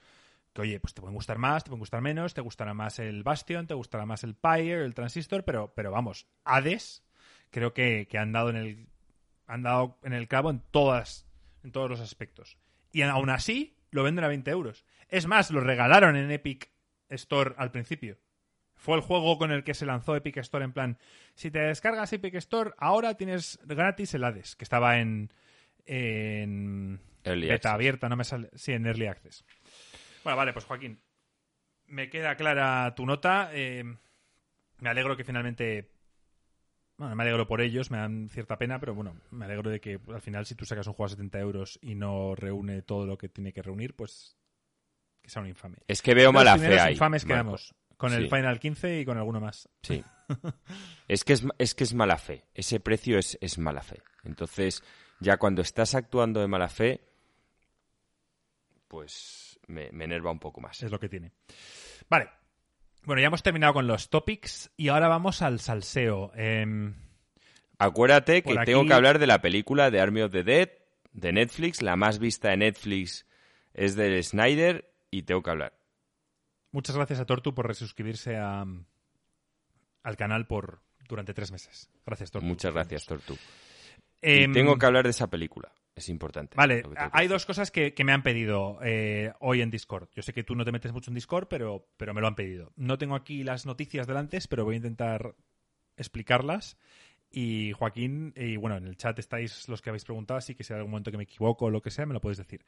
[0.53, 3.23] que, oye, pues te pueden gustar más, te pueden gustar menos, te gustará más el
[3.23, 7.03] Bastion, te gustará más el Pyre, el Transistor, pero, pero vamos, Hades
[7.51, 8.87] creo que, que han dado en el
[9.47, 11.25] han dado en el clavo en todas
[11.63, 12.57] en todos los aspectos.
[12.91, 14.85] Y aún así lo venden a 20 euros.
[15.07, 16.69] Es más, lo regalaron en Epic
[17.09, 18.19] Store al principio.
[18.75, 20.97] Fue el juego con el que se lanzó Epic Store en plan,
[21.35, 25.33] si te descargas Epic Store, ahora tienes gratis el Hades, que estaba en,
[25.85, 27.73] en Early beta access.
[27.73, 29.43] abierta, no me sale, sí, en Early Access.
[30.23, 30.99] Bueno, vale, pues Joaquín,
[31.87, 33.49] me queda clara tu nota.
[33.53, 33.83] eh,
[34.79, 35.91] me alegro que finalmente
[36.99, 40.01] bueno, me alegro por ellos, me dan cierta pena, pero bueno, me alegro de que
[40.09, 43.17] al final si tú sacas un juego a 70 euros y no reúne todo lo
[43.17, 44.35] que tiene que reunir, pues
[45.21, 45.77] que sea un infame.
[45.87, 46.93] Es que veo Los mala fe ahí.
[46.93, 47.33] infames Marco.
[47.35, 48.27] quedamos con el.
[48.29, 49.69] Final 15 y con alguno más.
[49.81, 50.03] Sí.
[51.07, 52.43] es, que es, es que es mala fe.
[52.53, 54.01] Ese precio es, es mala fe.
[54.25, 54.83] Entonces,
[55.21, 56.99] ya cuando estás actuando de mala fe,
[58.89, 60.81] pues me, me enerva un poco más.
[60.83, 61.31] Es lo que tiene.
[62.09, 62.29] Vale.
[63.03, 66.31] Bueno, ya hemos terminado con los topics y ahora vamos al salseo.
[66.35, 66.95] Em,
[67.77, 70.69] Acuérdate que tengo que hablar de la película de Army of the Dead
[71.13, 71.81] de Netflix.
[71.81, 73.25] La más vista de Netflix
[73.73, 75.73] es de Snyder y tengo que hablar.
[76.71, 78.65] muchas gracias a Tortu por resuscribirse a,
[80.03, 81.89] al canal por durante tres meses.
[82.05, 82.45] Gracias, Tortu.
[82.45, 83.37] Muchas gracias, Tortu.
[84.21, 85.71] Em, tengo que hablar de esa película.
[85.99, 86.55] Es importante.
[86.55, 86.81] Vale,
[87.11, 90.07] hay dos cosas que, que me han pedido eh, hoy en Discord.
[90.15, 92.35] Yo sé que tú no te metes mucho en Discord, pero, pero me lo han
[92.35, 92.71] pedido.
[92.77, 95.35] No tengo aquí las noticias delante, pero voy a intentar
[95.97, 96.77] explicarlas.
[97.29, 100.71] Y Joaquín, y bueno, en el chat estáis los que habéis preguntado, así que si
[100.71, 102.63] hay algún momento que me equivoco o lo que sea, me lo podéis decir.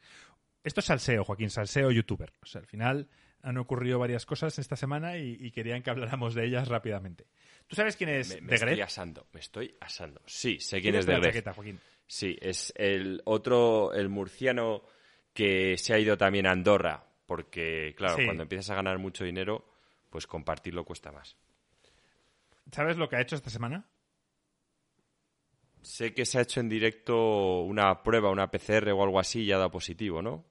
[0.62, 2.34] Esto es salseo, Joaquín, salseo youtuber.
[2.42, 3.08] O sea, al final
[3.40, 7.24] han ocurrido varias cosas esta semana y, querían que habláramos de ellas rápidamente.
[7.66, 10.20] ¿Tú sabes quién es me, me estoy asando, me estoy asando.
[10.26, 11.80] Sí, sé quién, es de chaqueta, Joaquín?
[12.06, 14.82] Sí, es el otro, el murciano
[15.32, 19.66] que se ha ido también a Andorra, porque, claro, cuando empiezas a ganar mucho dinero,
[20.10, 21.36] pues compartirlo cuesta más.
[22.70, 23.86] ¿Sabes lo que ha hecho esta semana?
[25.80, 29.52] Sé que se ha hecho en directo una prueba, una PCR o algo así y
[29.52, 30.44] ha dado positivo, ¿no?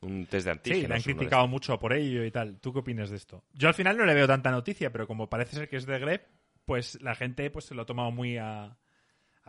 [0.00, 0.82] Un test de antígenos.
[0.82, 2.58] Sí, le han criticado mucho por ello y tal.
[2.58, 3.44] ¿Tú qué opinas de esto?
[3.52, 5.98] Yo al final no le veo tanta noticia, pero como parece ser que es de
[5.98, 6.26] Grep,
[6.64, 8.76] pues la gente pues se lo ha tomado muy a,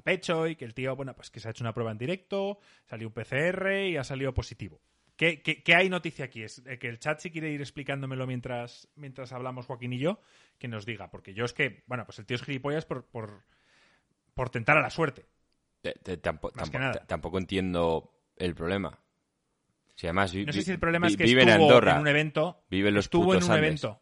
[0.02, 2.60] pecho y que el tío, bueno, pues que se ha hecho una prueba en directo,
[2.86, 4.82] salió un PCR y ha salido positivo.
[5.15, 6.41] ¿Qué, qué, hay noticia aquí?
[6.41, 10.20] Es que el chat si quiere ir explicándomelo mientras, mientras hablamos Joaquín y yo,
[10.57, 11.11] que nos diga.
[11.11, 13.44] Porque yo es que, bueno, pues el tío es gilipollas por, por,
[14.34, 15.26] por tentar a la suerte.
[16.22, 16.60] tampoco,
[17.07, 18.99] tampoco, entiendo el problema.
[19.95, 22.64] Si además no sé si el problema es que estuvo en, Andorra, en un evento.
[22.70, 24.02] Vive los estuvo en un evento.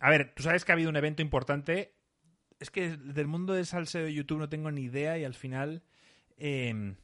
[0.00, 1.94] A ver, tú sabes que ha habido un evento importante.
[2.60, 5.82] Es que del mundo del salseo de YouTube no tengo ni idea y al final.
[6.36, 6.96] Em,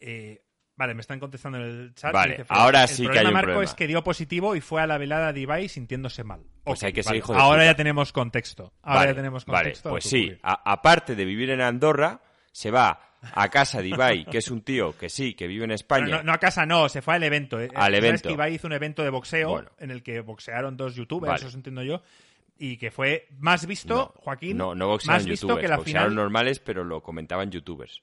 [0.00, 0.42] eh,
[0.76, 2.12] vale, me están contestando en el chat.
[2.12, 4.98] Vale, ahora sí que hay un Marco es que dio positivo y fue a la
[4.98, 6.42] velada de Ibai sintiéndose mal.
[6.64, 8.72] Pues hay que ser hijo de Ahora ya tenemos contexto.
[8.82, 9.88] Ahora ya tenemos contexto.
[9.88, 10.36] Vale, pues sí.
[10.42, 12.20] aparte de vivir en Andorra,
[12.52, 15.72] se va a casa de Ibai, que es un tío que sí, que vive en
[15.72, 16.22] España.
[16.22, 17.60] No, a casa no, se fue al evento.
[17.60, 17.68] Eh.
[17.74, 18.28] Al evento.
[18.28, 21.82] Que Ibai hizo un evento de boxeo en el que boxearon dos youtubers, eso entiendo
[21.82, 22.02] yo.
[22.58, 24.56] Y que fue más visto, Joaquín.
[24.56, 28.02] No, no boxearon más visto que la boxearon normales, pero lo comentaban youtubers.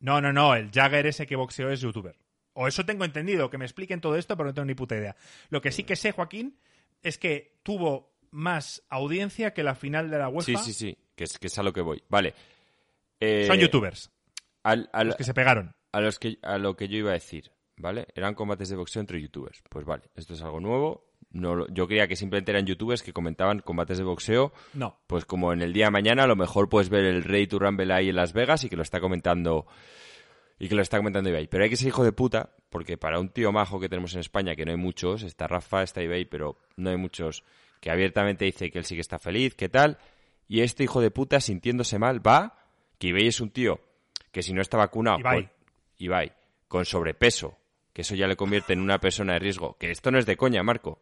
[0.00, 2.16] No, no, no, el Jagger ese que boxeó es youtuber.
[2.52, 5.16] O eso tengo entendido, que me expliquen todo esto, pero no tengo ni puta idea.
[5.48, 6.58] Lo que sí que sé, Joaquín,
[7.02, 10.44] es que tuvo más audiencia que la final de la UEFA.
[10.44, 12.02] Sí, sí, sí, que es, que es a lo que voy.
[12.08, 12.30] Vale.
[12.30, 14.10] Son eh, youtubers
[14.62, 15.74] a los que se pegaron.
[15.92, 18.06] A, los que, a lo que yo iba a decir, ¿vale?
[18.14, 19.62] Eran combates de boxeo entre youtubers.
[19.68, 21.09] Pues vale, esto es algo nuevo.
[21.32, 24.52] No, yo creía que simplemente eran youtubers que comentaban combates de boxeo.
[24.74, 24.98] No.
[25.06, 27.58] Pues como en el día de mañana, a lo mejor puedes ver el Rey to
[27.58, 29.66] Rumble ahí en Las Vegas y que lo está comentando.
[30.58, 31.46] Y que lo está comentando Ibai.
[31.46, 34.20] Pero hay que ser hijo de puta, porque para un tío majo que tenemos en
[34.20, 37.44] España, que no hay muchos, está Rafa, está Ibai, pero no hay muchos,
[37.80, 39.98] que abiertamente dice que él sí que está feliz, que tal.
[40.48, 42.58] Y este hijo de puta, sintiéndose mal, va,
[42.98, 43.80] que Ibai es un tío
[44.32, 45.18] que si no está vacunado,
[45.98, 46.28] Ibai.
[46.28, 46.36] Con,
[46.68, 47.58] con sobrepeso,
[47.92, 49.76] que eso ya le convierte en una persona de riesgo.
[49.78, 51.00] Que esto no es de coña, Marco.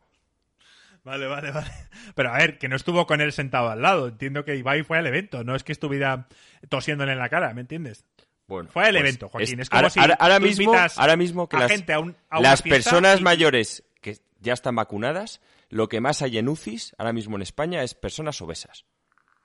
[1.09, 1.71] Vale, vale, vale.
[2.15, 4.09] Pero a ver, que no estuvo con él sentado al lado.
[4.09, 6.29] Entiendo que Ibai fue al evento, no es que estuviera
[6.69, 8.05] tosiéndole en la cara, ¿me entiendes?
[8.47, 9.61] Bueno, fue al pues evento, Joaquín.
[9.61, 13.85] Es, como ahora, si ahora, mismo, ahora mismo que las, gente a las personas mayores
[14.03, 15.41] que ya están vacunadas,
[15.71, 18.85] lo que más hay en UCIs ahora mismo en España es personas obesas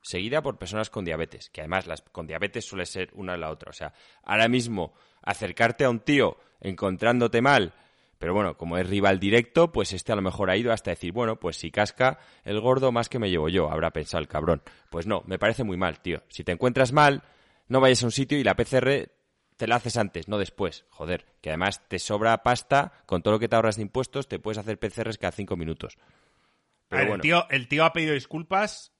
[0.02, 3.50] seguida por personas con diabetes, que además las con diabetes suele ser una a la
[3.50, 3.70] otra.
[3.70, 7.74] O sea, ahora mismo acercarte a un tío encontrándote mal,
[8.24, 11.12] pero bueno, como es rival directo, pues este a lo mejor ha ido hasta decir,
[11.12, 14.62] bueno, pues si casca el gordo más que me llevo yo, habrá pensado el cabrón.
[14.90, 16.24] Pues no, me parece muy mal, tío.
[16.30, 17.24] Si te encuentras mal,
[17.68, 19.10] no vayas a un sitio y la PCR
[19.58, 20.86] te la haces antes, no después.
[20.90, 24.40] Joder, que además te sobra pasta, con todo lo que te ahorras de impuestos, te
[24.40, 25.98] puedes hacer PCRs cada cinco minutos.
[26.88, 27.16] Pero bueno.
[27.16, 28.94] el, tío, el tío ha pedido disculpas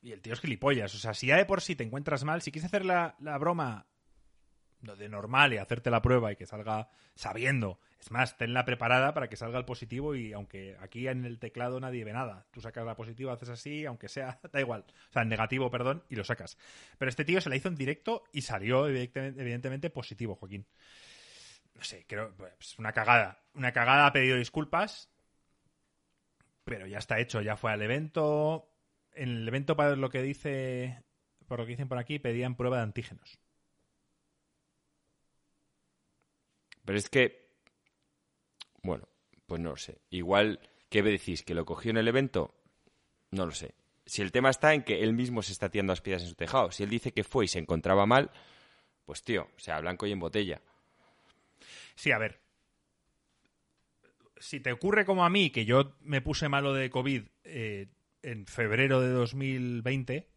[0.00, 0.94] y el tío es gilipollas.
[0.94, 3.88] O sea, si ya de por sí te encuentras mal, si quieres hacer la, broma
[4.84, 7.80] de normal y hacerte la prueba y que salga sabiendo.
[7.98, 11.80] Es más, tenla preparada para que salga el positivo y aunque aquí en el teclado
[11.80, 12.46] nadie ve nada.
[12.50, 14.84] Tú sacas la positiva, haces así, aunque sea, da igual.
[15.10, 16.58] O sea, negativo, perdón, y lo sacas.
[16.98, 20.66] Pero este tío se la hizo en directo y salió evidentemente, positivo, Joaquín.
[21.74, 23.42] No sé, creo, pues una cagada.
[23.54, 25.10] Una cagada ha pedido disculpas,
[26.64, 28.68] pero ya está hecho, ya fue al evento,
[29.14, 31.02] en el evento, para lo que dice,
[31.46, 33.38] por lo que dicen por aquí, pedían prueba de antígenos.
[36.84, 37.48] Pero es que,
[38.82, 39.08] bueno,
[39.46, 40.00] pues no lo sé.
[40.10, 41.42] Igual, ¿qué me decís?
[41.42, 42.54] ¿Que lo cogió en el evento?
[43.30, 43.74] No lo sé.
[44.06, 46.34] Si el tema está en que él mismo se está tirando las piedras en su
[46.34, 46.70] tejado.
[46.70, 48.30] Si él dice que fue y se encontraba mal,
[49.04, 50.60] pues tío, o sea, blanco y en botella.
[51.94, 52.40] Sí, a ver.
[54.36, 57.88] Si te ocurre como a mí, que yo me puse malo de COVID eh,
[58.22, 60.28] en febrero de 2020,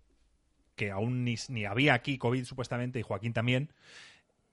[0.75, 3.73] que aún ni, había aquí COVID supuestamente y Joaquín también,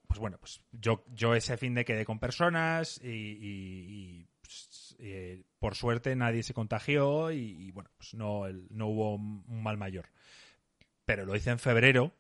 [0.07, 5.75] pues bueno, pues yo, yo ese fin de quedé con personas y, pues, eh, por
[5.75, 10.07] suerte nadie se contagió y, bueno, pues no, no hubo un mal mayor.
[11.05, 12.15] Pero lo hice en febrero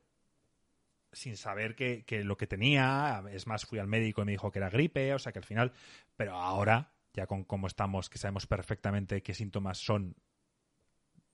[1.14, 4.58] sin saber que, lo que tenía, es más, fui al médico y me dijo que
[4.58, 5.72] era gripe, o sea que al final,
[6.16, 10.16] pero ahora, ya con cómo estamos, que sabemos perfectamente qué síntomas son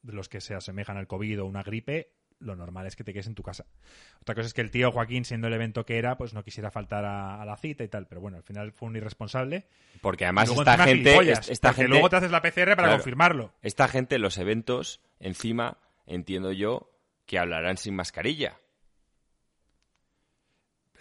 [0.02, 3.26] los que se asemejan al COVID o una gripe, lo normal es que te quedes
[3.26, 3.66] en tu casa.
[4.20, 6.70] Otra cosa es que el tío Joaquín, siendo el evento que era, pues no quisiera
[6.70, 9.66] faltar a, la cita y tal, pero bueno, al final fue un irresponsable.
[10.00, 11.88] Porque además esta gente, esta gente...
[11.88, 13.52] luego te haces la PCR para confirmarlo.
[13.62, 16.90] Esta gente, los eventos, encima, entiendo yo,
[17.26, 18.58] que hablarán sin mascarilla.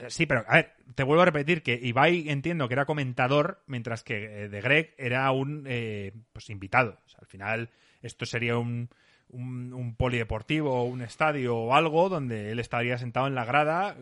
[0.08, 4.04] Sí, pero a ver, te vuelvo a repetir que Ibai entiendo que era comentador, mientras
[4.04, 7.00] que eh, de Greg era un eh, pues invitado.
[7.18, 7.70] al final,
[8.02, 8.90] esto sería un,
[9.30, 13.98] un, polideportivo o un estadio o algo donde él estaría sentado en la grada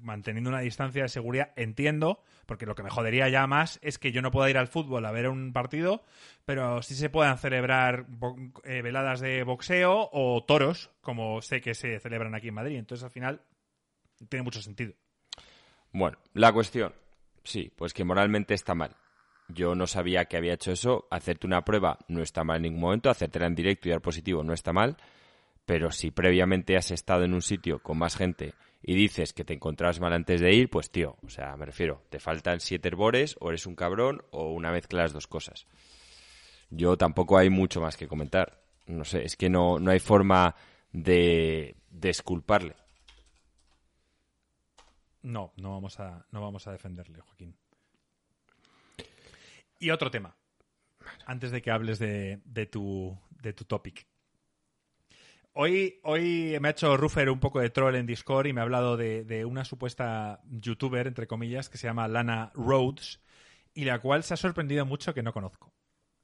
[0.00, 4.12] manteniendo una distancia de seguridad, entiendo, porque lo que me jodería ya más es que
[4.12, 6.04] yo no pueda ir al fútbol a ver un partido,
[6.44, 8.06] pero sí se puedan celebrar
[8.64, 12.76] eh, veladas de boxeo o toros, como sé que se celebran aquí en Madrid.
[12.76, 13.40] Entonces, al final,
[14.28, 14.92] tiene mucho sentido.
[15.92, 16.92] Bueno, la cuestión,
[17.44, 18.96] sí, pues que moralmente está mal.
[19.54, 21.06] Yo no sabía que había hecho eso.
[21.10, 23.10] Hacerte una prueba no está mal en ningún momento.
[23.10, 24.96] Hacértela en directo y dar positivo no está mal.
[25.64, 29.54] Pero si previamente has estado en un sitio con más gente y dices que te
[29.54, 33.36] encontrabas mal antes de ir, pues tío, o sea, me refiero, te faltan siete herbores,
[33.38, 35.68] o eres un cabrón, o una mezcla de las dos cosas.
[36.68, 38.60] Yo tampoco hay mucho más que comentar.
[38.86, 40.56] No sé, es que no, no hay forma
[40.90, 42.74] de desculparle.
[45.22, 47.56] No, no vamos a, no vamos a defenderle, Joaquín.
[49.82, 50.36] Y otro tema,
[51.26, 54.06] antes de que hables de, de, tu, de tu topic.
[55.54, 58.62] Hoy, hoy me ha hecho Ruffer un poco de troll en Discord y me ha
[58.62, 63.20] hablado de, de, una supuesta youtuber, entre comillas, que se llama Lana Rhodes,
[63.74, 65.74] y la cual se ha sorprendido mucho que no conozco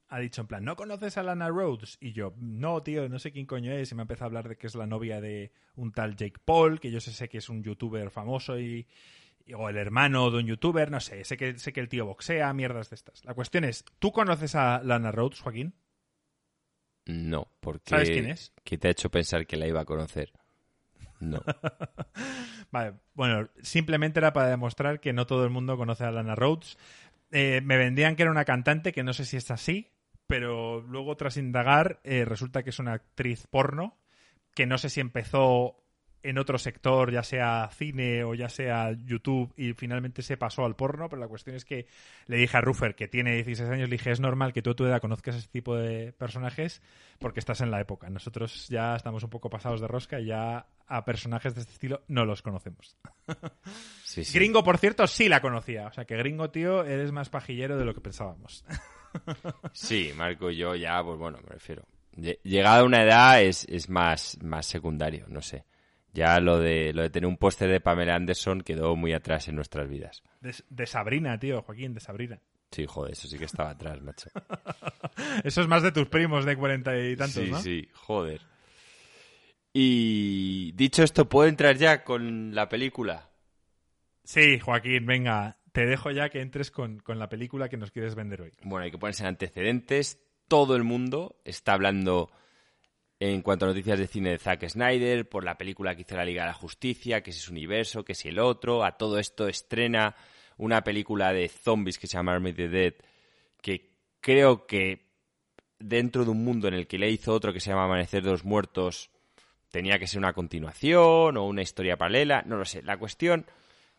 [0.09, 1.97] ha dicho en plan, ¿no conoces a Lana Rhodes?
[2.01, 3.91] Y yo, no, tío, no sé quién coño es.
[3.91, 6.79] Y me empezado a hablar de que es la novia de un tal Jake Paul,
[6.79, 8.87] que yo sé, que es un youtuber famoso y,
[9.55, 12.53] o el hermano de un youtuber, no sé, sé que, sé que el tío boxea,
[12.53, 13.23] mierdas de estas.
[13.25, 15.73] La cuestión es, ¿tú conoces a Lana Rhodes, Joaquín?
[17.05, 17.89] No, porque...
[17.89, 18.53] ¿Sabes quién es?
[18.63, 20.31] ¿Qué te ha hecho pensar que la iba a conocer?
[21.19, 21.41] No.
[22.71, 26.77] vale, bueno, simplemente era para demostrar que no todo el mundo conoce a Lana Rhodes.
[27.31, 29.91] Eh, me vendían que era una cantante, que no sé si es así,
[30.27, 33.97] pero luego tras indagar eh, resulta que es una actriz porno
[34.53, 35.77] que no sé si empezó
[36.23, 40.75] en otro sector, ya sea cine o ya sea YouTube, y finalmente se pasó al
[40.75, 41.87] porno, pero la cuestión es que
[42.27, 44.75] le dije a Ruffer, que tiene 16 años, le dije, es normal que tú a
[44.75, 46.81] tu edad conozcas ese tipo de personajes
[47.19, 48.09] porque estás en la época.
[48.09, 52.01] Nosotros ya estamos un poco pasados de rosca y ya a personajes de este estilo
[52.07, 52.97] no los conocemos.
[54.33, 55.87] Gringo, por cierto, sí la conocía.
[55.87, 58.65] O sea que Gringo, tío, eres más pajillero de lo que pensábamos.
[59.73, 61.83] Sí, Marco y yo ya, pues bueno, me refiero.
[62.43, 65.65] Llegada a una edad es, es más, más secundario, no sé.
[66.13, 69.55] Ya lo de, lo de tener un póster de Pamela Anderson quedó muy atrás en
[69.55, 70.23] nuestras vidas.
[70.41, 72.39] De, Sabrina, tío, Joaquín, de Sabrina.
[72.71, 74.29] Sí, joder, eso sí que estaba atrás, macho.
[75.43, 77.59] eso es más de tus primos de cuarenta y tantos, sí, ¿no?
[77.59, 78.41] Sí, sí, joder.
[79.73, 83.29] Y dicho esto, ¿puedo entrar ya con la película?
[84.23, 88.41] Sí, Joaquín, venga te dejo ya que entres con, la película que nos quieres vender
[88.41, 88.51] hoy.
[88.63, 90.19] Bueno, hay que ponerse en antecedentes.
[90.47, 92.31] Todo el mundo está hablando
[93.19, 96.23] en cuanto a noticias de cine de Zack Snyder, por la película que hizo la
[96.23, 98.83] Liga de la Justicia, que es ese universo, que si el otro.
[98.83, 100.15] A todo esto estrena
[100.57, 102.93] una película de zombies que se llama Army the Dead,
[103.61, 103.91] que
[104.21, 105.09] creo que
[105.79, 108.31] dentro de un mundo en el que le hizo otro que se llama Amanecer de
[108.31, 109.09] los Muertos,
[109.69, 112.81] tenía que ser una continuación o una historia paralela, no lo sé.
[112.83, 113.45] La cuestión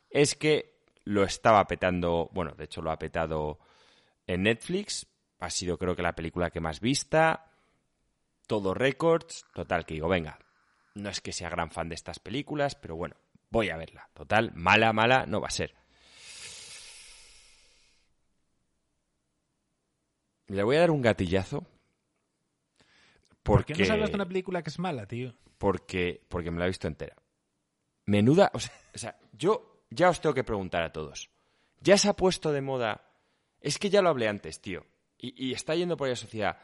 [0.08, 3.58] es que lo estaba petando, bueno, de hecho lo ha petado
[4.26, 5.06] en Netflix,
[5.38, 7.49] ha sido creo que la película que más vista,
[8.50, 10.36] todo récords, total, que digo, venga,
[10.96, 13.14] no es que sea gran fan de estas películas, pero bueno,
[13.48, 15.72] voy a verla, total, mala, mala, no va a ser.
[20.48, 21.64] Le voy a dar un gatillazo.
[23.44, 25.32] Porque, ¿Por qué no sabes de una película que es mala, tío?
[25.56, 27.14] Porque, porque me la he visto entera.
[28.06, 28.58] Menuda, o
[28.98, 31.30] sea, yo ya os tengo que preguntar a todos.
[31.78, 33.12] ¿Ya se ha puesto de moda?
[33.60, 34.84] Es que ya lo hablé antes, tío.
[35.16, 36.58] Y, está yendo por la sociedad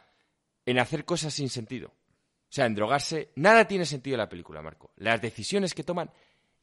[0.66, 1.88] en hacer cosas sin sentido.
[1.88, 3.32] O sea, en drogarse.
[3.36, 4.92] Nada tiene sentido en la película, Marco.
[4.96, 6.10] Las decisiones que toman,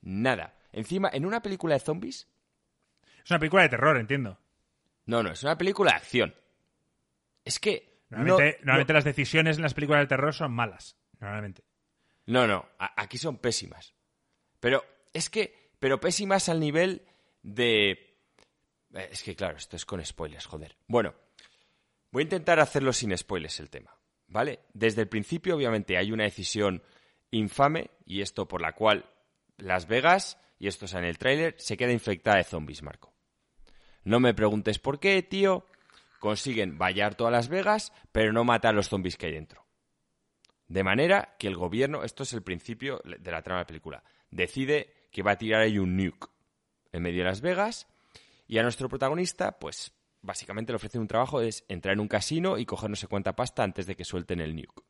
[0.02, 0.56] nada.
[0.72, 2.28] Encima, en una película de zombies.
[3.24, 4.40] Es una película de terror, entiendo.
[5.06, 6.36] No, no, es una película de acción.
[7.44, 8.04] Es que.
[8.10, 10.98] Normalmente, las decisiones en las películas de terror son malas.
[11.20, 11.64] Normalmente.
[12.28, 13.96] No, no, aquí son pésimas.
[14.60, 17.06] Pero es que pero pésimas al nivel
[17.42, 17.92] de...
[18.94, 20.78] Eh, es que claro, esto es con spoilers, joder.
[20.88, 21.14] Bueno,
[22.14, 24.60] voy a intentar hacerlo sin spoilers el tema, ¿vale?
[24.72, 26.84] Desde el principio, obviamente, hay una decisión
[27.32, 29.10] infame, y esto por la cual
[29.58, 33.12] Las Vegas, y esto está en el tráiler, se queda infectada de zombies, Marco.
[34.04, 35.66] No me preguntes por qué, tío.
[36.20, 39.66] Consiguen vallar todas Las Vegas, pero no matar a los zombies que hay dentro.
[40.68, 44.04] De manera que el gobierno, esto es el principio de la trama de la película,
[44.30, 46.30] decide que va a tirar ahí un nuke
[46.92, 47.88] en medio de Las Vegas
[48.48, 52.58] y a nuestro protagonista, pues básicamente le ofrecen un trabajo, es entrar en un casino
[52.58, 54.82] y coger no sé cuánta pasta antes de que suelten el nuke.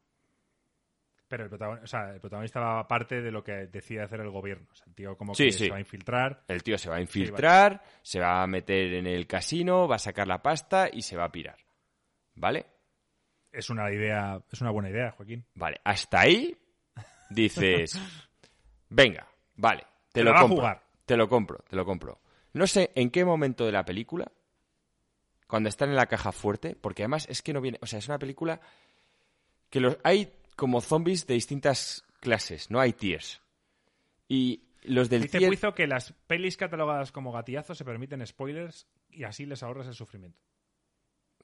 [1.28, 4.30] Pero el protagonista, o sea, el protagonista va parte de lo que decide hacer el
[4.30, 4.68] gobierno.
[4.72, 6.44] O sea, el tío como que se va a infiltrar.
[6.48, 10.00] El tío se va a infiltrar, se va a meter en el casino, va a
[10.00, 11.58] sacar la pasta y se va a pirar.
[12.36, 12.68] ¿Vale?
[13.52, 15.44] Es una idea, es una buena idea, Joaquín.
[15.56, 16.56] Vale, hasta ahí
[17.32, 18.00] dices,
[18.90, 20.58] venga, vale, te lo compro.
[20.58, 20.84] Jugar.
[21.06, 22.22] Te lo compro, te lo compro.
[22.54, 24.32] No sé en qué momento de la película,
[25.54, 28.08] cuando están en la caja fuerte, porque además es que no viene, o sea, es
[28.08, 28.60] una película
[29.70, 33.40] que los, hay como zombies de distintas clases, no hay tiers.
[34.28, 35.74] Y los del Dice tier...
[35.76, 40.42] que las pelis catalogadas como gatillazos se permiten spoilers y así les ahorras el sufrimiento.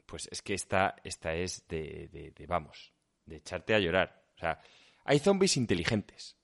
[0.07, 2.91] Pues es que esta, esta es de, de, vamos,
[3.27, 4.23] de echarte a llorar.
[4.37, 4.59] O sea,
[5.03, 6.35] hay zombies inteligentes.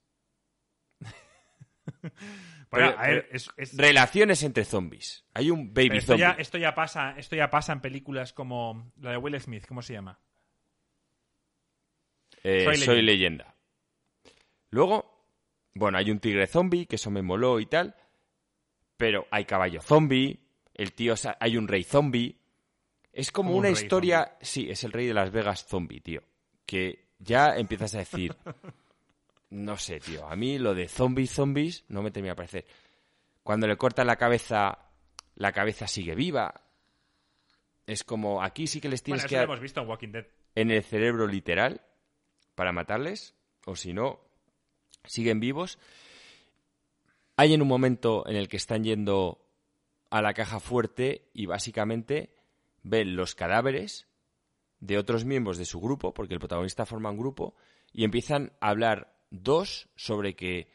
[3.74, 5.26] Relaciones entre zombies.
[5.34, 9.12] Hay un baby esto Ya, esto, ya pasa, esto ya pasa en películas como la
[9.12, 10.20] de Will Smith, ¿cómo se llama?
[12.44, 13.56] Eh, soy, leyenda.
[14.70, 15.26] Luego,
[15.74, 17.96] bueno, hay un tigre zombie, que eso me moló y tal.
[18.98, 20.40] Pero hay caballo zombie,
[20.74, 22.40] el tío, hay un rey zombie.
[23.12, 24.38] Es como, una historia.
[24.42, 26.22] Sí, es el rey de Las Vegas zombie, tío.
[26.66, 28.36] Que ya empiezas a decir.
[29.56, 30.28] no sé, tío.
[30.28, 32.66] A mí lo de zombies, zombies, no me termina a parecer.
[33.42, 34.90] Cuando le cortan la cabeza,
[35.36, 36.62] la cabeza sigue viva.
[37.88, 39.38] Es como aquí sí que les tienes que.
[39.38, 40.26] Lo hemos visto en Walking Dead.
[40.56, 41.82] En el cerebro literal
[42.56, 44.20] para matarles, o si no,
[45.06, 45.80] siguen vivos.
[47.38, 49.42] Hay en un momento en el que están yendo
[50.10, 52.34] a la caja fuerte y básicamente
[52.84, 54.08] ven los cadáveres
[54.80, 57.56] de otros miembros de su grupo, porque el protagonista forma un grupo,
[57.92, 60.68] y empiezan a hablar dos sobre que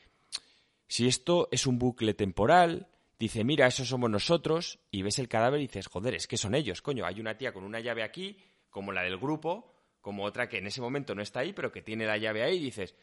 [0.88, 5.60] si esto es un bucle temporal, dice, mira, esos somos nosotros, y ves el cadáver
[5.60, 8.36] y dices, joder, es que son ellos, coño, hay una tía con una llave aquí,
[8.70, 11.82] como la del grupo, como otra que en ese momento no está ahí, pero que
[11.82, 12.94] tiene la llave ahí y dices,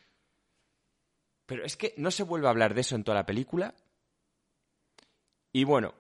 [1.45, 3.73] pero es que no se vuelve a hablar de eso en toda la película.
[5.53, 5.95] Y bueno,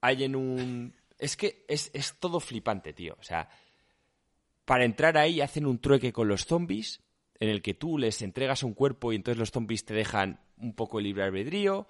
[0.00, 0.94] hay en un...
[1.18, 3.16] Es que es, es todo flipante, tío.
[3.20, 3.50] O sea,
[4.64, 7.00] para entrar ahí hacen un trueque con los zombies,
[7.40, 10.74] en el que tú les entregas un cuerpo y entonces los zombies te dejan un
[10.74, 11.88] poco libre albedrío.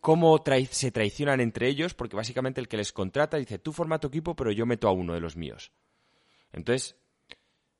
[0.00, 4.08] Cómo se traicionan entre ellos, porque básicamente el que les contrata dice, tú forma tu
[4.08, 5.72] equipo, pero yo meto a uno de los míos.
[6.52, 6.96] Entonces,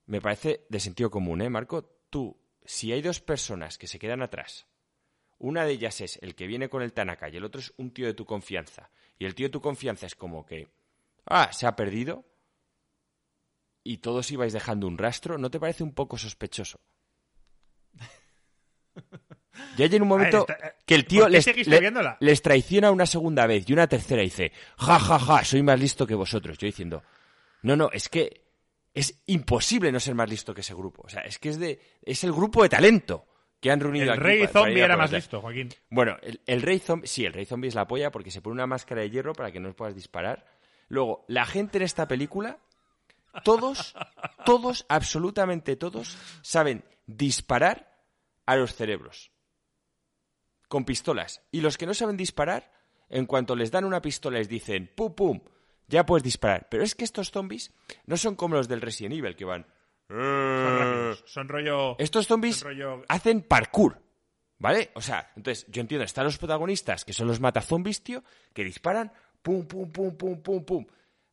[0.07, 1.85] me parece de sentido común, ¿eh, Marco?
[2.11, 4.67] Tú, si hay dos personas que se quedan atrás,
[5.39, 7.93] una de ellas es el que viene con el Tanaka y el otro es un
[7.93, 10.69] tío de tu confianza, y el tío de tu confianza es como que,
[11.27, 12.25] ah, se ha perdido,
[13.89, 16.79] y todos ibais dejando un rastro, ¿no te parece un poco sospechoso?
[19.77, 21.47] Ya hay en un momento eh, que el tío les,
[22.21, 25.81] les, traiciona una segunda vez y una tercera y dice, ja, ja, ja, soy más
[25.81, 26.59] listo que vosotros.
[26.59, 27.03] Yo diciendo,
[27.63, 28.43] no, no, es que
[28.95, 31.03] es imposible no ser más listo que ese grupo.
[31.05, 33.27] O sea, es que es de es el grupo de talento
[33.61, 35.71] que han reunido el rey zombie era más listo, Joaquín.
[35.91, 38.67] Bueno, el, rey zombie, sí, el rey zombie es la polla porque se pone una
[38.67, 40.47] máscara de hierro para que no puedas disparar.
[40.89, 42.59] Luego, la gente en esta película,
[43.45, 43.95] todos,
[44.45, 47.97] todos, absolutamente todos, saben disparar
[48.47, 49.31] a los cerebros.
[50.69, 51.43] Con pistolas.
[51.51, 52.73] Y los que no saben disparar,
[53.09, 55.41] en cuanto les dan una pistola les dicen, pum, pum,
[55.87, 56.69] ya puedes disparar.
[56.71, 57.73] Pero es que estos zombies
[58.07, 59.67] no son como los del Resident Evil que van.
[60.09, 61.99] Son, rollo.
[61.99, 62.65] Estos zombies
[63.09, 64.03] hacen parkour.
[64.61, 64.91] ¿Vale?
[64.95, 69.13] O sea, entonces yo entiendo, están los protagonistas, que son los matazombies, tío, que disparan,
[69.41, 70.87] pum, pum, pum, pum, pum, pum,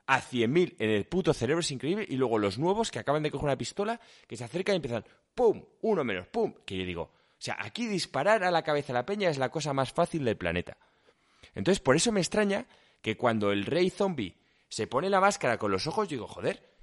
[0.07, 3.32] a 100.000 en el puto cerebro, es increíble, y luego los nuevos que acaban de
[3.32, 7.02] coger una pistola, que se acercan y empiezan, pum, uno menos, pum, que yo digo,
[7.02, 10.23] o sea, aquí disparar a la cabeza de la peña es la cosa más fácil
[10.23, 10.77] del planeta.
[11.53, 12.65] Entonces, por eso me extraña
[13.02, 14.38] que cuando el rey zombie
[14.68, 16.76] se pone la máscara con los ojos, digo, joder,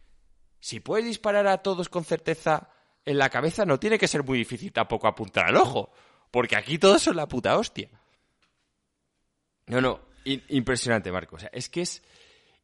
[0.61, 2.71] si puedes disparar a todos con certeza
[3.05, 5.93] en la cabeza, no tiene que ser muy difícil tampoco apuntar al ojo,
[6.31, 7.89] porque aquí todos son la puta hostia.
[9.67, 11.37] No, no, impresionante, Marco.
[11.37, 12.03] O sea, es que es...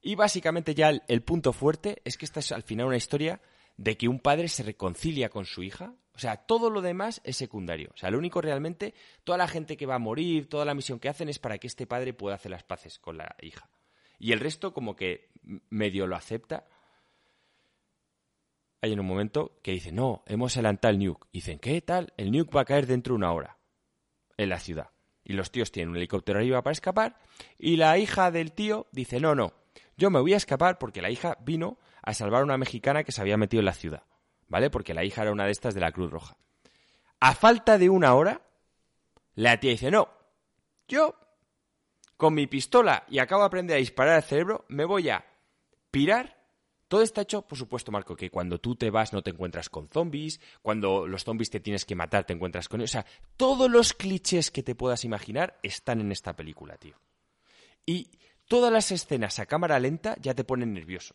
[0.00, 3.40] Y básicamente ya el, punto fuerte es que esta es al final una historia
[3.76, 5.94] de que un padre se reconcilia con su hija.
[6.14, 7.90] O sea, todo lo demás es secundario.
[7.94, 8.94] O sea, lo único realmente,
[9.24, 11.66] toda la gente que va a morir, toda la misión que hacen es para que
[11.66, 13.70] este padre pueda hacer las paces con la hija.
[14.18, 15.30] Y el resto como que
[15.70, 16.66] medio lo acepta.
[18.80, 21.26] Hay en un momento que dice, no, hemos adelantado el nuke.
[21.32, 22.12] dicen, ¿qué tal?
[22.16, 23.58] El nuke va a caer dentro de una hora
[24.36, 24.90] en la ciudad.
[25.24, 27.18] Y los tíos tienen un helicóptero arriba para escapar.
[27.58, 29.52] Y la hija del tío dice, no, no,
[29.98, 33.12] yo me voy a escapar porque la hija vino a salvar a una mexicana que
[33.12, 34.04] se había metido en la ciudad.
[34.48, 34.70] ¿vale?
[34.70, 36.36] Porque la hija era una de estas de la Cruz Roja.
[37.20, 38.42] A falta de una hora,
[39.34, 40.08] la tía dice, no,
[40.88, 41.14] yo
[42.16, 45.24] con mi pistola y acabo de aprender a disparar al cerebro, me voy a
[45.90, 46.36] pirar.
[46.88, 49.88] Todo está hecho, por supuesto, Marco, que cuando tú te vas no te encuentras con
[49.88, 52.90] zombies, cuando los zombies te tienes que matar te encuentras con ellos.
[52.90, 53.06] O sea,
[53.36, 56.96] todos los clichés que te puedas imaginar están en esta película, tío.
[57.84, 58.10] Y
[58.48, 61.14] todas las escenas a cámara lenta ya te ponen nervioso.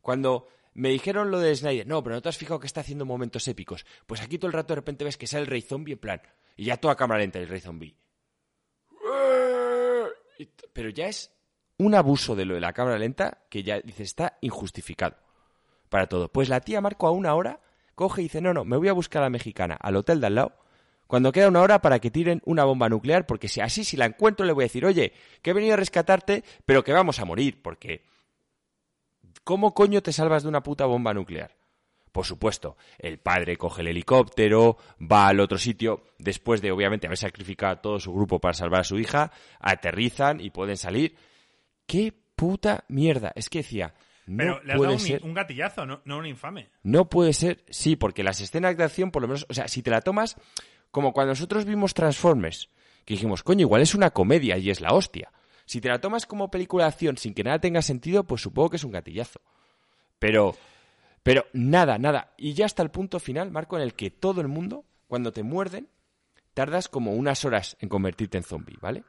[0.00, 3.04] Cuando me dijeron lo de Snyder, no, pero no te has fijado que está haciendo
[3.04, 3.86] momentos épicos.
[4.06, 6.22] Pues aquí todo el rato de repente ves que sale el rey zombie en plan,
[6.56, 7.94] y ya toda cámara lenta el rey zombie.
[10.72, 11.30] Pero ya es
[11.76, 15.16] un abuso de lo de la cámara lenta que ya dice está injustificado
[15.88, 16.32] para todo.
[16.32, 17.60] Pues la tía Marco a una hora
[17.94, 20.26] coge y dice, no, no, me voy a buscar a la mexicana al hotel de
[20.26, 20.61] al lado
[21.12, 24.06] cuando queda una hora para que tiren una bomba nuclear, porque si así, si la
[24.06, 25.12] encuentro, le voy a decir, oye,
[25.42, 28.02] que he venido a rescatarte, pero que vamos a morir, porque
[29.44, 31.54] ¿cómo coño te salvas de una puta bomba nuclear?
[32.12, 37.18] Por supuesto, el padre coge el helicóptero, va al otro sitio, después de obviamente haber
[37.18, 41.14] sacrificado a todo su grupo para salvar a su hija, aterrizan y pueden salir.
[41.84, 43.32] ¡Qué puta mierda!
[43.34, 43.92] Es que decía,
[44.24, 45.22] no Pero le has puede dado un, ser.
[45.24, 46.70] un gatillazo, no, no un infame.
[46.82, 49.82] No puede ser, sí, porque las escenas de acción, por lo menos, o sea, si
[49.82, 50.36] te la tomas
[50.92, 52.68] como cuando nosotros vimos Transformers,
[53.04, 55.32] que dijimos, coño, igual es una comedia y es la hostia.
[55.64, 58.70] Si te la tomas como película de acción sin que nada tenga sentido, pues supongo
[58.70, 59.40] que es un gatillazo.
[60.18, 60.54] Pero,
[61.22, 62.34] pero nada, nada.
[62.36, 65.42] Y ya hasta el punto final, Marco, en el que todo el mundo, cuando te
[65.42, 65.88] muerden,
[66.52, 69.02] tardas como unas horas en convertirte en zombie, ¿vale?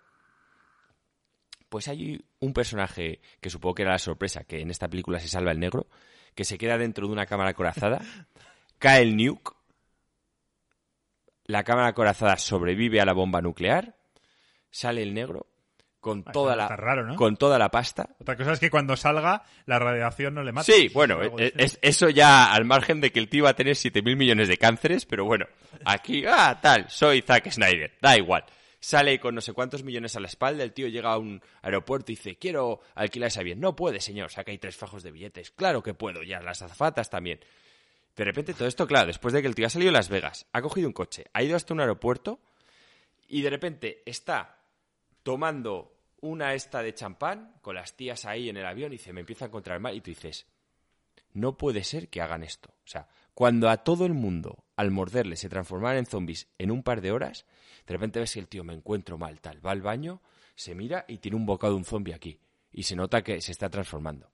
[1.68, 5.28] Pues hay un personaje que supongo que era la sorpresa, que en esta película se
[5.28, 5.88] salva el negro,
[6.34, 8.02] que se queda dentro de una cámara corazada,
[8.80, 9.54] cae el nuke,
[11.46, 13.96] la cámara corazada sobrevive a la bomba nuclear,
[14.72, 15.48] sale el negro
[16.00, 17.16] con Ah, toda la raro, ¿no?
[17.16, 18.10] con toda la pasta.
[18.20, 20.66] Otra cosa es que cuando salga, la radiación no le mata.
[20.70, 23.56] Sí, bueno, es- de- es- eso ya al margen de que el tío va a
[23.56, 25.46] tener 7.000 millones de cánceres, pero bueno,
[25.86, 28.44] aquí, ah, tal, soy Zack Snyder, da igual.
[28.82, 32.12] Sale con no sé cuántos millones a la espalda, el tío llega a un aeropuerto
[32.12, 33.62] y dice, quiero alquilar ese avión.
[33.62, 35.52] No puede, señor, saca ahí tres fajos de billetes.
[35.52, 37.40] Claro que puedo, ya, las azafatas también.
[38.16, 40.46] De repente todo esto, claro, después de que el tío ha salido de Las Vegas,
[40.54, 42.40] ha cogido un coche, ha ido hasta un aeropuerto
[43.28, 44.60] y de repente está
[45.24, 49.22] tomando una esta de champán con las tías ahí en el avión y dice, me
[49.22, 50.46] empieza a encontrar mal y tú dices,
[51.34, 52.70] no puede ser que hagan esto.
[52.86, 56.84] O sea, cuando a todo el mundo, al morderle, se transformaran en zombies en un
[56.84, 57.46] par de horas,
[57.88, 60.22] de repente ves que el tío me encuentro mal, tal, va al baño,
[60.56, 62.40] se mira y tiene un bocado de un zombie aquí.
[62.72, 64.32] Y se nota que se está transformando.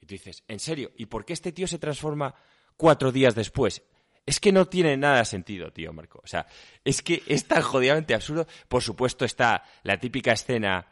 [0.00, 0.92] Y tú dices, ¿en serio?
[0.96, 2.34] ¿Y por qué este tío se transforma
[2.80, 3.82] cuatro días después?
[4.24, 6.20] Es que no tiene nada de sentido, tío, Marco.
[6.24, 6.46] O sea,
[6.82, 8.46] es que es tan jodidamente absurdo.
[8.68, 10.86] Por supuesto está la típica escena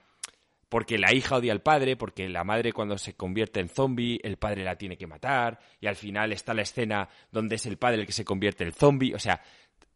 [0.68, 4.36] porque la hija odia al padre, porque la madre cuando se convierte en zombie, el
[4.36, 8.00] padre la tiene que matar, y al final está la escena donde es el padre
[8.02, 9.14] el que se convierte en zombie.
[9.14, 9.40] O sea,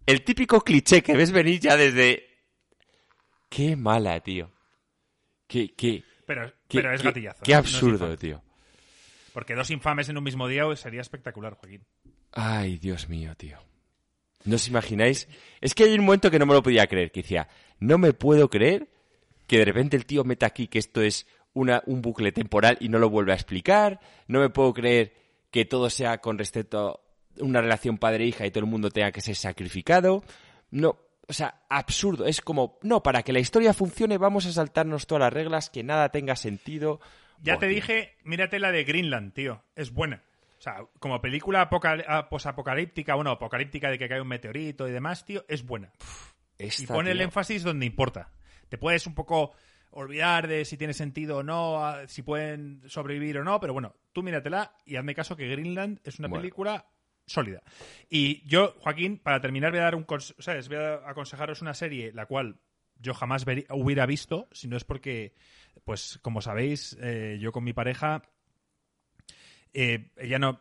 [0.06, 2.26] el típico cliché que ves venir ya desde...
[3.50, 4.50] Qué mala, tío.
[5.46, 7.42] Qué, qué, Pero, qué, pero es qué- gatillazo.
[7.44, 8.42] Qué es absurdo, tío.
[9.32, 11.84] Porque dos infames en un mismo día sería espectacular, Joaquín.
[12.32, 13.58] Ay, Dios mío, tío.
[14.44, 15.28] ¿No os imagináis?
[15.60, 17.48] Es que hay un momento que no me lo podía creer, que decía,
[17.78, 18.88] no me puedo creer
[19.46, 22.88] que de repente el tío meta aquí que esto es una, un bucle temporal y
[22.88, 24.00] no lo vuelve a explicar.
[24.26, 25.14] No me puedo creer
[25.50, 29.20] que todo sea con respecto a una relación padre-hija y todo el mundo tenga que
[29.20, 30.24] ser sacrificado.
[30.70, 30.98] No,
[31.28, 32.26] o sea, absurdo.
[32.26, 35.82] Es como, no, para que la historia funcione vamos a saltarnos todas las reglas, que
[35.82, 37.00] nada tenga sentido.
[37.42, 39.64] Ya te dije, mírate la de Greenland, tío.
[39.74, 40.22] Es buena.
[40.58, 41.68] O sea, como película
[42.06, 45.92] ah, posapocalíptica, bueno, apocalíptica de que cae un meteorito y demás, tío, es buena.
[46.56, 48.30] Y Esta, pone el énfasis donde importa.
[48.68, 49.52] Te puedes un poco
[49.90, 54.22] olvidar de si tiene sentido o no, si pueden sobrevivir o no, pero bueno, tú
[54.22, 56.42] míratela y hazme caso que Greenland es una Bueno.
[56.42, 56.86] película
[57.26, 57.62] sólida.
[58.08, 60.06] Y yo, Joaquín, para terminar voy a dar un
[60.38, 60.68] ¿sabes?
[60.68, 62.60] Voy a aconsejaros una serie la cual
[63.02, 65.34] yo jamás hubiera visto, si no es porque,
[65.84, 68.22] pues, como sabéis, eh, yo con mi pareja,
[69.72, 70.60] eh, ella no,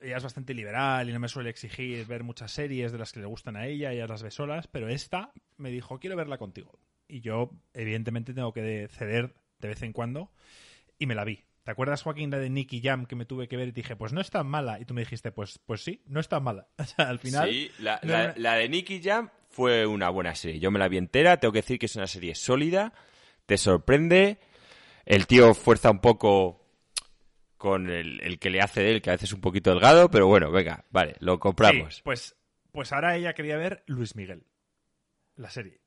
[0.00, 3.20] ella es bastante liberal y no me suele exigir ver muchas series de las que
[3.20, 6.78] le gustan a ella, ella las ve solas, pero esta me dijo, quiero verla contigo.
[7.08, 10.30] Y yo, evidentemente, tengo que de- ceder de vez en cuando
[10.98, 11.44] y me la vi.
[11.62, 13.96] ¿Te acuerdas, Joaquín, la de Nicky Jam que me tuve que ver y te dije,
[13.96, 14.78] pues no es tan mala?
[14.80, 16.68] Y tú me dijiste, pues, pues sí, no es tan mala.
[16.78, 17.48] O sea, al final...
[17.50, 20.60] Sí, la, no la- la de Nicky Jam fue una buena serie.
[20.60, 22.92] Yo me la vi entera, tengo que decir que es una serie sólida,
[23.46, 24.38] te sorprende.
[25.06, 26.66] El tío fuerza un poco
[27.56, 30.26] con el, que le hace de él, que a veces es un poquito delgado, pero
[30.26, 32.02] bueno, venga, vale, lo compramos.
[32.02, 32.36] Pues,
[32.72, 34.46] pues ahora ella quería ver Luis Miguel,
[35.36, 35.80] la serie.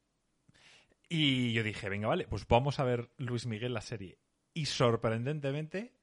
[1.09, 4.17] Y yo dije, venga, vale, pues vamos a ver Luis Miguel la serie.
[4.53, 5.93] Y sorprendentemente,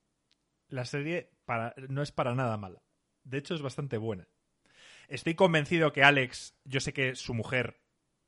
[0.69, 2.83] la serie para, no es para nada mala.
[3.25, 4.29] De hecho, es bastante buena.
[5.09, 7.81] Estoy convencido que Alex, yo sé que su mujer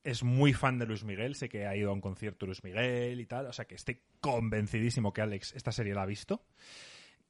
[0.08, 3.20] es muy fan de Luis Miguel, sé que ha ido a un concierto Luis Miguel
[3.20, 6.46] y tal, o sea que estoy convencidísimo que Alex esta serie la ha visto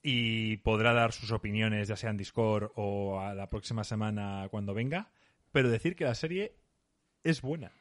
[0.01, 4.75] y podrá dar sus opiniones, ya sea en Discord o a la próxima semana cuando
[4.75, 5.11] venga,
[5.51, 6.55] pero decir que la serie
[7.25, 7.73] es buena.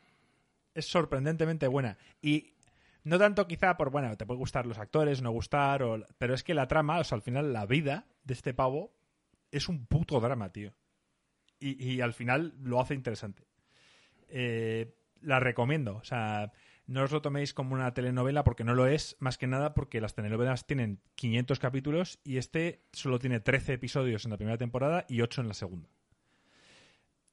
[0.73, 1.99] Es sorprendentemente buena.
[2.19, 2.55] Y
[3.03, 6.43] no tanto quizá por, bueno, te puede gustar los actores, no gustar, o, pero es
[6.43, 8.95] que la trama, o sea, al final la vida de este pavo
[9.51, 10.73] es un puto drama, tío.
[11.59, 13.47] Y al final lo hace interesante.
[14.29, 16.51] Eh, la recomiendo, o sea,
[16.85, 19.99] no os lo toméis como una telenovela porque no lo es, más que nada porque
[19.99, 25.05] las telenovelas tienen 500 capítulos y este solo tiene 13 episodios en la primera temporada
[25.09, 25.89] y 8 en la segunda.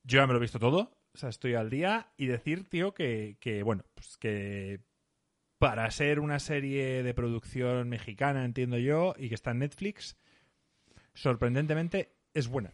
[0.03, 2.95] Yo ya me lo he visto todo, o sea, estoy al día y decir, tío,
[2.95, 4.81] que, que bueno, pues que
[5.59, 10.19] para ser una serie de producción mexicana, entiendo yo, y que está en Netflix,
[11.15, 12.73] sorprendentemente es buena.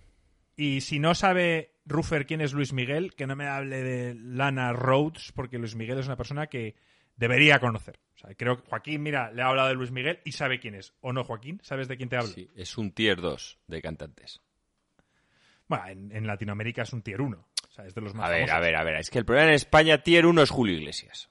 [0.61, 4.73] Y si no sabe Ruffer quién es Luis Miguel, que no me hable de Lana
[4.75, 6.75] Rhodes, porque Luis Miguel es una persona que
[7.17, 7.99] debería conocer.
[8.15, 10.75] O sea, creo que Joaquín, mira, le ha hablado de Luis Miguel y sabe quién
[10.75, 10.93] es.
[11.01, 11.61] ¿O no, Joaquín?
[11.63, 12.29] ¿Sabes de quién te hablo?
[12.29, 14.43] Sí, es un tier 2 de cantantes.
[15.67, 17.39] Bueno, en, en Latinoamérica es un tier 1.
[17.39, 18.57] O sea, es de los más A ver, famosos.
[18.57, 18.97] a ver, a ver.
[18.97, 21.31] Es que el problema en España, tier 1 es Julio Iglesias.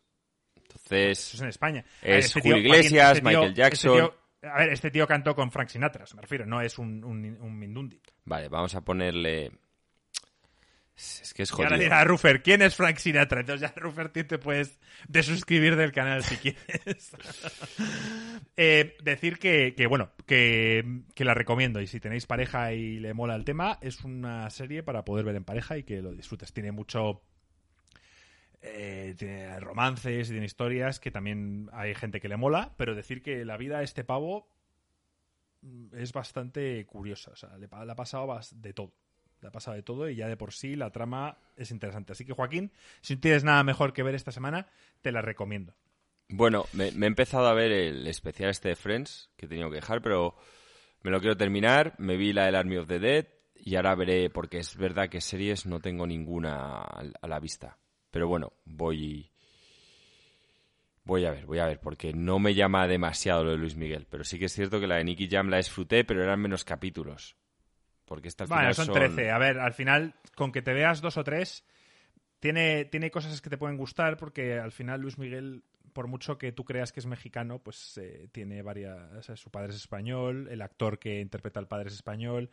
[0.56, 1.86] Eso Entonces, es en España.
[2.02, 3.92] Es este Julio Iglesias, este tío- Michael Jackson.
[3.92, 6.46] este tío- a ver, este tío cantó con Frank Sinatra, me refiero.
[6.46, 8.02] No es un, un, un Mindundi.
[8.26, 9.52] vale, vamos a ponerle...
[10.96, 11.84] Es que es Y ahora jodido.
[11.84, 13.40] dirá Ruffer, ¿quién es Frank Sinatra?
[13.40, 17.16] Entonces ya Ruffer tú te puedes desuscribir del canal si quieres.
[18.62, 23.14] Eh, decir que, que, bueno, que, que la recomiendo y si tenéis pareja y le
[23.14, 26.52] mola el tema, es una serie para poder ver en pareja y que lo disfrutes.
[26.52, 27.22] Tiene mucho...
[28.62, 33.22] eh, tiene romances y tiene historias que también hay gente que le mola, pero decir
[33.22, 34.50] que la vida de este pavo
[35.62, 37.32] mm, es bastante curiosa.
[37.32, 38.94] O sea, le, ha pasado de todo.
[39.42, 42.12] Le ha pasado de todo y ya de por sí la trama es interesante.
[42.12, 44.68] Así que, Joaquín, si no tienes nada mejor que ver esta semana,
[45.02, 45.74] te la recomiendo.
[46.28, 49.70] Bueno, me, me he empezado a ver el especial este de Friends, que he tenido
[49.70, 50.36] que dejar, pero
[51.02, 51.96] me lo quiero terminar.
[51.98, 55.22] Me vi la del Army of the Dead y ahora veré, porque es verdad que
[55.22, 57.78] series no tengo ninguna a la vista.
[58.12, 59.30] Pero bueno, voy...
[61.04, 64.06] Voy a ver, voy a ver, porque no me llama demasiado lo de Luis Miguel.
[64.10, 66.64] Pero sí que es cierto que la de Nicky Jam la disfruté, pero eran menos
[66.64, 67.36] capítulos.
[68.06, 69.32] Porque esta al Bueno, final son 13.
[69.32, 71.64] A ver, al final, con que te veas dos o tres,
[72.40, 75.64] tiene, tiene cosas que te pueden gustar porque al final Luis Miguel,
[75.94, 79.12] por mucho que tú creas que es mexicano, pues eh, tiene varias...
[79.14, 82.52] o sea, su padre es español, el actor que interpreta al padre es español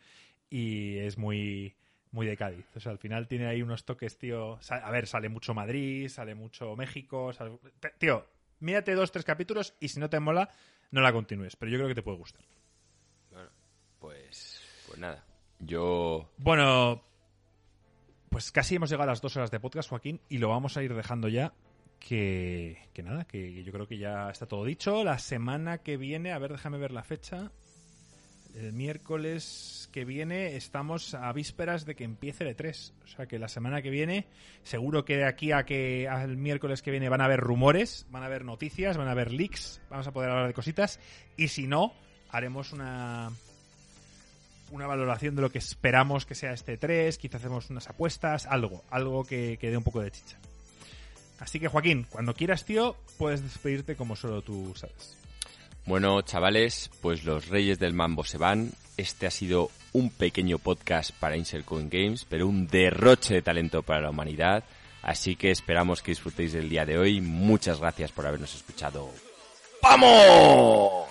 [0.49, 1.75] y es muy
[2.11, 2.65] muy de Cádiz.
[2.75, 4.59] O sea, al final tiene ahí unos toques, tío.
[4.69, 7.33] A ver, sale mucho Madrid, sale mucho México.
[7.33, 7.59] sale-
[7.97, 8.25] Tío,
[8.59, 10.49] mírate dos, tres capítulos y si no te mola,
[10.91, 11.55] no la continúes.
[11.55, 12.43] Pero yo creo que te puede gustar.
[13.99, 15.23] Pues, pues nada.
[15.59, 17.03] Yo Bueno,
[18.29, 20.83] pues casi hemos llegado a las dos horas de podcast, Joaquín, y lo vamos a
[20.83, 21.53] ir dejando ya.
[21.99, 25.03] Que, que nada, que yo creo que ya está todo dicho.
[25.03, 27.51] La semana que viene, a ver, déjame ver la fecha.
[28.55, 32.91] El miércoles que viene estamos a vísperas de que empiece el E3.
[33.03, 34.25] O sea que la semana que viene,
[34.63, 38.23] seguro que de aquí a que al miércoles que viene van a haber rumores, van
[38.23, 40.99] a haber noticias, van a haber leaks, vamos a poder hablar de cositas.
[41.35, 41.93] Y si no,
[42.29, 43.31] haremos una,
[44.71, 48.83] una valoración de lo que esperamos que sea este 3, quizá hacemos unas apuestas, algo,
[48.89, 50.37] algo que, que dé un poco de chicha.
[51.39, 55.26] Así que Joaquín, cuando quieras, tío, puedes despedirte como solo tú sabes.
[55.87, 58.73] Bueno, chavales, pues los reyes del mambo se van.
[58.97, 63.83] Este ha sido un pequeño podcast para Insert Coin Games, pero un derroche de talento
[63.83, 64.65] para la humanidad.
[65.01, 67.21] Así que esperamos que disfrutéis del día de hoy.
[67.21, 69.09] Muchas gracias por habernos escuchado.
[69.81, 71.07] ¡Vamos!